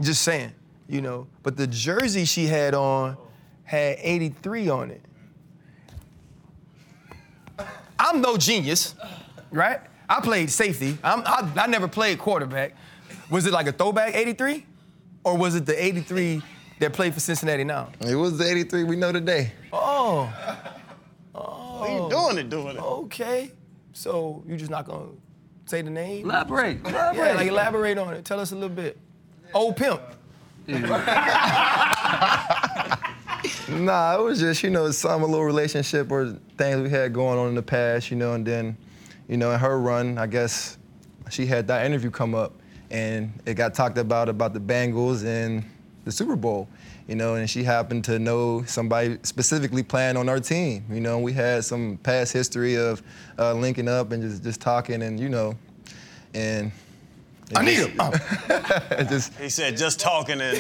Just 0.02 0.21
saying, 0.23 0.52
you 0.89 1.02
know. 1.02 1.28
But 1.41 1.56
the 1.56 1.65
jersey 1.67 2.26
she 2.26 2.45
had 2.47 2.73
on 2.73 3.15
had 3.63 3.97
83 4.02 4.69
on 4.69 4.91
it. 4.91 5.02
I'm 7.97 8.21
no 8.21 8.36
genius, 8.38 8.95
right? 9.52 9.80
I 10.10 10.19
played 10.19 10.49
safety. 10.49 10.97
I'm, 11.04 11.21
I, 11.26 11.49
I 11.56 11.67
never 11.67 11.88
played 11.88 12.19
quarterback. 12.19 12.76
Was 13.30 13.45
it 13.45 13.54
like 13.54 13.67
a 13.67 13.71
throwback 13.71 14.15
83? 14.15 14.65
Or 15.23 15.38
was 15.38 15.56
it 15.56 15.65
the 15.65 15.82
83 15.82 16.41
that 16.80 16.91
played 16.91 17.13
for 17.13 17.21
Cincinnati 17.21 17.63
now? 17.63 17.89
it 18.02 18.15
was 18.15 18.38
the 18.38 18.45
83 18.45 18.84
we 18.84 18.95
know 18.97 19.12
today. 19.12 19.54
Oh, 19.71 20.32
Oh. 21.36 21.82
We 21.82 21.88
ain't 21.89 22.10
doing 22.12 22.38
it, 22.38 22.49
doing 22.49 22.76
it. 22.78 22.82
okay. 22.82 23.52
So 23.93 24.43
you're 24.47 24.58
just 24.58 24.69
not 24.71 24.86
gonna 24.86 25.10
say 25.73 25.81
the 25.81 25.89
name? 25.89 26.25
Elaborate. 26.25 26.86
Elaborate. 26.86 27.25
Yeah, 27.25 27.33
like 27.33 27.47
elaborate 27.47 27.97
on 27.97 28.13
it. 28.13 28.25
Tell 28.25 28.39
us 28.39 28.51
a 28.51 28.55
little 28.55 28.69
bit. 28.69 28.97
Old 29.53 29.75
pimp. 29.75 30.01
Nah, 33.69 34.19
it 34.19 34.21
was 34.21 34.39
just, 34.39 34.62
you 34.62 34.69
know, 34.69 34.91
some 34.91 35.23
a 35.23 35.25
little 35.25 35.43
relationship 35.43 36.12
or 36.12 36.38
things 36.57 36.81
we 36.81 36.89
had 36.89 37.13
going 37.13 37.39
on 37.39 37.49
in 37.49 37.55
the 37.55 37.63
past, 37.63 38.12
you 38.12 38.17
know, 38.17 38.33
and 38.33 38.45
then, 38.45 38.77
you 39.27 39.38
know, 39.38 39.51
in 39.51 39.59
her 39.59 39.79
run, 39.79 40.17
I 40.17 40.27
guess 40.27 40.77
she 41.29 41.45
had 41.45 41.67
that 41.67 41.86
interview 41.86 42.12
come 42.12 42.36
up 42.36 42.53
and 42.91 43.31
it 43.45 43.55
got 43.55 43.73
talked 43.73 43.97
about 43.97 44.29
about 44.29 44.53
the 44.53 44.59
Bengals 44.59 45.25
and 45.25 45.63
the 46.05 46.11
Super 46.11 46.35
Bowl, 46.35 46.67
you 47.07 47.15
know, 47.15 47.35
and 47.35 47.49
she 47.49 47.63
happened 47.63 48.03
to 48.05 48.19
know 48.19 48.63
somebody 48.63 49.17
specifically 49.23 49.83
playing 49.83 50.17
on 50.17 50.29
our 50.29 50.39
team, 50.39 50.85
you 50.89 50.99
know, 50.99 51.19
we 51.19 51.33
had 51.33 51.63
some 51.63 51.97
past 52.03 52.33
history 52.33 52.77
of 52.77 53.01
uh, 53.39 53.53
linking 53.53 53.87
up 53.87 54.11
and 54.11 54.21
just, 54.21 54.43
just 54.43 54.61
talking 54.61 55.01
and, 55.01 55.19
you 55.19 55.29
know, 55.29 55.55
and 56.33 56.71
I 57.55 57.63
need 57.63 57.77
him. 57.77 57.95
Oh. 57.99 58.11
just 59.09 59.33
He 59.35 59.49
said 59.49 59.77
just 59.77 59.99
talking 59.99 60.41
and 60.41 60.57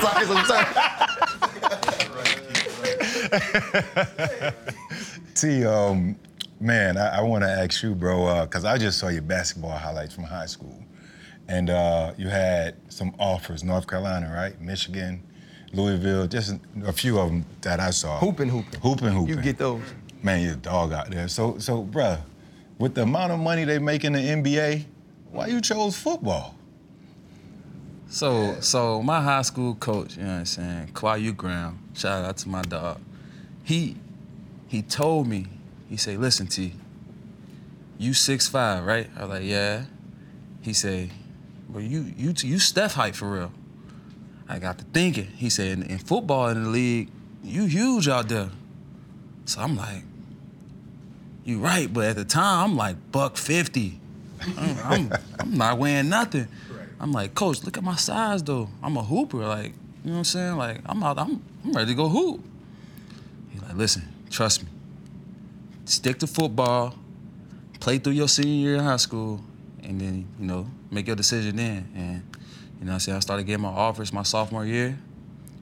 talking 0.00 0.26
sometimes. 0.26 0.76
T, 5.34 5.64
um, 5.64 6.16
man, 6.60 6.96
I, 6.96 7.18
I 7.18 7.20
want 7.22 7.44
to 7.44 7.50
ask 7.50 7.82
you, 7.82 7.94
bro, 7.94 8.44
because 8.44 8.64
I 8.64 8.78
just 8.78 8.98
saw 8.98 9.08
your 9.08 9.22
basketball 9.22 9.76
highlights 9.76 10.14
from 10.14 10.24
high 10.24 10.46
school. 10.46 10.82
And 11.48 11.70
uh, 11.70 12.12
you 12.16 12.28
had 12.28 12.76
some 12.88 13.14
offers, 13.18 13.62
North 13.62 13.86
Carolina, 13.86 14.32
right? 14.34 14.58
Michigan, 14.60 15.22
Louisville, 15.72 16.26
just 16.26 16.58
a 16.84 16.92
few 16.92 17.18
of 17.18 17.28
them 17.28 17.44
that 17.60 17.80
I 17.80 17.90
saw. 17.90 18.18
Hooping, 18.18 18.48
hooping. 18.48 18.80
Hooping, 18.80 19.08
hooping. 19.08 19.36
You 19.36 19.42
get 19.42 19.58
those. 19.58 19.82
Man, 20.22 20.42
you're 20.42 20.54
a 20.54 20.56
dog 20.56 20.92
out 20.92 21.10
there. 21.10 21.28
So, 21.28 21.58
so, 21.58 21.84
bruh, 21.84 22.20
with 22.78 22.94
the 22.94 23.02
amount 23.02 23.32
of 23.32 23.40
money 23.40 23.64
they 23.64 23.78
make 23.78 24.04
in 24.04 24.14
the 24.14 24.20
NBA, 24.20 24.84
why 25.30 25.48
you 25.48 25.60
chose 25.60 25.96
football? 25.96 26.54
So, 28.08 28.60
so 28.60 29.02
my 29.02 29.20
high 29.20 29.42
school 29.42 29.74
coach, 29.74 30.16
you 30.16 30.22
know 30.22 30.28
what 30.28 30.38
I'm 30.38 30.44
saying, 30.46 30.90
Kwayu 30.92 31.36
Graham, 31.36 31.80
shout 31.94 32.24
out 32.24 32.36
to 32.38 32.48
my 32.48 32.62
dog. 32.62 33.00
He 33.64 33.96
he 34.68 34.82
told 34.82 35.26
me, 35.26 35.46
he 35.88 35.96
said, 35.96 36.18
listen, 36.18 36.46
T, 36.46 36.74
you 37.98 38.12
6'5", 38.12 38.84
right? 38.84 39.08
I 39.16 39.20
was 39.20 39.30
like, 39.30 39.44
yeah. 39.44 39.84
He 40.62 40.72
said, 40.72 41.10
but 41.74 41.82
you 41.82 42.12
you 42.16 42.32
you 42.38 42.58
Steph 42.60 42.94
height 42.94 43.16
for 43.16 43.32
real. 43.32 43.52
I 44.48 44.60
got 44.60 44.78
to 44.78 44.84
thinking. 44.84 45.26
He 45.26 45.50
said, 45.50 45.66
in, 45.78 45.82
in 45.82 45.98
football 45.98 46.48
in 46.48 46.62
the 46.62 46.70
league, 46.70 47.10
you 47.42 47.64
huge 47.64 48.08
out 48.08 48.28
there. 48.28 48.50
So 49.46 49.60
I'm 49.60 49.76
like, 49.76 50.02
you 51.44 51.58
right, 51.58 51.92
but 51.92 52.04
at 52.04 52.16
the 52.16 52.24
time 52.24 52.70
I'm 52.70 52.76
like 52.76 52.96
buck 53.10 53.36
50. 53.36 54.00
I'm, 54.40 54.78
I'm, 54.84 55.12
I'm 55.40 55.58
not 55.58 55.78
weighing 55.78 56.08
nothing. 56.08 56.46
I'm 57.00 57.10
like, 57.10 57.34
coach, 57.34 57.64
look 57.64 57.76
at 57.76 57.82
my 57.82 57.96
size 57.96 58.42
though. 58.42 58.68
I'm 58.82 58.96
a 58.96 59.02
hooper. 59.02 59.38
Like, 59.38 59.72
you 60.04 60.10
know 60.10 60.12
what 60.12 60.18
I'm 60.18 60.24
saying? 60.24 60.56
Like, 60.56 60.80
I'm 60.86 61.02
out, 61.02 61.18
I'm, 61.18 61.42
I'm 61.64 61.72
ready 61.72 61.88
to 61.88 61.94
go 61.94 62.08
hoop. 62.08 62.40
He's 63.50 63.62
like, 63.62 63.74
listen, 63.74 64.06
trust 64.30 64.62
me. 64.62 64.68
Stick 65.86 66.18
to 66.20 66.26
football, 66.26 66.94
play 67.80 67.98
through 67.98 68.12
your 68.12 68.28
senior 68.28 68.54
year 68.54 68.74
in 68.76 68.84
high 68.84 68.96
school, 68.96 69.40
and 69.84 70.00
then, 70.00 70.26
you 70.38 70.46
know, 70.46 70.66
make 70.90 71.06
your 71.06 71.16
decision 71.16 71.56
then. 71.56 71.88
And, 71.94 72.22
you 72.80 72.86
know 72.86 72.92
I'm 72.94 73.00
saying? 73.00 73.16
I 73.16 73.20
started 73.20 73.44
getting 73.44 73.62
my 73.62 73.68
offers 73.68 74.12
my 74.12 74.22
sophomore 74.22 74.64
year 74.64 74.98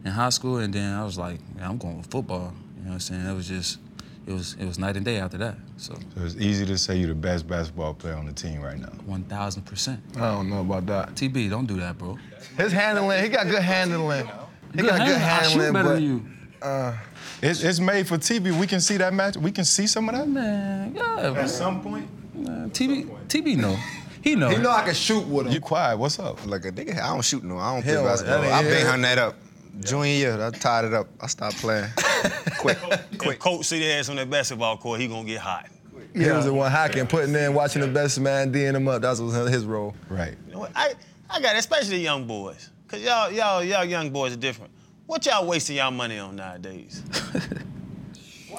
in 0.04 0.10
high 0.10 0.30
school, 0.30 0.58
and 0.58 0.72
then 0.72 0.94
I 0.94 1.04
was 1.04 1.18
like, 1.18 1.38
man, 1.54 1.70
I'm 1.70 1.78
going 1.78 1.98
with 1.98 2.06
football. 2.10 2.52
You 2.78 2.82
know 2.84 2.88
what 2.88 2.92
I'm 2.94 3.00
saying? 3.00 3.26
It 3.26 3.34
was 3.34 3.46
just, 3.48 3.78
it 4.26 4.32
was, 4.32 4.54
it 4.58 4.64
was 4.64 4.78
night 4.78 4.96
and 4.96 5.04
day 5.04 5.18
after 5.18 5.38
that. 5.38 5.56
So, 5.76 5.94
So 6.16 6.24
it's 6.24 6.36
easy 6.36 6.66
to 6.66 6.78
say 6.78 6.96
you're 6.96 7.08
the 7.08 7.14
best 7.14 7.46
basketball 7.46 7.94
player 7.94 8.14
on 8.16 8.26
the 8.26 8.32
team 8.32 8.60
right 8.60 8.78
now. 8.78 8.88
1,000%. 9.08 9.98
I 10.16 10.18
don't 10.20 10.48
know 10.50 10.60
about 10.60 10.86
that. 10.86 11.14
TB, 11.14 11.50
don't 11.50 11.66
do 11.66 11.78
that, 11.80 11.98
bro. 11.98 12.18
His 12.56 12.72
handling, 12.72 13.22
he 13.22 13.28
got 13.28 13.46
good 13.46 13.62
handling. 13.62 14.26
He 14.74 14.82
got 14.82 15.06
good 15.06 15.18
handling. 15.18 15.20
I 15.20 15.42
shoot 15.42 15.60
handling, 15.60 15.72
better 15.72 15.88
but 15.88 15.94
than 15.94 16.02
you. 16.02 16.26
Uh, 16.60 16.96
It's, 17.42 17.62
it's 17.62 17.80
made 17.80 18.06
for 18.06 18.18
TV. 18.18 18.56
We 18.58 18.66
can 18.66 18.80
see 18.80 18.96
that 18.98 19.12
match. 19.12 19.36
We 19.36 19.50
can 19.50 19.64
see 19.64 19.86
some 19.88 20.08
of 20.08 20.14
that. 20.14 20.28
Man, 20.28 20.94
yeah. 20.94 21.34
At 21.36 21.50
some 21.50 21.82
point. 21.82 22.08
Man, 22.34 22.70
TB, 22.70 23.26
TB 23.28 23.56
know. 23.56 23.76
He 24.22 24.34
know. 24.36 24.48
he 24.50 24.56
know 24.58 24.70
I 24.70 24.82
can 24.84 24.94
shoot 24.94 25.26
with 25.26 25.46
him. 25.46 25.52
You 25.52 25.60
quiet. 25.60 25.98
What's 25.98 26.18
up? 26.18 26.44
Like 26.46 26.64
a 26.64 26.72
nigga, 26.72 27.00
I 27.02 27.08
don't 27.08 27.24
shoot 27.24 27.42
no. 27.44 27.58
I 27.58 27.74
don't 27.74 27.82
Hell, 27.84 28.02
play 28.02 28.10
basketball. 28.10 28.40
that 28.40 28.44
ain't 28.46 28.54
I 28.54 28.62
been 28.62 28.72
it. 28.78 28.84
hunting 28.84 29.02
that 29.02 29.18
up. 29.18 29.36
Junior 29.80 30.06
year, 30.12 30.40
I 30.46 30.50
tied 30.50 30.84
it 30.84 30.94
up. 30.94 31.08
I 31.20 31.26
stopped 31.26 31.56
playing. 31.56 31.88
Quick. 32.58 32.78
if 33.12 33.38
coach 33.38 33.64
see 33.66 33.80
their 33.80 33.98
ass 33.98 34.08
on 34.10 34.16
that 34.16 34.28
basketball 34.30 34.76
court, 34.76 35.00
he 35.00 35.08
gonna 35.08 35.24
get 35.26 35.40
hot. 35.40 35.66
He 36.14 36.28
was 36.28 36.44
the 36.44 36.52
one 36.52 36.70
hacking, 36.70 37.06
putting 37.06 37.34
in, 37.34 37.54
watching 37.54 37.80
the 37.80 37.88
best 37.88 38.20
man, 38.20 38.52
D'ing 38.52 38.74
him 38.74 38.86
up. 38.86 39.00
That 39.00 39.18
was 39.18 39.34
his 39.50 39.64
role. 39.64 39.94
Right. 40.10 40.34
You 40.46 40.52
know 40.52 40.58
what? 40.60 40.72
I 40.76 40.92
I 41.30 41.40
got 41.40 41.56
it, 41.56 41.60
especially 41.60 41.96
the 41.96 42.02
young 42.02 42.26
boys. 42.26 42.68
Cause 42.88 43.00
y'all 43.00 43.30
y'all 43.32 43.64
y'all 43.64 43.84
young 43.84 44.10
boys 44.10 44.34
are 44.34 44.36
different. 44.36 44.70
What 45.06 45.24
y'all 45.26 45.46
wasting 45.46 45.76
y'all 45.76 45.90
money 45.90 46.18
on 46.18 46.36
nowadays? 46.36 47.02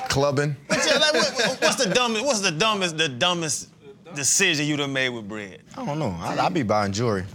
Clubbing. 0.09 0.55
What's, 0.67 0.89
your- 0.89 0.99
like, 0.99 1.13
what- 1.13 1.33
what- 1.35 1.61
what's 1.61 1.83
the 1.83 1.93
dumbest? 1.93 2.25
What's 2.25 2.39
the 2.41 2.51
dumbest? 2.51 2.97
The 2.97 3.07
dumbest 3.09 3.69
decision 4.15 4.65
you 4.65 4.77
done 4.77 4.93
made 4.93 5.09
with 5.09 5.27
bread? 5.27 5.59
I 5.77 5.85
don't 5.85 5.99
know. 5.99 6.15
I, 6.19 6.37
I 6.37 6.49
be 6.49 6.63
buying 6.63 6.91
jewelry, 6.91 7.25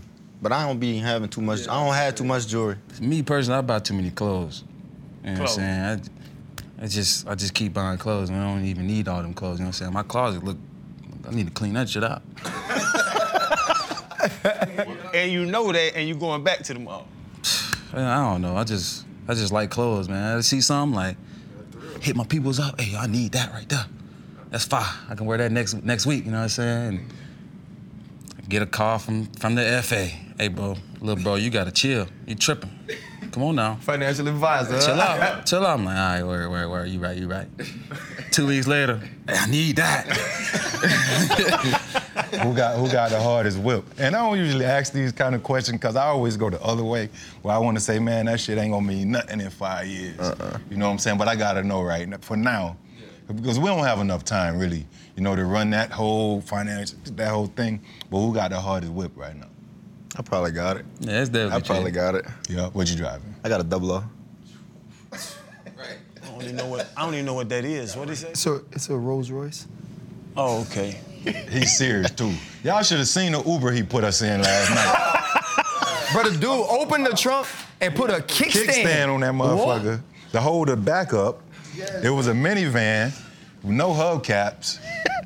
but 0.43 0.53
I 0.53 0.67
don't 0.67 0.79
be 0.79 0.99
having 0.99 1.29
too 1.29 1.41
much. 1.41 1.69
I 1.69 1.85
don't 1.85 1.95
have 1.95 2.15
too 2.15 2.25
much 2.25 2.47
jewelry. 2.47 2.77
Me 3.01 3.23
personally, 3.23 3.59
I 3.59 3.63
buy 3.63 3.79
too 3.81 3.95
many 3.95 4.11
clothes. 4.11 4.65
You 5.25 5.31
know 5.31 5.37
Clothes. 5.39 5.57
what 5.57 5.65
I'm 5.65 6.01
saying? 6.01 6.13
I, 6.81 6.85
I 6.85 6.87
just 6.87 7.27
I 7.29 7.35
just 7.35 7.55
keep 7.55 7.75
buying 7.75 7.99
clothes. 7.99 8.31
and 8.31 8.39
I 8.39 8.45
don't 8.45 8.65
even 8.65 8.87
need 8.87 9.09
all 9.09 9.21
them 9.23 9.35
clothes. 9.35 9.59
You 9.59 9.65
know 9.65 9.69
what 9.69 9.77
I'm 9.77 9.81
saying? 9.81 9.93
My 9.93 10.03
closet 10.03 10.45
look. 10.45 10.57
I 11.27 11.31
need 11.33 11.47
to 11.47 11.53
clean 11.53 11.75
that 11.75 11.89
shit 11.89 12.05
up. 12.05 12.23
And 15.15 15.33
you 15.33 15.47
know 15.47 15.73
that, 15.73 15.97
and 15.97 16.09
you 16.09 16.15
going 16.15 16.43
back 16.45 16.63
to 16.65 16.75
them 16.75 16.87
all. 16.89 17.07
I 17.93 18.03
I 18.03 18.31
don't 18.31 18.43
know. 18.43 18.57
I 18.57 18.65
just 18.65 19.05
I 19.27 19.35
just 19.35 19.53
like 19.53 19.71
clothes, 19.71 20.09
man. 20.09 20.37
I 20.37 20.41
see 20.41 20.61
something 20.61 20.95
like 20.95 21.17
hit 22.01 22.15
my 22.17 22.25
peoples 22.25 22.59
up. 22.61 22.81
Hey, 22.81 22.97
I 22.97 23.07
need 23.07 23.33
that 23.33 23.53
right 23.53 23.69
there. 23.69 23.87
That's 24.51 24.65
fine. 24.65 24.87
I 25.09 25.15
can 25.15 25.27
wear 25.27 25.39
that 25.39 25.53
next 25.53 25.83
next 25.85 26.07
week. 26.07 26.25
You 26.25 26.31
know 26.31 26.39
what 26.39 26.45
I'm 26.45 26.49
saying? 26.49 26.87
And 28.39 28.49
get 28.49 28.63
a 28.63 28.67
call 28.67 28.99
from 28.99 29.27
from 29.27 29.55
the 29.55 29.83
FA. 29.83 30.07
Hey, 30.39 30.49
bro, 30.49 30.77
little 31.01 31.23
bro, 31.23 31.35
you 31.35 31.51
gotta 31.51 31.73
chill. 31.73 32.07
You 32.27 32.35
tripping. 32.35 32.71
Come 33.33 33.43
on 33.43 33.57
now. 33.57 33.75
Financial 33.77 34.27
advisor. 34.27 34.81
Chill 34.81 35.01
out. 35.01 35.45
Chill 35.47 35.67
out. 35.67 35.79
I'm 35.79 35.85
like, 35.85 35.97
all 35.97 36.03
right, 36.03 36.23
where, 36.23 36.49
where, 36.51 36.69
where? 36.69 36.87
You 36.87 36.99
right, 36.99 37.17
you 37.17 37.29
right. 37.29 37.47
Two 38.31 38.47
weeks 38.47 38.67
later, 38.67 38.99
hey, 39.27 39.37
I 39.37 39.47
need 39.51 39.77
that. 39.77 40.07
who 42.43 42.55
got 42.55 42.77
who 42.79 42.91
got 42.91 43.11
the 43.11 43.21
hardest 43.21 43.59
whip? 43.59 43.85
And 43.99 44.17
I 44.17 44.21
don't 44.21 44.39
usually 44.39 44.65
ask 44.65 44.93
these 44.93 45.13
kind 45.13 45.35
of 45.35 45.43
questions 45.43 45.79
because 45.79 45.97
I 45.97 46.07
always 46.07 46.37
go 46.37 46.49
the 46.49 46.63
other 46.63 46.85
way, 46.85 47.11
where 47.43 47.55
I 47.55 47.59
want 47.59 47.77
to 47.77 47.83
say, 47.83 47.99
man, 47.99 48.27
that 48.27 48.41
shit 48.41 48.57
ain't 48.59 48.73
gonna 48.73 48.87
mean 48.87 49.11
nothing 49.11 49.41
in 49.41 49.51
five 49.51 49.87
years. 49.87 50.19
Uh-uh. 50.19 50.59
You 50.71 50.77
know 50.77 50.87
what 50.87 50.93
I'm 50.93 50.99
saying? 50.99 51.19
But 51.19 51.29
I 51.29 51.37
gotta 51.37 51.63
know 51.63 51.83
right 51.83 52.09
now, 52.09 52.19
for 52.21 52.37
now, 52.37 52.77
because 53.35 53.59
we 53.59 53.67
don't 53.67 53.85
have 53.85 54.01
enough 54.01 54.25
time 54.25 54.59
really, 54.59 54.87
you 55.17 55.23
know, 55.23 55.37
to 55.37 55.45
run 55.45 55.71
that 55.71 55.91
whole 55.91 56.41
finance, 56.41 56.95
that 57.05 57.29
whole 57.29 57.47
thing. 57.47 57.81
But 58.11 58.21
who 58.21 58.35
got 58.35 58.51
the 58.51 58.61
hardest 58.61 58.93
whip 58.93 59.13
right 59.17 59.37
now? 59.37 59.47
I 60.17 60.23
probably 60.23 60.51
got 60.51 60.79
it. 60.79 60.87
Yeah, 61.01 61.21
it's 61.21 61.29
definitely 61.29 61.57
I 61.57 61.61
probably 61.61 61.91
got 61.91 62.15
it. 62.15 62.25
Yeah, 62.49 62.69
what 62.71 62.91
you 62.91 62.97
driving? 62.97 63.35
I 63.45 63.49
got 63.49 63.61
a 63.61 63.65
double 63.65 63.93
O. 63.93 64.05
I 65.13 65.19
don't 66.31 66.43
even 66.43 66.57
know 66.57 66.67
what 66.67 66.89
I 66.97 67.05
don't 67.05 67.15
even 67.15 67.27
know 67.27 67.35
what 67.35 67.49
that 67.51 67.65
is. 67.65 67.97
What 67.97 68.11
is 68.11 68.23
it? 68.25 68.37
So 68.37 68.63
it's 68.73 68.89
a 68.89 68.97
Rolls 68.97 69.31
Royce. 69.31 69.67
Oh, 70.37 70.63
okay. 70.63 70.99
He's 71.51 71.77
serious 71.77 72.11
too. 72.11 72.33
Y'all 72.63 72.83
should 72.83 72.99
have 72.99 73.09
seen 73.09 73.33
the 73.33 73.43
Uber 73.43 73.73
he 73.73 73.83
put 73.83 74.05
us 74.05 74.23
in 74.23 74.41
last 74.41 74.71
night. 74.71 76.13
Brother, 76.13 76.31
dude, 76.31 76.45
open 76.45 77.03
the 77.03 77.11
trunk 77.11 77.47
and 77.81 77.95
put 77.95 78.11
a 78.11 78.15
kickstand. 78.15 78.67
Kickstand 78.67 79.15
on 79.15 79.21
that 79.21 79.35
motherfucker 79.35 80.01
to 80.33 80.41
hold 80.41 80.69
the 80.69 80.77
back 80.77 81.13
up. 81.13 81.43
It 82.03 82.11
was 82.11 82.27
a 82.27 82.33
minivan 82.33 83.13
with 83.63 83.73
no 83.73 83.91
hubcaps. 83.91 84.79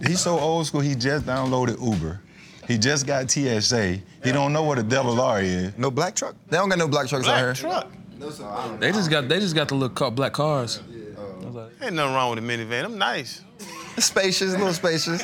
He's 0.07 0.21
so 0.21 0.39
old 0.39 0.67
school. 0.67 0.81
He 0.81 0.95
just 0.95 1.25
downloaded 1.25 1.83
Uber. 1.83 2.21
He 2.69 2.79
just 2.79 3.07
got 3.07 3.31
TSA. 3.31 4.01
He 4.23 4.33
don't 4.33 4.53
know 4.53 4.63
what 4.63 4.79
a 4.79 4.83
double 4.83 5.21
R 5.21 5.41
is. 5.41 5.77
No 5.79 5.91
black 5.91 6.15
truck? 6.15 6.35
They 6.49 6.57
don't 6.57 6.69
got 6.69 6.79
no 6.79 6.89
black 6.89 7.09
trucks 7.09 7.27
out 7.27 7.39
here. 7.39 7.49
No 7.49 8.31
truck. 8.31 8.81
They 8.81 8.93
just 8.93 9.11
got 9.11 9.29
they 9.29 9.41
just 9.41 9.55
got 9.55 9.69
the 9.69 9.75
little 9.75 9.95
car, 9.95 10.11
black 10.11 10.33
cars. 10.35 10.81
Ain't 11.81 11.95
nothing 11.95 12.15
wrong 12.15 12.31
with 12.31 12.39
a 12.39 12.43
minivan. 12.47 12.85
I'm 12.85 12.99
nice. 12.99 13.43
Spacious, 13.99 14.55
a 14.55 14.59
little 14.59 14.73
spacious. 14.73 15.23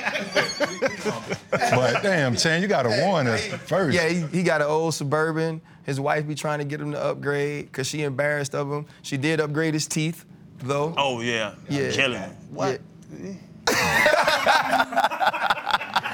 But 1.50 2.02
damn, 2.02 2.36
Chan, 2.36 2.60
you 2.60 2.68
gotta 2.68 2.90
warn 3.02 3.26
us 3.26 3.46
first. 3.46 3.94
Yeah, 3.94 4.08
he, 4.08 4.26
he 4.38 4.42
got 4.42 4.60
an 4.60 4.66
old 4.66 4.94
Suburban. 4.94 5.60
His 5.84 6.00
wife 6.00 6.26
be 6.26 6.34
trying 6.34 6.58
to 6.58 6.64
get 6.64 6.80
him 6.80 6.92
to 6.92 7.02
upgrade 7.02 7.66
because 7.66 7.86
she 7.86 8.02
embarrassed 8.02 8.54
of 8.54 8.70
him. 8.70 8.86
She 9.02 9.16
did 9.16 9.40
upgrade 9.40 9.72
his 9.74 9.86
teeth, 9.86 10.24
though. 10.60 10.94
Oh 10.96 11.20
yeah. 11.20 11.54
Yeah. 11.68 11.90
Killing 11.90 12.20
me. 12.20 12.28
What? 12.50 12.80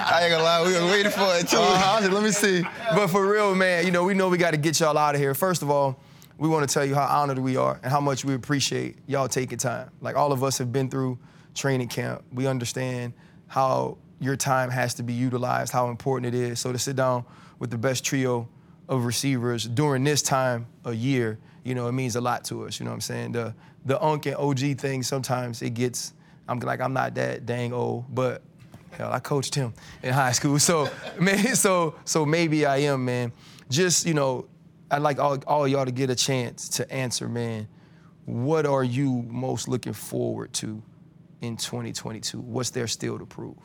I 0.06 0.20
ain't 0.22 0.30
gonna 0.30 0.44
lie, 0.44 0.62
we 0.66 0.72
were 0.74 0.86
waiting 0.92 1.10
for 1.10 1.34
it 1.36 1.48
too. 1.48 1.56
Uh, 1.56 1.96
I 1.96 2.00
said, 2.00 2.12
let 2.12 2.22
me 2.22 2.30
see. 2.30 2.62
But 2.94 3.08
for 3.08 3.26
real, 3.26 3.54
man, 3.54 3.84
you 3.84 3.90
know, 3.90 4.04
we 4.04 4.14
know 4.14 4.28
we 4.28 4.38
got 4.38 4.52
to 4.52 4.56
get 4.56 4.78
y'all 4.80 4.96
out 4.96 5.14
of 5.14 5.20
here. 5.20 5.34
First 5.34 5.62
of 5.62 5.70
all, 5.70 5.98
we 6.38 6.48
want 6.48 6.68
to 6.68 6.72
tell 6.72 6.84
you 6.84 6.94
how 6.94 7.06
honored 7.06 7.38
we 7.38 7.56
are 7.56 7.80
and 7.82 7.90
how 7.90 8.00
much 8.00 8.24
we 8.24 8.34
appreciate 8.34 8.96
y'all 9.06 9.28
taking 9.28 9.58
time. 9.58 9.90
Like 10.00 10.16
all 10.16 10.32
of 10.32 10.42
us 10.44 10.58
have 10.58 10.72
been 10.72 10.88
through 10.90 11.18
training 11.54 11.88
camp. 11.88 12.22
We 12.32 12.46
understand 12.46 13.12
how 13.46 13.98
your 14.20 14.36
time 14.36 14.70
has 14.70 14.94
to 14.94 15.02
be 15.02 15.12
utilized, 15.12 15.72
how 15.72 15.88
important 15.88 16.34
it 16.34 16.38
is. 16.38 16.60
So 16.60 16.72
to 16.72 16.78
sit 16.78 16.96
down 16.96 17.24
with 17.58 17.70
the 17.70 17.78
best 17.78 18.04
trio 18.04 18.48
of 18.88 19.04
receivers 19.04 19.64
during 19.64 20.04
this 20.04 20.22
time 20.22 20.66
of 20.84 20.94
year, 20.94 21.38
you 21.64 21.74
know, 21.74 21.88
it 21.88 21.92
means 21.92 22.14
a 22.14 22.20
lot 22.20 22.44
to 22.44 22.66
us. 22.66 22.78
You 22.78 22.84
know 22.84 22.90
what 22.90 22.96
I'm 22.96 23.00
saying? 23.00 23.32
The 23.32 23.54
the 23.84 24.02
Unk 24.02 24.26
and 24.26 24.36
OG 24.36 24.78
thing 24.78 25.02
sometimes 25.02 25.62
it 25.62 25.70
gets. 25.70 26.12
I'm 26.46 26.60
like 26.60 26.80
I'm 26.80 26.92
not 26.92 27.14
that 27.14 27.46
dang 27.46 27.72
old, 27.72 28.14
but 28.14 28.42
hell, 28.92 29.10
I 29.10 29.18
coached 29.18 29.54
him 29.54 29.72
in 30.02 30.12
high 30.12 30.32
school. 30.32 30.58
So 30.58 30.88
man, 31.18 31.38
so 31.56 31.96
so 32.04 32.24
maybe 32.24 32.66
I 32.66 32.78
am, 32.78 33.04
man. 33.04 33.32
Just 33.70 34.06
you 34.06 34.14
know, 34.14 34.46
I'd 34.90 35.02
like 35.02 35.18
all, 35.18 35.38
all 35.46 35.66
y'all 35.66 35.86
to 35.86 35.92
get 35.92 36.10
a 36.10 36.14
chance 36.14 36.68
to 36.70 36.90
answer, 36.92 37.28
man. 37.28 37.66
What 38.26 38.66
are 38.66 38.84
you 38.84 39.24
most 39.28 39.68
looking 39.68 39.92
forward 39.92 40.52
to 40.54 40.82
in 41.40 41.56
2022? 41.56 42.40
What's 42.40 42.70
there 42.70 42.86
still 42.86 43.18
to 43.18 43.26
prove? 43.26 43.56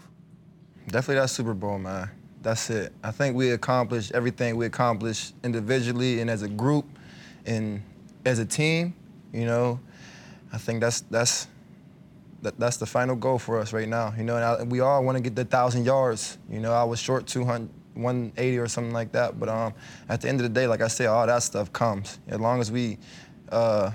Definitely 0.88 1.22
that 1.22 1.30
Super 1.30 1.54
Bowl, 1.54 1.80
man. 1.80 2.10
That's 2.42 2.70
it. 2.70 2.94
I 3.04 3.12
think 3.12 3.36
we 3.36 3.52
accomplished 3.52 4.12
everything 4.14 4.56
we 4.56 4.66
accomplished 4.66 5.34
individually 5.44 6.22
and 6.22 6.30
as 6.30 6.42
a 6.42 6.48
group 6.48 6.86
and 7.46 7.82
as 8.26 8.40
a 8.40 8.46
team. 8.46 8.94
You 9.34 9.46
know, 9.46 9.80
I 10.52 10.58
think 10.58 10.82
that's 10.82 11.02
that's 11.02 11.48
that, 12.42 12.60
that's 12.60 12.78
the 12.78 12.86
final 12.86 13.16
goal 13.16 13.40
for 13.40 13.60
us 13.60 13.74
right 13.74 13.88
now. 13.88 14.14
You 14.18 14.24
know, 14.24 14.36
and, 14.36 14.46
I, 14.46 14.64
we 14.64 14.80
all 14.80 15.04
want 15.04 15.18
to 15.18 15.22
get 15.22 15.36
the 15.36 15.46
thousand 15.46 15.86
yards. 15.86 16.38
You 16.50 16.60
know, 16.60 16.74
I 16.74 16.84
was 16.84 17.00
short 17.00 17.28
200, 17.28 17.70
180 17.96 18.58
or 18.58 18.68
something 18.68 18.94
like 18.94 19.12
that. 19.12 19.40
But 19.40 19.50
um, 19.50 19.74
at 20.08 20.22
the 20.22 20.30
end 20.30 20.40
of 20.40 20.44
the 20.44 20.50
day, 20.50 20.68
like 20.68 20.82
I 20.82 20.88
said, 20.88 21.08
all 21.08 21.26
that 21.28 21.44
stuff 21.44 21.72
comes 21.74 22.20
as 22.28 22.40
long 22.40 22.60
as 22.60 22.72
we 22.72 22.98
uh, 23.52 23.92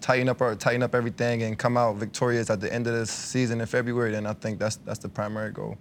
tighten 0.00 0.28
up 0.28 0.40
our 0.40 0.54
tighten 0.54 0.82
up 0.82 0.94
everything 0.94 1.42
and 1.42 1.58
come 1.58 1.76
out 1.76 1.96
victorious 1.96 2.50
at 2.50 2.60
the 2.60 2.72
end 2.72 2.86
of 2.86 2.94
the 2.94 3.06
season 3.06 3.60
in 3.60 3.66
February. 3.66 4.12
Then 4.12 4.26
I 4.26 4.32
think 4.34 4.58
that's 4.58 4.76
that's 4.76 4.98
the 4.98 5.08
primary 5.08 5.52
goal. 5.52 5.76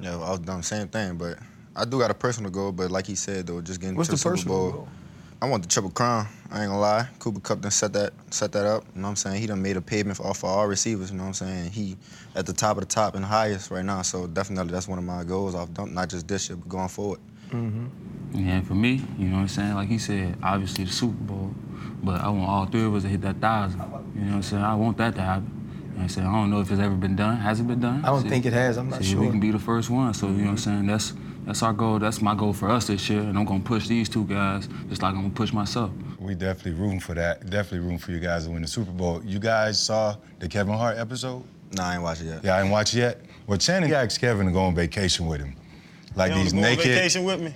Yeah, 0.00 0.14
I 0.14 0.30
was 0.30 0.40
done 0.40 0.58
the 0.58 0.62
same 0.64 0.88
thing, 0.88 1.16
but 1.16 1.38
I 1.76 1.84
do 1.84 1.98
got 1.98 2.10
a 2.10 2.14
personal 2.14 2.50
goal. 2.50 2.72
But 2.72 2.90
like 2.90 3.06
he 3.06 3.14
said 3.14 3.46
though, 3.46 3.60
just 3.60 3.80
getting 3.80 3.96
What's 3.96 4.08
to 4.08 4.12
the 4.12 4.16
the 4.16 4.20
Super 4.20 4.36
personal 4.36 4.56
Bowl. 4.56 4.70
goal? 4.72 4.88
I 5.42 5.46
want 5.48 5.64
the 5.64 5.68
triple 5.68 5.90
crown. 5.90 6.28
I 6.52 6.60
ain't 6.60 6.68
gonna 6.68 6.78
lie. 6.78 7.08
Cooper 7.18 7.40
Kupp 7.40 7.62
done 7.62 7.72
set 7.72 7.92
that 7.94 8.12
set 8.30 8.52
that 8.52 8.64
up. 8.64 8.84
You 8.94 9.00
know 9.00 9.08
what 9.08 9.10
I'm 9.10 9.16
saying? 9.16 9.40
He 9.40 9.48
done 9.48 9.60
made 9.60 9.76
a 9.76 9.80
pavement 9.80 10.16
for, 10.16 10.32
for 10.34 10.46
all 10.46 10.68
receivers. 10.68 11.10
You 11.10 11.16
know 11.16 11.24
what 11.24 11.28
I'm 11.28 11.34
saying? 11.34 11.70
He 11.72 11.96
at 12.36 12.46
the 12.46 12.52
top 12.52 12.76
of 12.76 12.82
the 12.82 12.86
top 12.86 13.16
and 13.16 13.24
highest 13.24 13.72
right 13.72 13.84
now. 13.84 14.02
So 14.02 14.28
definitely 14.28 14.70
that's 14.72 14.86
one 14.86 14.98
of 15.00 15.04
my 15.04 15.24
goals. 15.24 15.56
Off 15.56 15.68
not 15.88 16.10
just 16.10 16.28
this 16.28 16.48
year, 16.48 16.56
but 16.56 16.68
going 16.68 16.86
forward. 16.86 17.18
Mhm. 17.50 17.88
And 18.36 18.64
for 18.64 18.74
me, 18.74 19.02
you 19.18 19.26
know 19.30 19.34
what 19.34 19.42
I'm 19.42 19.48
saying? 19.48 19.74
Like 19.74 19.88
he 19.88 19.98
said, 19.98 20.36
obviously 20.44 20.84
the 20.84 20.92
Super 20.92 21.24
Bowl, 21.24 21.52
but 22.04 22.20
I 22.20 22.28
want 22.28 22.48
all 22.48 22.66
three 22.66 22.84
of 22.84 22.94
us 22.94 23.02
to 23.02 23.08
hit 23.08 23.22
that 23.22 23.40
thousand. 23.40 23.80
You 23.80 24.20
know 24.20 24.26
what 24.28 24.34
I'm 24.36 24.42
saying? 24.42 24.62
I 24.62 24.76
want 24.76 24.96
that 24.98 25.16
to 25.16 25.22
happen. 25.22 25.50
You 25.74 25.88
know 25.88 25.94
what 25.96 26.02
I'm 26.04 26.08
saying? 26.08 26.26
I 26.28 26.32
don't 26.32 26.50
know 26.50 26.60
if 26.60 26.70
it's 26.70 26.80
ever 26.80 26.94
been 26.94 27.16
done. 27.16 27.38
Has 27.38 27.58
it 27.58 27.66
been 27.66 27.80
done? 27.80 28.04
I 28.04 28.10
don't 28.10 28.28
think 28.28 28.46
it 28.46 28.52
has. 28.52 28.76
I'm 28.76 28.88
not 28.88 29.02
See, 29.02 29.10
sure. 29.10 29.22
We 29.22 29.28
can 29.30 29.40
be 29.40 29.50
the 29.50 29.58
first 29.58 29.90
one. 29.90 30.14
So, 30.14 30.28
you 30.28 30.34
know 30.34 30.44
what 30.44 30.50
I'm 30.50 30.58
saying? 30.58 30.86
That's 30.86 31.12
that's 31.44 31.62
our 31.62 31.72
goal. 31.72 31.98
That's 31.98 32.20
my 32.22 32.34
goal 32.34 32.52
for 32.52 32.70
us 32.70 32.86
this 32.86 33.08
year. 33.10 33.20
And 33.20 33.36
I'm 33.38 33.44
gonna 33.44 33.60
push 33.60 33.88
these 33.88 34.08
two 34.08 34.24
guys 34.24 34.68
just 34.88 35.02
like 35.02 35.14
I'm 35.14 35.22
gonna 35.22 35.30
push 35.34 35.52
myself. 35.52 35.90
We 36.18 36.34
definitely 36.34 36.80
rooting 36.80 37.00
for 37.00 37.14
that. 37.14 37.48
Definitely 37.50 37.80
rooting 37.80 37.98
for 37.98 38.12
you 38.12 38.20
guys 38.20 38.44
to 38.44 38.50
win 38.50 38.62
the 38.62 38.68
Super 38.68 38.92
Bowl. 38.92 39.20
You 39.24 39.38
guys 39.38 39.80
saw 39.84 40.16
the 40.38 40.48
Kevin 40.48 40.74
Hart 40.74 40.96
episode? 40.98 41.42
Nah, 41.72 41.88
I 41.88 41.94
ain't 41.94 42.02
watch 42.02 42.20
it 42.20 42.26
yet. 42.26 42.44
Yeah, 42.44 42.56
I 42.56 42.62
ain't 42.62 42.70
watch 42.70 42.94
it 42.94 42.98
yet. 42.98 43.20
Well, 43.46 43.58
Channing 43.58 43.90
asked 43.92 44.20
Kevin 44.20 44.46
to 44.46 44.52
go 44.52 44.60
on 44.60 44.74
vacation 44.74 45.26
with 45.26 45.40
him. 45.40 45.56
Like 46.14 46.28
You 46.28 46.32
wanna 46.36 46.44
these 46.44 46.52
go 46.52 46.58
on 46.58 46.62
naked. 46.64 46.84
vacation 46.84 47.24
with 47.24 47.40
me? 47.40 47.54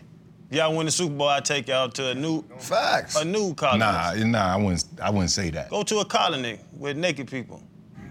Y'all 0.51 0.75
win 0.77 0.87
the 0.87 0.92
Super 0.92 1.14
Bowl, 1.14 1.29
I 1.29 1.40
take 1.40 1.68
y'all 1.68 1.88
to 1.90 2.11
a 2.11 2.14
new 2.14 2.42
Facts. 2.59 3.16
a 3.16 3.25
new 3.25 3.53
colony. 3.55 3.81
Nah, 3.81 4.14
nah, 4.27 4.55
I 4.55 4.57
wouldn't. 4.57 4.85
I 5.03 5.11
wouldn't 5.11 5.31
say 5.31 5.51
that. 5.51 5.70
Go 5.70 5.83
to 5.83 5.99
a 5.99 6.05
colony 6.05 6.59
with 6.72 6.96
naked 6.96 7.29
people. 7.29 7.62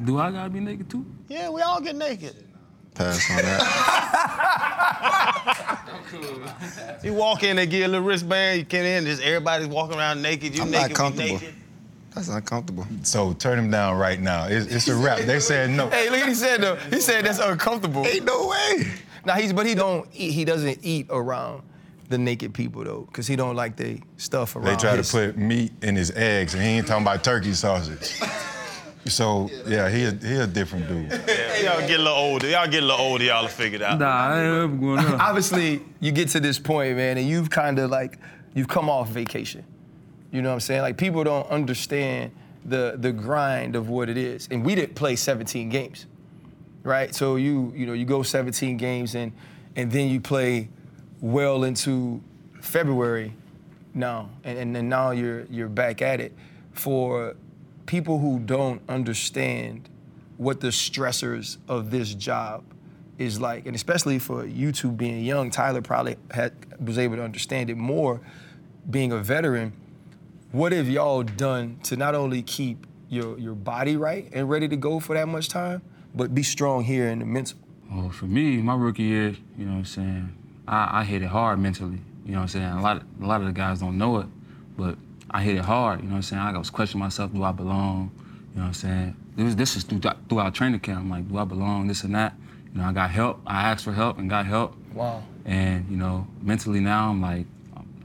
Do 0.03 0.19
I 0.19 0.31
gotta 0.31 0.49
be 0.49 0.59
naked 0.59 0.89
too? 0.89 1.05
Yeah, 1.29 1.49
we 1.49 1.61
all 1.61 1.79
get 1.81 1.95
naked. 1.95 2.44
Pass 2.95 3.29
on 3.31 3.37
that. 3.37 3.61
You 7.03 7.13
walk 7.13 7.43
in, 7.43 7.57
they 7.57 7.67
give 7.67 7.81
you 7.81 7.85
a 7.85 7.87
little 7.87 8.05
wristband, 8.05 8.57
you 8.57 8.63
get 8.63 8.83
in, 8.83 9.05
just 9.05 9.21
everybody's 9.21 9.67
walking 9.67 9.97
around 9.97 10.23
naked. 10.23 10.55
You 10.55 10.63
I'm 10.63 10.71
not 10.71 10.77
naked, 10.77 10.91
we 10.91 10.95
comfortable. 10.95 11.33
naked. 11.39 11.53
That's 12.15 12.29
uncomfortable. 12.29 12.87
So 13.03 13.33
turn 13.33 13.59
him 13.59 13.69
down 13.69 13.97
right 13.97 14.19
now. 14.19 14.47
It's, 14.47 14.65
it's 14.73 14.87
a 14.87 14.95
wrap. 14.95 15.19
They 15.19 15.39
said 15.39 15.69
no. 15.69 15.89
Hey, 15.89 16.09
look 16.09 16.21
what 16.21 16.29
he 16.29 16.35
said 16.35 16.61
though. 16.61 16.75
He 16.75 17.01
said 17.01 17.25
that's 17.25 17.39
uncomfortable. 17.39 18.07
Ain't 18.07 18.23
no 18.25 18.47
way. 18.47 18.87
Now 19.25 19.35
he's 19.35 19.53
but 19.53 19.65
he 19.67 19.75
don't 19.75 20.07
eat, 20.13 20.31
he 20.31 20.45
doesn't 20.45 20.79
eat 20.81 21.07
around 21.09 21.61
the 22.09 22.17
naked 22.17 22.53
people 22.53 22.83
though, 22.83 23.01
because 23.01 23.27
he 23.27 23.35
don't 23.35 23.55
like 23.55 23.75
the 23.75 23.99
stuff 24.17 24.55
around. 24.55 24.65
They 24.65 24.75
try 24.75 24.95
to 24.95 25.03
put 25.03 25.37
meat 25.37 25.73
in 25.81 25.95
his 25.95 26.11
eggs, 26.11 26.53
and 26.53 26.63
he 26.63 26.69
ain't 26.69 26.87
talking 26.87 27.03
about 27.03 27.23
turkey 27.23 27.53
sausage. 27.53 28.19
So 29.07 29.49
yeah, 29.67 29.89
he 29.89 30.05
a, 30.05 30.11
he 30.11 30.35
a 30.35 30.47
different 30.47 30.87
dude. 30.87 31.11
Y'all 31.11 31.79
get 31.87 31.99
a 31.99 32.03
little 32.03 32.07
older. 32.17 32.49
Y'all 32.49 32.67
get 32.67 32.81
a 32.81 32.85
little 32.85 33.05
older, 33.05 33.23
y'all 33.23 33.43
will 33.43 33.49
figure 33.49 33.77
it 33.77 33.81
out. 33.83 33.99
Nah, 33.99 34.07
I 34.07 34.39
ain't 34.41 34.63
ever 34.63 34.67
going 34.67 34.99
up. 35.05 35.19
obviously 35.19 35.81
you 35.99 36.11
get 36.11 36.29
to 36.29 36.39
this 36.39 36.57
point, 36.57 36.95
man, 36.97 37.17
and 37.17 37.27
you've 37.27 37.49
kind 37.49 37.77
of 37.77 37.91
like 37.91 38.17
you've 38.55 38.67
come 38.67 38.89
off 38.89 39.09
vacation. 39.09 39.63
You 40.31 40.41
know 40.41 40.49
what 40.49 40.55
I'm 40.55 40.59
saying? 40.61 40.81
Like 40.81 40.97
people 40.97 41.23
don't 41.23 41.47
understand 41.49 42.31
the 42.65 42.95
the 42.97 43.11
grind 43.11 43.75
of 43.75 43.89
what 43.89 44.09
it 44.09 44.17
is. 44.17 44.47
And 44.49 44.65
we 44.65 44.73
didn't 44.73 44.95
play 44.95 45.15
17 45.15 45.69
games. 45.69 46.07
Right? 46.83 47.13
So 47.13 47.35
you 47.35 47.71
you 47.75 47.85
know, 47.85 47.93
you 47.93 48.05
go 48.05 48.23
17 48.23 48.77
games 48.77 49.13
and 49.15 49.31
and 49.75 49.91
then 49.91 50.09
you 50.09 50.19
play 50.19 50.69
well 51.21 51.63
into 51.63 52.21
February 52.59 53.33
now. 53.93 54.29
And 54.43 54.57
and 54.57 54.75
then 54.75 54.89
now 54.89 55.11
you're 55.11 55.45
you're 55.51 55.69
back 55.69 56.01
at 56.01 56.19
it. 56.19 56.33
For 56.73 57.35
people 57.85 58.19
who 58.19 58.39
don't 58.39 58.81
understand 58.89 59.89
what 60.37 60.59
the 60.59 60.67
stressors 60.67 61.57
of 61.67 61.91
this 61.91 62.13
job 62.13 62.63
is 63.17 63.39
like, 63.39 63.65
and 63.65 63.75
especially 63.75 64.19
for 64.19 64.45
you 64.45 64.71
two 64.71 64.91
being 64.91 65.23
young, 65.23 65.49
Tyler 65.49 65.81
probably 65.81 66.17
had, 66.31 66.53
was 66.83 66.97
able 66.97 67.15
to 67.15 67.23
understand 67.23 67.69
it 67.69 67.77
more 67.77 68.19
being 68.89 69.11
a 69.11 69.17
veteran. 69.17 69.73
What 70.51 70.71
have 70.71 70.89
y'all 70.89 71.23
done 71.23 71.79
to 71.83 71.95
not 71.95 72.15
only 72.15 72.41
keep 72.41 72.85
your, 73.09 73.37
your 73.37 73.55
body 73.55 73.97
right 73.97 74.29
and 74.33 74.49
ready 74.49 74.67
to 74.67 74.75
go 74.75 74.99
for 74.99 75.13
that 75.13 75.27
much 75.27 75.47
time, 75.49 75.81
but 76.13 76.35
be 76.35 76.43
strong 76.43 76.83
here 76.83 77.07
in 77.07 77.19
the 77.19 77.25
mental? 77.25 77.57
Well, 77.91 78.09
for 78.09 78.25
me, 78.25 78.57
my 78.57 78.75
rookie 78.75 79.03
year, 79.03 79.35
you 79.57 79.65
know 79.65 79.73
what 79.73 79.77
I'm 79.77 79.85
saying, 79.85 80.37
I, 80.67 80.99
I 80.99 81.03
hit 81.03 81.21
it 81.21 81.27
hard 81.27 81.59
mentally. 81.59 81.99
You 82.25 82.31
know 82.31 82.39
what 82.39 82.43
I'm 82.43 82.47
saying? 82.47 82.65
A 82.65 82.81
lot, 82.81 83.03
a 83.21 83.25
lot 83.25 83.41
of 83.41 83.47
the 83.47 83.53
guys 83.53 83.79
don't 83.79 83.97
know 83.97 84.17
it, 84.17 84.27
but 84.75 84.97
I 85.35 85.41
hit 85.41 85.57
it 85.57 85.65
hard. 85.65 85.99
You 85.99 86.05
know 86.05 86.11
what 86.11 86.15
I'm 86.17 86.21
saying? 86.21 86.41
I 86.41 86.57
was 86.57 86.69
questioning 86.69 87.03
myself, 87.03 87.33
do 87.33 87.43
I 87.43 87.51
belong? 87.51 88.09
You 88.53 88.59
know 88.59 88.61
what 88.61 88.67
I'm 88.67 88.73
saying? 88.73 89.15
Was, 89.35 89.53
this 89.57 89.75
is 89.75 89.83
through, 89.83 89.99
throughout 90.29 90.55
training 90.55 90.79
camp. 90.79 90.99
I'm 91.01 91.09
like, 91.09 91.27
do 91.27 91.37
I 91.37 91.43
belong? 91.43 91.87
This 91.87 92.05
and 92.05 92.15
that. 92.15 92.35
You 92.73 92.79
know, 92.79 92.87
I 92.87 92.93
got 92.93 93.09
help. 93.11 93.41
I 93.45 93.63
asked 93.69 93.83
for 93.83 93.91
help 93.91 94.17
and 94.17 94.29
got 94.29 94.45
help. 94.45 94.77
Wow. 94.93 95.23
And 95.43 95.85
you 95.91 95.97
know, 95.97 96.25
mentally 96.41 96.79
now 96.79 97.09
I'm 97.09 97.21
like, 97.21 97.45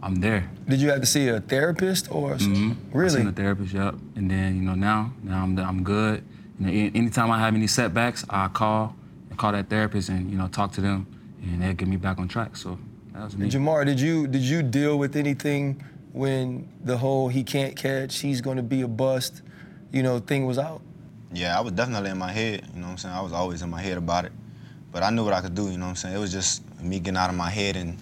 I'm 0.02 0.16
there. 0.16 0.50
Did 0.68 0.80
you 0.80 0.90
have 0.90 0.98
to 1.00 1.06
see 1.06 1.28
a 1.28 1.40
therapist 1.40 2.10
or 2.10 2.34
Mhm. 2.34 2.72
I 2.72 2.76
really? 2.96 3.10
seen 3.20 3.28
a 3.28 3.32
therapist, 3.32 3.74
yep. 3.74 3.94
And 4.16 4.28
then 4.28 4.56
you 4.56 4.62
know 4.62 4.74
now, 4.74 5.12
now 5.22 5.44
I'm 5.44 5.56
I'm 5.58 5.84
good. 5.84 6.24
You 6.58 6.66
know, 6.66 6.72
anytime 6.72 7.30
I 7.30 7.38
have 7.38 7.54
any 7.54 7.68
setbacks, 7.68 8.24
I 8.28 8.48
call 8.48 8.96
and 9.28 9.38
call 9.38 9.52
that 9.52 9.68
therapist 9.70 10.08
and 10.08 10.28
you 10.32 10.36
know 10.36 10.48
talk 10.48 10.72
to 10.72 10.80
them, 10.80 11.06
and 11.44 11.62
they'll 11.62 11.74
get 11.74 11.86
me 11.86 11.96
back 11.96 12.18
on 12.18 12.26
track. 12.26 12.56
So 12.56 12.76
that 13.12 13.22
was 13.24 13.36
me. 13.36 13.48
Ja'Marr, 13.48 13.84
did 13.86 14.00
you 14.00 14.26
did 14.26 14.42
you 14.42 14.62
deal 14.64 14.98
with 14.98 15.14
anything 15.14 15.80
when 16.12 16.68
the 16.84 16.96
whole 16.96 17.28
he 17.28 17.44
can't 17.44 17.76
catch, 17.76 18.18
he's 18.18 18.40
going 18.40 18.56
to 18.56 18.62
be 18.62 18.82
a 18.82 18.88
bust, 18.88 19.42
you 19.92 20.02
know, 20.02 20.18
thing 20.18 20.46
was 20.46 20.58
out? 20.58 20.82
Yeah, 21.32 21.56
I 21.56 21.60
was 21.60 21.72
definitely 21.72 22.10
in 22.10 22.18
my 22.18 22.32
head, 22.32 22.66
you 22.74 22.80
know 22.80 22.86
what 22.86 22.92
I'm 22.92 22.98
saying? 22.98 23.14
I 23.14 23.20
was 23.20 23.32
always 23.32 23.62
in 23.62 23.70
my 23.70 23.80
head 23.80 23.96
about 23.96 24.24
it. 24.24 24.32
But 24.92 25.04
I 25.04 25.10
knew 25.10 25.24
what 25.24 25.32
I 25.32 25.40
could 25.40 25.54
do, 25.54 25.70
you 25.70 25.78
know 25.78 25.84
what 25.84 25.90
I'm 25.90 25.96
saying? 25.96 26.16
It 26.16 26.18
was 26.18 26.32
just 26.32 26.62
me 26.82 26.98
getting 26.98 27.16
out 27.16 27.30
of 27.30 27.36
my 27.36 27.48
head 27.48 27.76
and 27.76 27.96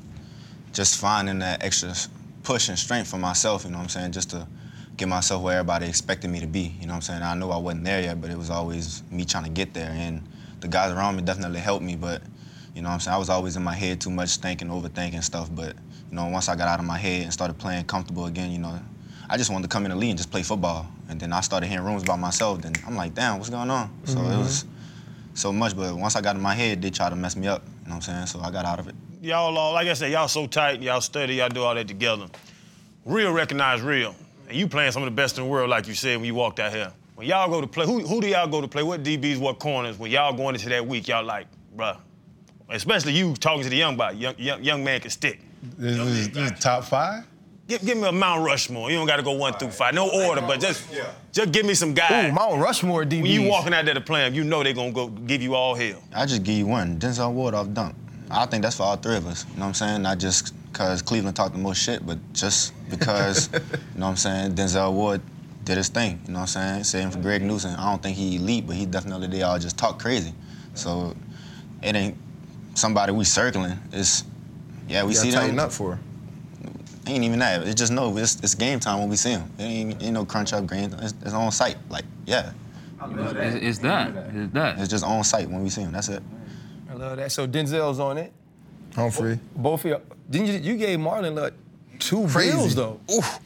just 0.73 0.99
finding 0.99 1.41
that 1.41 1.63
extra 1.63 1.93
push 2.43 2.71
and 2.71 2.79
strength 2.79 3.11
for 3.11 3.19
myself, 3.19 3.65
you 3.65 3.71
know 3.71 3.77
what 3.77 3.85
I'm 3.85 3.89
saying? 3.91 4.13
Just 4.13 4.31
to 4.31 4.47
get 4.97 5.09
myself 5.09 5.43
where 5.43 5.59
everybody 5.59 5.87
expected 5.87 6.31
me 6.31 6.41
to 6.41 6.47
be, 6.47 6.75
you 6.81 6.87
know 6.87 6.93
what 6.93 6.97
I'm 6.97 7.03
saying? 7.03 7.23
I 7.23 7.35
knew 7.35 7.51
I 7.51 7.59
wasn't 7.59 7.85
there 7.85 8.01
yet, 8.01 8.21
but 8.21 8.31
it 8.31 8.39
was 8.39 8.49
always 8.49 9.03
me 9.11 9.25
trying 9.27 9.45
to 9.45 9.51
get 9.51 9.75
there. 9.75 9.91
And 9.91 10.27
the 10.61 10.69
guys 10.69 10.93
around 10.93 11.17
me 11.17 11.23
definitely 11.23 11.61
helped 11.61 11.85
me, 11.85 11.95
but 11.95 12.23
you 12.75 12.83
know 12.83 12.89
what 12.89 12.95
I'm 12.95 13.01
saying? 13.01 13.15
I 13.15 13.19
was 13.19 13.29
always 13.29 13.57
in 13.57 13.63
my 13.63 13.75
head 13.75 14.01
too 14.01 14.11
much, 14.11 14.37
thinking, 14.37 14.69
overthinking 14.69 15.23
stuff. 15.23 15.51
But, 15.55 15.77
you 16.11 16.17
know, 16.17 16.27
once 16.27 16.49
I 16.49 16.57
got 16.57 16.69
out 16.69 16.79
of 16.79 16.87
my 16.87 16.99
head 16.99 17.25
and 17.25 17.33
started 17.33 17.59
playing 17.59 17.85
comfortable 17.85 18.27
again, 18.27 18.51
you 18.51 18.59
know, 18.59 18.81
I 19.29 19.37
just 19.37 19.51
wanted 19.51 19.65
to 19.65 19.69
come 19.69 19.85
in 19.85 19.91
the 19.91 19.97
league 19.97 20.11
and 20.11 20.19
just 20.19 20.31
play 20.31 20.43
football. 20.43 20.87
And 21.09 21.21
then 21.21 21.33
I 21.33 21.41
started 21.41 21.67
hearing 21.67 21.85
rumors 21.85 22.03
about 22.03 22.19
myself. 22.19 22.63
Then 22.63 22.73
I'm 22.87 22.97
like, 22.97 23.15
damn, 23.15 23.39
what's 23.39 23.51
going 23.51 23.71
on? 23.71 23.91
So 24.05 24.19
it 24.19 24.23
mm-hmm. 24.23 24.39
was 24.39 24.65
so 25.35 25.53
much. 25.53 25.77
But 25.77 25.95
once 25.95 26.17
I 26.17 26.23
got 26.23 26.37
in 26.37 26.43
my 26.43 26.55
head, 26.55 26.81
they 26.81 26.91
tried 26.91 27.11
to 27.11 27.17
mess 27.17 27.37
me 27.37 27.47
up. 27.47 27.63
You 27.65 27.91
know 27.91 27.97
what 27.97 28.09
I'm 28.09 28.27
saying? 28.27 28.27
So 28.27 28.41
I 28.41 28.51
got 28.51 28.65
out 28.65 28.79
of 28.79 28.89
it. 28.89 28.95
Y'all, 29.21 29.57
all, 29.57 29.73
like 29.73 29.89
I 29.89 29.93
said, 29.93 30.13
y'all 30.13 30.29
so 30.29 30.47
tight, 30.47 30.81
y'all 30.81 31.01
study, 31.01 31.37
y'all 31.37 31.49
do 31.49 31.63
all 31.63 31.75
that 31.75 31.89
together. 31.89 32.27
Real 33.05 33.33
recognize 33.33 33.83
real. 33.83 34.15
And 34.49 34.57
you 34.57 34.67
playing 34.67 34.93
some 34.93 35.03
of 35.03 35.07
the 35.07 35.15
best 35.15 35.37
in 35.37 35.45
the 35.45 35.51
world, 35.51 35.69
like 35.69 35.87
you 35.87 35.95
said 35.95 36.17
when 36.17 36.25
you 36.25 36.35
walked 36.35 36.61
out 36.61 36.73
here. 36.73 36.93
When 37.17 37.27
y'all 37.27 37.51
go 37.51 37.61
to 37.61 37.67
play, 37.67 37.85
who, 37.85 38.01
who 38.01 38.21
do 38.21 38.29
y'all 38.29 38.47
go 38.47 38.61
to 38.61 38.69
play? 38.69 38.83
What 38.83 39.03
DBs, 39.03 39.39
what 39.39 39.59
corners? 39.59 39.99
When 39.99 40.11
y'all 40.11 40.33
going 40.33 40.55
into 40.55 40.69
that 40.69 40.87
week, 40.87 41.09
y'all 41.09 41.25
like, 41.25 41.49
bruh. 41.77 41.99
Especially 42.71 43.13
you 43.13 43.35
talking 43.35 43.63
to 43.63 43.69
the 43.69 43.77
young 43.77 43.97
boy, 43.97 44.11
young, 44.11 44.35
young, 44.39 44.63
young 44.63 44.85
man 44.85 45.01
can 45.01 45.11
stick. 45.11 45.41
This 45.77 46.29
is, 46.37 46.61
top 46.61 46.85
five? 46.85 47.25
Give, 47.67 47.85
give 47.85 47.99
me 47.99 48.09
a 48.09 48.13
Mount 48.13 48.45
Rushmore. 48.47 48.91
You 48.91 48.97
don't 48.97 49.07
got 49.07 49.17
to 49.17 49.23
go 49.23 49.33
one 49.33 49.53
through 49.55 49.71
five. 49.71 49.95
No 49.95 50.09
order, 50.09 50.41
but 50.41 50.59
just, 50.61 50.83
just 51.33 51.53
give 51.53 51.67
me 51.67 51.75
some 51.75 51.93
guys. 51.93 52.31
Ooh, 52.31 52.35
Mount 52.35 52.61
Rushmore 52.61 53.05
DBs. 53.05 53.23
When 53.23 53.31
you 53.31 53.49
walking 53.49 53.75
out 53.75 53.85
there 53.85 53.95
to 53.95 54.01
play 54.01 54.25
'em, 54.25 54.35
you 54.35 54.43
know 54.45 54.63
they're 54.63 54.73
gonna 54.73 54.91
go 54.93 55.09
give 55.09 55.43
you 55.43 55.55
all 55.55 55.75
hell. 55.75 56.03
I 56.15 56.25
just 56.25 56.43
give 56.45 56.55
you 56.57 56.67
one, 56.67 56.99
Denzel 56.99 57.33
Ward 57.33 57.55
off 57.55 57.71
dunk. 57.73 57.95
I 58.31 58.47
think 58.47 58.63
that's 58.63 58.77
for 58.77 58.85
all 58.85 58.97
three 58.97 59.17
of 59.17 59.27
us. 59.27 59.45
You 59.51 59.57
know 59.57 59.61
what 59.63 59.69
I'm 59.69 59.75
saying? 59.75 60.03
Not 60.03 60.19
just 60.19 60.55
because 60.73 61.03
Cleveland 61.03 61.37
talked 61.37 61.53
the 61.53 61.59
most 61.61 61.83
shit, 61.83 62.07
but 62.07 62.19
just 62.33 62.73
because, 62.91 63.51
you 63.53 63.59
know 63.97 64.07
what 64.07 64.11
I'm 64.11 64.17
saying, 64.17 64.55
Denzel 64.55 64.93
Ward 64.93 65.21
did 65.65 65.77
his 65.77 65.89
thing. 65.89 66.21
You 66.27 66.33
know 66.33 66.41
what 66.41 66.57
I'm 66.57 66.83
saying? 66.83 66.85
Same 66.85 67.11
for 67.11 67.19
Greg 67.19 67.43
Newsome. 67.43 67.75
I 67.79 67.91
don't 67.91 68.03
think 68.03 68.17
he 68.17 68.37
elite, 68.37 68.67
but 68.67 68.77
he 68.77 68.87
definitely 68.87 69.29
they 69.29 69.43
all 69.43 69.59
just 69.59 69.77
talk 69.77 69.99
crazy. 69.99 70.33
So 70.75 71.15
it 71.83 71.95
ain't 71.95 72.17
somebody 72.75 73.13
we 73.13 73.25
circling. 73.25 73.79
It's 73.93 74.25
yeah, 74.89 75.05
we 75.05 75.15
see 75.15 75.31
gotta 75.31 75.47
them. 75.47 75.57
tighten 75.57 75.59
up 75.61 75.73
for. 75.73 75.99
Ain't 77.07 77.25
even 77.25 77.39
that. 77.39 77.63
It's 77.67 77.75
just 77.75 77.93
no. 77.93 78.17
It's, 78.19 78.37
it's 78.43 78.55
game 78.55 78.81
time 78.81 78.99
when 79.01 79.09
we 79.09 79.17
see 79.17 79.31
him. 79.31 79.51
It 79.59 79.63
ain't, 79.63 80.03
ain't 80.03 80.13
no 80.13 80.25
crunch 80.27 80.53
up 80.53 80.67
game. 80.67 80.93
It's, 81.01 81.15
it's 81.23 81.33
on 81.33 81.51
site. 81.53 81.77
Like 81.89 82.05
yeah, 82.27 82.53
It's, 83.03 83.55
it's 83.65 83.79
that. 83.79 84.15
It's 84.35 84.53
that. 84.53 84.79
it's 84.79 84.89
just 84.89 85.05
on 85.05 85.25
site 85.25 85.49
when 85.49 85.63
we 85.63 85.71
see 85.71 85.83
him. 85.83 85.93
That's 85.93 86.09
it. 86.09 86.23
I 86.91 86.95
love 86.95 87.17
that. 87.17 87.33
So 87.33 87.47
Denzel's 87.47 87.99
on 88.01 88.19
it. 88.19 88.33
Humphrey. 88.95 89.39
Both 89.57 89.85
of 89.85 89.91
you. 89.91 90.01
Didn't 90.29 90.49
you? 90.49 90.73
You 90.73 90.77
gave 90.77 90.99
Marlon 90.99 91.35
like 91.41 91.55
two 91.99 92.27
Crazy. 92.27 92.53
bills 92.53 92.75
though. 92.75 93.01
Oof. 93.13 93.39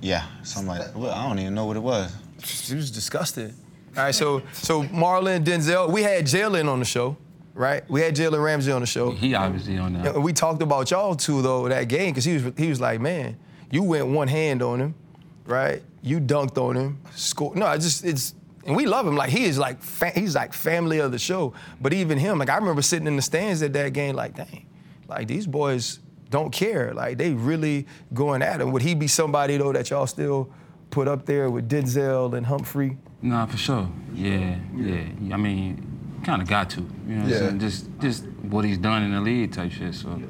Yeah, 0.00 0.24
something 0.44 0.68
like 0.68 0.80
that. 0.86 0.94
Well, 0.96 1.10
I 1.12 1.26
don't 1.28 1.38
even 1.40 1.54
know 1.54 1.66
what 1.66 1.76
it 1.76 1.80
was. 1.82 2.14
She 2.44 2.76
was 2.76 2.90
disgusted. 2.92 3.52
All 3.96 4.04
right, 4.04 4.14
so 4.14 4.42
so 4.52 4.84
Marlon, 4.84 5.42
Denzel, 5.44 5.90
we 5.90 6.02
had 6.04 6.24
Jalen 6.24 6.68
on 6.68 6.78
the 6.78 6.84
show, 6.84 7.16
right? 7.54 7.88
We 7.90 8.00
had 8.00 8.14
Jalen 8.14 8.42
Ramsey 8.42 8.72
on 8.72 8.80
the 8.80 8.86
show. 8.86 9.10
He 9.10 9.34
obviously 9.34 9.78
on 9.78 9.94
that. 9.94 10.14
And 10.14 10.24
we 10.24 10.32
talked 10.32 10.62
about 10.62 10.90
y'all 10.90 11.14
two 11.14 11.42
though 11.42 11.68
that 11.68 11.88
game 11.88 12.12
because 12.12 12.24
he 12.24 12.34
was 12.34 12.52
he 12.56 12.68
was 12.68 12.80
like, 12.80 13.00
man, 13.00 13.36
you 13.70 13.82
went 13.82 14.06
one 14.08 14.28
hand 14.28 14.62
on 14.62 14.80
him, 14.80 14.94
right? 15.46 15.82
You 16.02 16.20
dunked 16.20 16.58
on 16.58 16.76
him, 16.76 17.00
scored. 17.14 17.56
No, 17.56 17.66
I 17.66 17.78
just 17.78 18.04
it's 18.04 18.34
and 18.64 18.76
we 18.76 18.86
love 18.86 19.06
him. 19.06 19.16
Like 19.16 19.30
he 19.30 19.44
is 19.44 19.58
like 19.58 19.82
fa- 19.82 20.12
he's 20.14 20.34
like 20.34 20.52
family 20.52 20.98
of 20.98 21.12
the 21.12 21.18
show. 21.18 21.54
But 21.80 21.92
even 21.92 22.18
him, 22.18 22.38
like 22.38 22.50
I 22.50 22.56
remember 22.56 22.82
sitting 22.82 23.06
in 23.06 23.16
the 23.16 23.22
stands 23.22 23.62
at 23.62 23.72
that 23.72 23.92
game, 23.92 24.14
like 24.14 24.36
dang, 24.36 24.66
like 25.08 25.26
these 25.26 25.46
boys 25.46 26.00
don't 26.30 26.50
care. 26.52 26.92
Like 26.94 27.18
they 27.18 27.32
really 27.32 27.86
going 28.14 28.42
at 28.42 28.60
him. 28.60 28.72
Would 28.72 28.82
he 28.82 28.94
be 28.94 29.06
somebody 29.08 29.56
though 29.56 29.72
that 29.72 29.90
y'all 29.90 30.06
still 30.06 30.50
put 30.90 31.08
up 31.08 31.26
there 31.26 31.50
with 31.50 31.68
Denzel 31.68 32.36
and 32.36 32.46
Humphrey? 32.46 32.98
Nah, 33.20 33.46
for 33.46 33.56
sure. 33.56 33.88
Yeah, 34.14 34.58
yeah. 34.76 35.34
I 35.34 35.36
mean, 35.36 35.97
kind 36.28 36.42
of 36.42 36.48
got 36.48 36.68
to. 36.70 36.80
You 36.80 37.14
know 37.14 37.22
what 37.22 37.30
Yeah. 37.30 37.36
I'm 37.36 37.42
saying? 37.42 37.58
Just, 37.60 37.88
just 38.00 38.24
what 38.42 38.64
he's 38.64 38.76
done 38.78 39.02
in 39.02 39.12
the 39.12 39.20
league 39.20 39.50
type 39.52 39.72
shit. 39.72 39.94
So, 39.94 40.20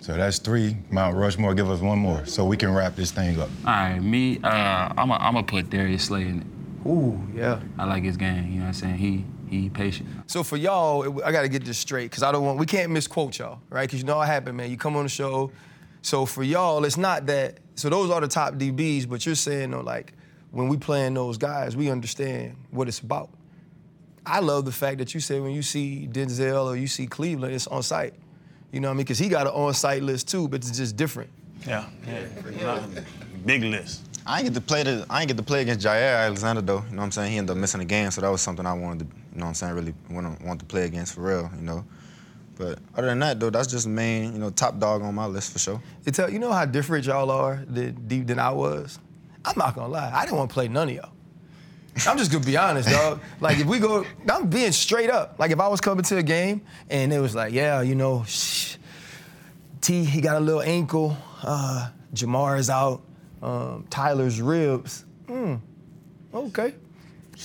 So 0.00 0.12
that's 0.14 0.38
three. 0.38 0.76
Mount 0.90 1.16
Rushmore, 1.16 1.54
give 1.54 1.70
us 1.70 1.80
one 1.80 1.98
more 1.98 2.26
so 2.26 2.44
we 2.44 2.56
can 2.58 2.72
wrap 2.74 2.94
this 2.94 3.10
thing 3.10 3.40
up. 3.40 3.48
All 3.66 3.72
right, 3.72 3.98
me, 4.02 4.38
uh, 4.44 4.92
I'm 4.98 5.08
gonna 5.08 5.42
put 5.42 5.70
Darius 5.70 6.04
Slay 6.04 6.22
in 6.22 6.40
it. 6.42 6.88
Ooh, 6.88 7.18
yeah. 7.34 7.60
I 7.78 7.84
like 7.84 8.02
his 8.04 8.16
game. 8.16 8.44
You 8.52 8.56
know 8.56 8.60
what 8.60 8.66
I'm 8.68 8.72
saying? 8.74 8.96
He, 8.96 9.24
he 9.48 9.68
patient. 9.70 10.08
So 10.26 10.42
for 10.42 10.56
y'all, 10.56 11.22
I 11.22 11.32
got 11.32 11.42
to 11.42 11.48
get 11.48 11.64
this 11.64 11.76
straight 11.78 12.10
because 12.10 12.22
I 12.22 12.32
don't 12.32 12.44
want 12.44 12.58
we 12.58 12.66
can't 12.66 12.90
misquote 12.92 13.38
y'all, 13.38 13.60
right? 13.70 13.86
Because 13.88 14.00
you 14.00 14.06
know 14.06 14.16
what 14.18 14.26
happened, 14.28 14.56
man. 14.58 14.70
You 14.70 14.76
come 14.76 14.96
on 14.96 15.02
the 15.04 15.08
show. 15.10 15.52
So 16.02 16.24
for 16.24 16.42
y'all, 16.42 16.84
it's 16.84 16.96
not 16.96 17.26
that. 17.26 17.58
So 17.74 17.88
those 17.90 18.10
are 18.10 18.20
the 18.20 18.28
top 18.28 18.54
DBs, 18.54 19.08
but 19.08 19.24
you're 19.26 19.34
saying 19.34 19.70
though, 19.72 19.80
like 19.82 20.12
when 20.50 20.68
we 20.68 20.76
playing 20.76 21.14
those 21.14 21.36
guys, 21.38 21.76
we 21.76 21.90
understand 21.90 22.56
what 22.70 22.88
it's 22.88 23.00
about. 23.00 23.28
I 24.26 24.40
love 24.40 24.64
the 24.64 24.72
fact 24.72 24.98
that 24.98 25.14
you 25.14 25.20
say 25.20 25.40
when 25.40 25.52
you 25.52 25.62
see 25.62 26.08
Denzel 26.10 26.66
or 26.66 26.76
you 26.76 26.86
see 26.86 27.06
Cleveland, 27.06 27.54
it's 27.54 27.66
on 27.66 27.82
site. 27.82 28.14
You 28.72 28.80
know 28.80 28.88
what 28.88 28.92
I 28.92 28.96
mean? 28.96 29.04
Because 29.04 29.18
he 29.18 29.28
got 29.28 29.46
an 29.46 29.52
on 29.52 29.74
site 29.74 30.02
list 30.02 30.28
too, 30.28 30.48
but 30.48 30.60
it's 30.60 30.76
just 30.76 30.96
different. 30.96 31.30
Yeah, 31.66 31.86
yeah. 32.06 32.78
Big 33.44 33.62
list. 33.62 34.02
I 34.26 34.38
ain't 34.38 34.44
get 34.44 34.54
to 34.54 34.60
play 34.60 34.82
the 34.82 35.06
I 35.08 35.20
ain't 35.20 35.28
get 35.28 35.36
to 35.38 35.42
play 35.42 35.62
against 35.62 35.84
Jaire 35.84 36.24
Alexander 36.24 36.60
though. 36.60 36.84
You 36.88 36.90
know 36.90 36.98
what 36.98 37.04
I'm 37.04 37.12
saying? 37.12 37.32
He 37.32 37.38
ended 37.38 37.52
up 37.52 37.56
missing 37.56 37.80
the 37.80 37.86
game, 37.86 38.10
so 38.10 38.20
that 38.20 38.28
was 38.28 38.40
something 38.40 38.66
I 38.66 38.74
wanted 38.74 39.10
to, 39.10 39.16
you 39.32 39.38
know 39.38 39.44
what 39.44 39.48
I'm 39.48 39.54
saying, 39.54 39.74
really 39.74 39.94
want 40.10 40.40
want 40.42 40.60
to 40.60 40.66
play 40.66 40.84
against 40.84 41.14
for 41.14 41.22
real, 41.22 41.50
you 41.56 41.62
know. 41.62 41.84
But 42.56 42.78
other 42.94 43.08
than 43.08 43.18
that 43.20 43.40
though, 43.40 43.50
that's 43.50 43.66
just 43.66 43.84
the 43.84 43.90
main, 43.90 44.34
you 44.34 44.38
know, 44.38 44.50
top 44.50 44.78
dog 44.78 45.02
on 45.02 45.14
my 45.14 45.26
list 45.26 45.52
for 45.52 45.58
sure. 45.58 45.82
It 46.04 46.14
tell 46.14 46.30
you 46.30 46.38
know 46.38 46.52
how 46.52 46.66
different 46.66 47.06
y'all 47.06 47.30
are 47.30 47.64
than, 47.66 48.26
than 48.26 48.38
I 48.38 48.50
was. 48.50 48.98
I'm 49.44 49.54
not 49.56 49.74
gonna 49.74 49.88
lie, 49.88 50.12
I 50.14 50.26
didn't 50.26 50.36
want 50.36 50.50
to 50.50 50.54
play 50.54 50.68
none 50.68 50.90
of 50.90 50.94
y'all. 50.94 51.12
I'm 52.06 52.18
just 52.18 52.32
gonna 52.32 52.44
be 52.44 52.56
honest, 52.56 52.88
dog. 52.88 53.20
Like 53.40 53.58
if 53.58 53.66
we 53.66 53.78
go, 53.78 54.04
I'm 54.28 54.48
being 54.48 54.72
straight 54.72 55.10
up. 55.10 55.36
Like 55.38 55.50
if 55.50 55.60
I 55.60 55.68
was 55.68 55.80
coming 55.80 56.04
to 56.04 56.16
a 56.18 56.22
game 56.22 56.62
and 56.88 57.12
it 57.12 57.20
was 57.20 57.34
like, 57.34 57.52
yeah, 57.52 57.80
you 57.80 57.94
know, 57.94 58.24
shh, 58.26 58.76
T, 59.80 60.04
he 60.04 60.20
got 60.20 60.36
a 60.36 60.40
little 60.40 60.62
ankle. 60.62 61.16
Uh, 61.42 61.90
Ja'Marr 62.14 62.58
is 62.58 62.70
out. 62.70 63.02
Um, 63.42 63.86
Tyler's 63.88 64.40
ribs. 64.40 65.04
Hmm. 65.26 65.56
Okay. 66.34 66.74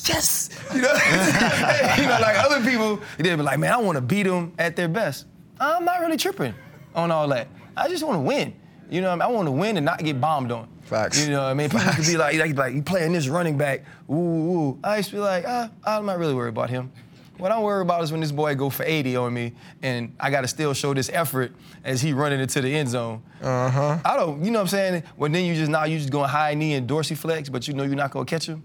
Yes. 0.05 0.49
You 0.73 0.81
know, 0.81 0.93
you 1.97 2.03
know, 2.03 2.17
like 2.21 2.37
other 2.37 2.61
people, 2.69 2.99
they'd 3.17 3.35
be 3.35 3.41
like, 3.41 3.59
man, 3.59 3.71
I 3.71 3.77
want 3.77 3.95
to 3.95 4.01
beat 4.01 4.23
them 4.23 4.53
at 4.59 4.75
their 4.75 4.89
best. 4.89 5.25
I'm 5.59 5.85
not 5.85 6.01
really 6.01 6.17
tripping 6.17 6.53
on 6.93 7.11
all 7.11 7.27
that. 7.29 7.47
I 7.77 7.87
just 7.87 8.03
want 8.03 8.17
to 8.17 8.21
win. 8.21 8.53
You 8.89 9.01
know, 9.01 9.09
I, 9.09 9.15
mean? 9.15 9.21
I 9.21 9.27
want 9.27 9.47
to 9.47 9.51
win 9.51 9.77
and 9.77 9.85
not 9.85 9.99
get 9.99 10.19
bombed 10.19 10.51
on. 10.51 10.67
Facts. 10.85 11.23
You 11.23 11.31
know, 11.31 11.41
what 11.41 11.49
I 11.49 11.53
mean, 11.55 11.69
people 11.69 11.91
could 11.93 12.05
be 12.05 12.15
like, 12.17 12.37
like, 12.37 12.55
like, 12.55 12.73
you 12.73 12.81
playing 12.81 13.13
this 13.13 13.27
running 13.27 13.57
back, 13.57 13.83
ooh, 14.09 14.13
ooh. 14.13 14.79
I 14.83 14.97
used 14.97 15.09
to 15.09 15.15
be 15.15 15.21
like, 15.21 15.43
ah, 15.47 15.69
I'm 15.83 16.05
not 16.05 16.19
really 16.19 16.35
worried 16.35 16.49
about 16.49 16.69
him. 16.69 16.91
What 17.37 17.51
I'm 17.51 17.63
worried 17.63 17.81
about 17.81 18.01
is 18.01 18.11
when 18.13 18.21
this 18.21 18.31
boy 18.31 18.55
go 18.55 18.69
for 18.69 18.83
80 18.83 19.17
on 19.17 19.33
me, 19.33 19.51
and 19.81 20.15
I 20.19 20.29
got 20.29 20.41
to 20.41 20.47
still 20.47 20.73
show 20.73 20.93
this 20.93 21.09
effort 21.09 21.51
as 21.83 22.01
he 22.01 22.13
running 22.13 22.39
into 22.39 22.61
the 22.61 22.73
end 22.73 22.87
zone. 22.87 23.21
Uh 23.41 23.69
huh. 23.69 23.99
I 24.05 24.15
don't, 24.15 24.41
you 24.41 24.51
know 24.51 24.59
what 24.59 24.63
I'm 24.63 24.67
saying? 24.69 25.03
Well, 25.17 25.29
then 25.29 25.43
you 25.43 25.53
just 25.53 25.69
now 25.69 25.83
you 25.83 25.97
just 25.97 26.11
going 26.11 26.29
high 26.29 26.53
knee 26.53 26.75
and 26.75 26.87
dorsiflex, 26.87 27.51
but 27.51 27.67
you 27.67 27.73
know 27.73 27.83
you're 27.83 27.95
not 27.95 28.11
gonna 28.11 28.25
catch 28.25 28.47
him. 28.47 28.63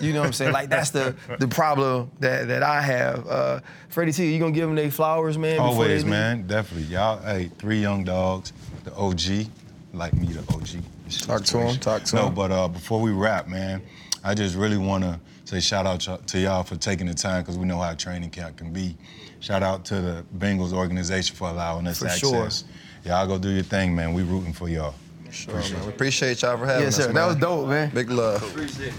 You 0.00 0.12
know 0.12 0.20
what 0.20 0.26
I'm 0.26 0.32
saying? 0.34 0.52
Like 0.52 0.68
that's 0.68 0.90
the 0.90 1.16
the 1.40 1.48
problem 1.48 2.12
that 2.20 2.46
that 2.46 2.62
I 2.62 2.80
have. 2.80 3.26
Uh, 3.26 3.60
Freddie 3.88 4.12
T, 4.12 4.32
you 4.32 4.38
gonna 4.38 4.52
give 4.52 4.68
them 4.68 4.76
their 4.76 4.90
flowers, 4.90 5.36
man? 5.36 5.56
before 5.56 5.84
they 5.84 5.90
Always, 5.90 6.04
man. 6.04 6.46
Definitely. 6.46 6.94
Y'all, 6.94 7.20
hey, 7.22 7.50
three 7.58 7.80
young 7.80 8.04
dogs, 8.04 8.52
the 8.84 8.94
OG, 8.94 9.48
like 9.92 10.14
me, 10.14 10.28
the 10.28 10.40
OG. 10.54 10.82
Talk 11.20 11.44
to 11.44 11.58
him. 11.58 11.76
talk 11.78 12.02
to 12.04 12.16
him. 12.16 12.24
No, 12.24 12.30
but 12.30 12.50
uh, 12.50 12.68
before 12.68 13.00
we 13.00 13.10
wrap, 13.10 13.48
man, 13.48 13.82
I 14.24 14.34
just 14.34 14.54
really 14.56 14.76
want 14.78 15.04
to 15.04 15.18
say 15.44 15.60
shout 15.60 15.86
out 15.86 16.00
to- 16.00 16.20
to 16.26 16.38
y'all 16.38 16.62
for 16.62 16.76
taking 16.76 17.06
the 17.06 17.14
time 17.14 17.42
because 17.42 17.58
we 17.58 17.64
know 17.66 17.78
how 17.78 17.92
training 17.94 18.30
camp 18.30 18.56
can 18.56 18.72
be. 18.72 18.96
Shout 19.40 19.62
out 19.62 19.84
to 19.86 20.00
the 20.00 20.24
Bengals 20.38 20.72
organization 20.72 21.34
for 21.34 21.48
allowing 21.48 21.86
us 21.86 21.98
For 21.98 22.08
sure. 22.08 22.44
access. 22.44 22.64
Y'all 23.04 23.26
go 23.26 23.38
do 23.38 23.50
your 23.50 23.64
thing, 23.64 23.94
man. 23.94 24.12
We 24.14 24.22
rooting 24.22 24.52
for 24.52 24.68
y'all. 24.68 24.94
Sure, 25.32 25.54
man. 25.54 25.82
We 25.82 25.88
appreciate 25.88 26.42
y'all 26.42 26.56
for 26.58 26.66
having 26.66 26.84
Yes, 26.84 26.98
us. 26.98 27.06
sir. 27.06 27.12
Man. 27.12 27.14
That 27.14 27.26
was 27.26 27.36
dope, 27.36 27.68
man. 27.68 27.90
Big 27.92 28.10
love. 28.10 28.42
Appreciate 28.42 28.92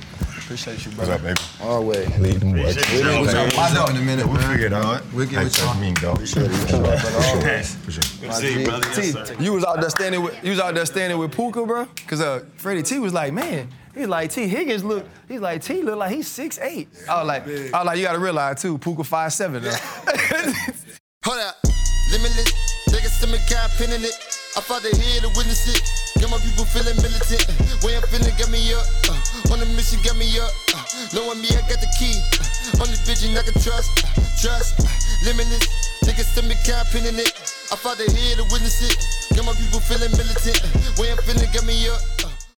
you, 0.49 0.91
bro. 0.91 0.97
What's 0.97 1.09
up, 1.09 1.21
baby? 1.23 1.39
Always. 1.61 2.19
Lead 2.19 2.35
them 2.35 2.51
boys. 2.53 2.75
Appreciate 2.77 3.03
We'll 3.05 3.25
get 3.25 3.45
with 3.45 3.73
y'all 3.73 3.89
in 3.89 3.95
a 3.97 3.99
minute, 4.01 4.25
We'll 4.25 4.35
man. 4.35 4.51
figure 4.51 4.65
it 4.67 4.73
out. 4.73 5.01
We'll 5.13 5.25
get 5.25 5.43
with 5.43 5.55
Thanks, 5.55 5.59
y'all. 5.61 5.75
mean, 5.79 5.93
dog. 5.95 6.17
Okay. 6.19 7.61
For 7.63 7.91
sure. 7.91 8.03
Good 8.21 8.29
to 8.29 8.33
see 8.33 8.59
you, 8.59 8.65
brother. 8.65 8.89
T, 8.93 9.01
sir. 9.11 9.35
you 9.39 9.53
was 9.53 9.63
out 9.63 9.79
there 9.81 9.89
standing 9.89 10.21
with 10.21 10.43
you 10.43 10.51
was 10.51 10.59
out 10.59 10.75
there 10.75 10.85
standing 10.85 11.17
with 11.17 11.31
Puka, 11.35 11.65
bro. 11.65 11.87
Cause 12.07 12.21
uh, 12.21 12.43
Freddie 12.57 12.83
T 12.83 12.99
was 12.99 13.13
like, 13.13 13.33
man, 13.33 13.69
he's 13.95 14.07
like 14.07 14.31
Tee 14.31 14.47
Higgins 14.47 14.83
look, 14.83 15.05
he's 15.27 15.39
like 15.39 15.61
T 15.63 15.81
look 15.81 15.97
like 15.97 16.11
he's 16.11 16.27
six 16.27 16.59
eight. 16.59 16.89
I 17.09 17.19
was 17.19 17.27
like, 17.27 17.47
I 17.47 17.77
was 17.79 17.85
like, 17.85 17.97
you 17.97 18.03
gotta 18.03 18.19
realize 18.19 18.61
too, 18.61 18.77
Puka 18.77 19.03
five 19.03 19.31
seven. 19.33 19.63
Hold 21.25 21.39
up, 21.39 21.55
limitless. 22.11 22.51
Take 22.89 23.03
a 23.03 23.09
stomach, 23.09 23.41
got 23.49 23.73
a 23.73 23.77
pin 23.77 23.91
in 23.91 24.03
it. 24.03 24.13
I 24.55 24.61
fought 24.61 24.83
the 24.83 24.89
head 24.95 25.21
to 25.23 25.29
witness 25.29 25.67
it. 25.75 26.02
Got 26.23 26.31
my 26.31 26.37
people 26.39 26.63
feeling 26.63 26.95
militant. 27.03 27.43
Way 27.83 27.99
I'm 27.99 28.03
feeling, 28.07 28.31
got 28.39 28.47
me 28.47 28.71
up. 28.71 28.87
Uh, 29.11 29.51
on 29.51 29.59
the 29.59 29.67
mission, 29.75 29.99
got 30.07 30.15
me 30.15 30.39
up. 30.39 30.55
Uh, 30.71 30.79
knowing 31.11 31.43
me, 31.43 31.51
I 31.51 31.59
got 31.67 31.83
the 31.83 31.91
key. 31.99 32.15
Uh, 32.39 32.79
on 32.79 32.87
this 32.87 33.03
vision, 33.03 33.35
I 33.35 33.43
can 33.43 33.59
trust. 33.59 33.91
Uh, 33.99 34.23
trust. 34.39 34.79
Limitless. 35.27 35.67
Take 36.07 36.19
a 36.19 36.23
stomach, 36.23 36.63
got 36.63 36.87
a 36.87 36.91
pin 36.95 37.11
in 37.11 37.19
it. 37.19 37.27
I 37.67 37.75
fought 37.75 37.99
the 37.99 38.07
head 38.07 38.39
to 38.39 38.47
witness 38.55 38.79
it. 38.87 38.95
Got 39.35 39.51
my 39.51 39.51
people 39.51 39.83
feeling 39.83 40.15
militant. 40.15 40.63
Way 40.95 41.11
I'm 41.11 41.19
feeling, 41.27 41.51
got 41.51 41.67
me 41.67 41.75
up. 41.91 41.99